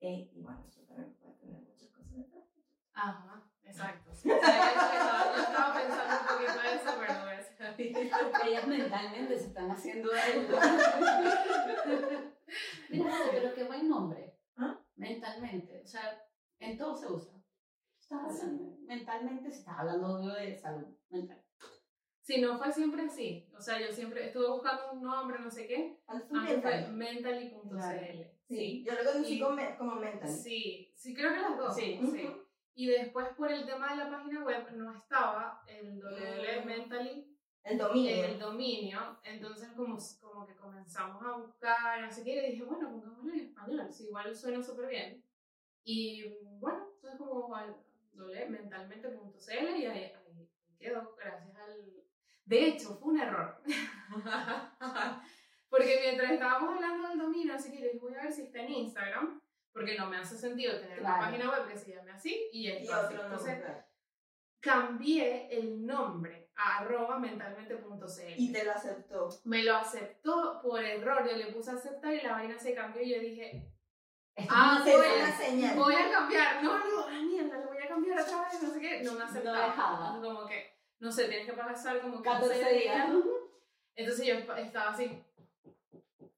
Eh, 0.00 0.30
y 0.32 0.40
bueno, 0.40 0.64
eso 0.66 0.82
también 0.82 1.14
puede 1.14 1.34
tener 1.34 1.60
muchas 1.60 1.90
cosas 1.90 2.16
detrás. 2.16 2.44
Ajá, 2.92 3.50
exacto. 3.64 4.14
sí. 4.14 4.30
O 4.30 4.40
sea, 4.40 4.74
yo, 4.74 4.92
estaba, 4.92 5.36
yo 5.36 5.42
estaba 5.42 5.74
pensando 5.74 6.14
un 6.20 6.26
poquito 6.26 6.60
en 6.60 6.78
eso, 6.78 6.90
pero 6.98 7.28
a 7.60 7.74
ti. 7.74 7.92
Ellas 8.46 8.66
mentalmente 8.66 9.38
se 9.38 9.46
están 9.46 9.70
haciendo 9.70 10.10
algo. 10.12 10.58
Mira, 12.90 13.14
pero 13.30 13.54
qué 13.54 13.64
buen 13.64 13.88
nombre. 13.88 14.38
¿Ah? 14.56 14.78
Mentalmente. 14.96 15.82
O 15.82 15.86
sea, 15.86 16.22
en 16.58 16.76
todo 16.78 16.96
se 16.96 17.12
usa. 17.12 17.34
Estás 17.98 18.42
mentalmente 18.86 19.50
se 19.50 19.58
está 19.58 19.80
hablando 19.80 20.32
de 20.32 20.56
salud 20.56 20.86
mental. 21.10 21.42
Sí, 22.28 22.42
no 22.42 22.58
fue 22.58 22.70
siempre 22.70 23.00
así. 23.04 23.48
O 23.56 23.60
sea, 23.62 23.80
yo 23.80 23.90
siempre 23.90 24.26
estuve 24.26 24.48
buscando 24.50 24.92
un 24.92 25.02
nombre, 25.02 25.38
no 25.38 25.50
sé 25.50 25.66
qué. 25.66 25.98
Al 26.06 26.20
fin 26.24 26.36
Antes 26.36 26.60
fue 26.60 26.72
mental. 26.72 26.92
mentally.cl. 26.92 27.68
Claro. 27.70 28.24
Sí. 28.46 28.84
Yo 28.86 28.92
lo 28.92 29.10
conocí 29.12 29.40
como, 29.40 29.56
me- 29.56 29.76
como 29.78 29.94
mental. 29.94 30.28
Sí, 30.28 30.92
sí, 30.94 31.14
creo 31.14 31.32
que 31.32 31.40
las 31.40 31.56
dos. 31.56 31.74
Sí. 31.74 31.98
Ujú. 32.02 32.44
Y 32.74 32.86
después, 32.88 33.28
por 33.34 33.50
el 33.50 33.64
tema 33.64 33.92
de 33.92 33.96
la 33.96 34.10
página 34.10 34.44
web, 34.44 34.70
no 34.76 34.94
estaba 34.94 35.62
el 35.68 35.98
www 36.02 36.60
Mm. 36.62 36.66
mentally 36.66 37.34
El 37.64 37.78
dominio. 37.78 38.24
el 38.26 38.38
dominio, 38.38 39.18
entonces 39.24 39.70
como, 39.72 39.96
como 40.20 40.46
que 40.46 40.54
comenzamos 40.54 41.22
a 41.24 41.32
buscar, 41.38 42.02
no 42.02 42.10
sé 42.10 42.24
qué, 42.24 42.46
y 42.46 42.50
dije, 42.52 42.62
bueno, 42.64 42.90
pongámoslo 42.90 43.32
en 43.32 43.40
español, 43.40 43.90
si 43.90 44.04
igual 44.04 44.36
suena 44.36 44.62
súper 44.62 44.88
bien. 44.90 45.24
Y 45.82 46.36
bueno, 46.60 46.88
entonces 46.96 47.18
como 47.18 47.56
al 47.56 47.74
doble 48.12 48.46
mentalmente.cl 48.50 49.76
y 49.78 49.86
ahí, 49.86 50.04
ahí 50.04 50.12
quedó, 50.78 51.16
gracias 51.16 51.56
al... 51.56 51.94
De 52.48 52.64
hecho, 52.66 52.96
fue 52.96 53.12
un 53.12 53.20
error. 53.20 53.60
porque 55.68 55.98
mientras 56.02 56.32
estábamos 56.32 56.74
hablando 56.74 57.08
del 57.08 57.18
dominio, 57.18 57.54
así 57.54 57.70
que 57.70 57.76
dije, 57.84 57.98
voy 58.00 58.14
a 58.14 58.22
ver 58.22 58.32
si 58.32 58.42
está 58.42 58.60
en 58.60 58.70
Instagram, 58.70 59.40
porque 59.72 59.96
no 59.98 60.08
me 60.08 60.16
hace 60.16 60.36
sentido 60.38 60.78
tener 60.80 61.00
una 61.00 61.16
Claro. 61.16 61.24
página 61.26 61.50
web 61.50 61.68
que 61.68 61.78
se 61.78 61.94
llame 61.94 62.12
así 62.12 62.48
y 62.52 62.68
esto 62.70 62.94
así. 62.94 63.14
otro 63.14 63.24
Entonces, 63.24 63.62
cambié 64.60 65.48
el 65.58 65.84
nombre 65.86 66.50
a 66.56 66.78
arroba 66.78 67.18
mentalmente.cl. 67.18 68.32
Y 68.36 68.52
te 68.52 68.64
lo 68.64 68.72
aceptó. 68.72 69.28
Me 69.44 69.62
lo 69.62 69.76
aceptó 69.76 70.60
por 70.62 70.82
error, 70.82 71.28
yo 71.28 71.36
le 71.36 71.52
puse 71.52 71.70
a 71.70 71.74
aceptar 71.74 72.14
y 72.14 72.22
la 72.22 72.32
vaina 72.32 72.58
se 72.58 72.74
cambió 72.74 73.02
y 73.02 73.14
yo 73.14 73.20
dije, 73.20 73.70
Esto 74.34 74.52
Ah, 74.56 74.82
no 74.84 74.94
una 74.96 75.36
señal. 75.38 75.76
voy 75.76 75.94
a 75.94 76.10
cambiar, 76.10 76.62
no, 76.64 76.78
no, 76.78 77.04
ah, 77.08 77.20
mierda, 77.22 77.58
lo 77.58 77.66
voy 77.68 77.78
a 77.82 77.88
cambiar 77.88 78.20
otra 78.20 78.42
vez, 78.48 78.62
no 78.62 78.70
sé 78.72 78.80
qué, 78.80 79.02
no 79.02 79.12
me 79.12 79.24
aceptaba. 79.24 79.66
dejaba. 79.66 80.20
Como 80.22 80.46
que, 80.46 80.77
no 81.00 81.12
sé, 81.12 81.28
tienes 81.28 81.46
que 81.46 81.52
pasar 81.52 82.00
como 82.00 82.22
14 82.22 82.72
días. 82.72 83.08
Entonces 83.94 84.26
yo 84.26 84.34
estaba 84.34 84.90
así, 84.90 85.24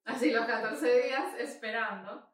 así 0.05 0.31
los 0.31 0.45
14 0.45 1.01
días 1.03 1.35
esperando. 1.39 2.27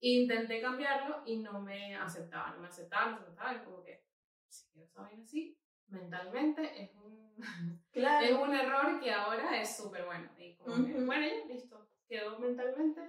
Intenté 0.00 0.60
cambiarlo 0.60 1.22
y 1.24 1.36
no 1.38 1.60
me 1.60 1.94
aceptaba, 1.94 2.50
no 2.50 2.60
me 2.60 2.66
aceptaba, 2.66 3.10
no 3.10 3.16
me 3.18 3.22
aceptaba, 3.22 3.54
y 3.54 3.58
como 3.60 3.84
que, 3.84 4.04
si 4.48 4.68
quiero 4.72 4.90
vaina 4.96 5.22
así, 5.22 5.56
mentalmente 5.86 6.82
es 6.82 6.92
un... 6.96 7.36
Claro. 7.92 8.26
Es 8.26 8.32
un 8.32 8.54
error 8.54 9.00
que 9.00 9.12
ahora 9.12 9.60
es 9.60 9.76
súper 9.76 10.04
bueno. 10.06 10.28
Y 10.38 10.56
como 10.56 10.74
que, 10.86 10.94
Ujú. 10.94 11.06
bueno, 11.06 11.26
ya, 11.26 11.44
listo. 11.46 11.86
Quedó 12.08 12.38
mentalmente. 12.38 13.00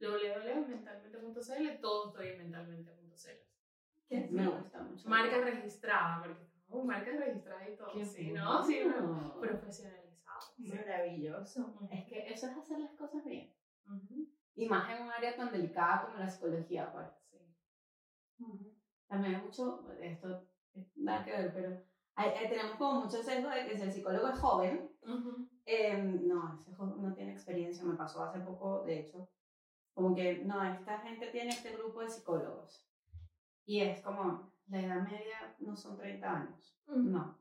www.mentalmente.cl. 0.00 1.80
Todo 1.80 2.08
estoy 2.08 2.28
en 2.28 2.38
mentalmente.cl. 2.38 4.28
Me 4.34 4.48
gusta 4.48 4.80
mucho. 4.80 5.08
Marca 5.08 5.38
registrada, 5.38 6.22
porque 6.22 6.48
uh, 6.68 6.84
marca 6.84 7.10
registrada 7.10 7.68
y 7.68 7.76
todo. 7.76 7.88
Qué 7.92 8.04
sí, 8.04 8.30
¿no? 8.32 8.62
Sí, 8.64 8.80
no. 8.84 9.40
profesionalizado. 9.40 10.40
sí. 10.56 10.72
Maravilloso. 10.72 11.78
Es 11.90 12.04
que 12.06 12.32
eso 12.32 12.46
es 12.46 12.56
hacer 12.56 12.80
las 12.80 12.92
cosas 12.92 13.24
bien. 13.24 13.52
Ujú, 13.86 14.28
Y 14.54 14.68
más 14.68 14.88
en 14.90 15.02
un 15.02 15.10
área 15.10 15.34
tan 15.36 15.50
delicada 15.50 16.02
como 16.06 16.18
la 16.18 16.28
psicología, 16.28 16.90
pues. 16.92 17.06
sí. 17.30 18.74
También 19.08 19.36
hay 19.36 19.42
mucho, 19.42 19.90
esto 20.00 20.46
es 20.74 20.96
nada 20.96 21.24
que 21.24 21.32
ver, 21.32 21.52
pero 21.54 21.82
hay- 22.14 22.30
hay- 22.30 22.48
tenemos 22.48 22.76
como 22.76 23.00
mucho 23.00 23.22
sesgo 23.22 23.48
de 23.48 23.64
que 23.66 23.76
si 23.76 23.82
el 23.82 23.92
psicólogo 23.92 24.28
es 24.28 24.38
joven. 24.38 24.90
Em, 25.64 26.26
no, 26.28 26.54
ese 26.54 26.74
juego 26.74 26.96
no 26.96 27.14
tiene 27.14 27.32
experiencia, 27.32 27.84
me 27.84 27.96
pasó 27.96 28.22
hace 28.22 28.40
poco, 28.40 28.82
de 28.84 29.00
hecho. 29.00 29.28
Como 29.94 30.14
que, 30.14 30.38
no, 30.44 30.62
esta 30.62 30.98
gente 31.00 31.28
tiene 31.28 31.50
este 31.50 31.72
grupo 31.76 32.00
de 32.02 32.10
psicólogos. 32.10 32.84
Y 33.64 33.80
es 33.80 34.00
como, 34.02 34.52
la 34.68 34.80
edad 34.82 35.02
media 35.02 35.56
no 35.60 35.76
son 35.76 35.96
30 35.96 36.30
años. 36.36 36.78
No, 36.86 37.38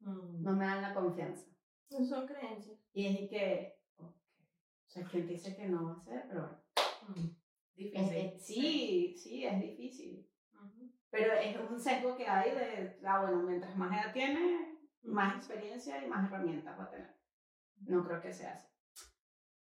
Mm. 0.00 0.42
no 0.42 0.52
me 0.52 0.64
dan 0.64 0.82
la 0.82 0.94
confianza. 0.94 1.46
No 1.90 2.04
son 2.04 2.26
creencias. 2.26 2.78
Y 2.92 3.06
es 3.06 3.28
que, 3.30 3.80
ok, 3.96 4.04
o 4.06 4.88
sea, 4.90 5.04
quien 5.06 5.26
dice 5.26 5.56
que 5.56 5.66
no 5.68 5.84
va 5.86 5.92
a 5.94 6.00
ser, 6.04 6.24
pero 6.28 6.40
bueno. 6.42 6.62
Mm. 7.08 7.36
Es- 7.76 7.84
Difícil. 7.92 8.16
es- 8.16 8.44
sí, 8.46 9.14
sí, 9.16 9.44
es 9.44 9.60
difícil. 9.60 10.24
Pero 11.10 11.32
es 11.32 11.56
un 11.70 11.80
sesgo 11.80 12.16
que 12.16 12.26
hay 12.28 12.50
de, 12.50 13.00
ah, 13.06 13.22
bueno, 13.22 13.42
mientras 13.42 13.74
más 13.76 13.90
edad 13.92 14.12
tiene, 14.12 14.78
más 15.02 15.36
experiencia 15.36 16.04
y 16.04 16.08
más 16.08 16.28
herramientas 16.30 16.78
va 16.78 16.84
a 16.84 16.90
tener. 16.90 17.16
No 17.86 18.04
creo 18.04 18.20
que 18.20 18.32
sea 18.32 18.52
así. 18.54 18.68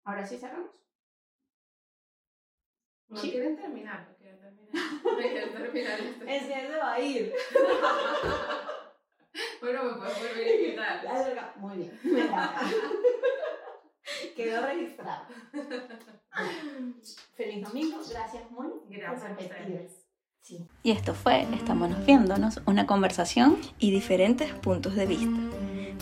Ahora 0.04 0.24
sí 0.26 0.36
cerramos. 0.38 0.70
No 3.08 3.16
Sí. 3.16 3.30
quieren 3.30 3.56
terminar, 3.56 4.06
terminar. 4.42 5.52
Terminar 5.52 6.00
esto. 6.00 6.24
Ese 6.26 6.46
se 6.46 6.76
va 6.76 6.92
a 6.94 7.00
ir. 7.00 7.32
Bueno, 9.62 9.84
me 9.84 9.92
puedes 9.94 10.18
volver 10.18 10.46
a 10.46 10.54
invitar. 10.54 11.52
Muy 11.56 11.76
bien. 11.76 11.98
Quedó 14.36 14.66
registrado. 14.66 15.26
Feliz 17.34 17.64
domingo. 17.64 17.98
Gracias, 18.10 18.50
Moni. 18.50 18.70
por 18.70 18.90
Gracias 18.90 19.32
ustedes. 19.40 19.92
Sí. 20.40 20.66
Y 20.82 20.90
esto 20.90 21.14
fue 21.14 21.42
Estámonos 21.54 22.04
Viéndonos, 22.04 22.60
una 22.66 22.84
conversación 22.84 23.58
Y 23.78 23.92
diferentes 23.92 24.52
puntos 24.52 24.96
de 24.96 25.06
vista. 25.06 25.38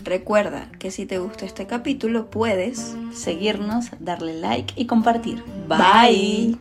Recuerda 0.02 0.72
que 0.78 0.90
si 0.90 1.04
te 1.04 1.18
gustó 1.18 1.44
este 1.44 1.66
capítulo 1.66 2.30
puedes 2.30 2.96
seguirnos, 3.12 3.90
darle 3.98 4.34
like 4.34 4.72
y 4.76 4.86
compartir. 4.86 5.44
Bye. 5.68 6.58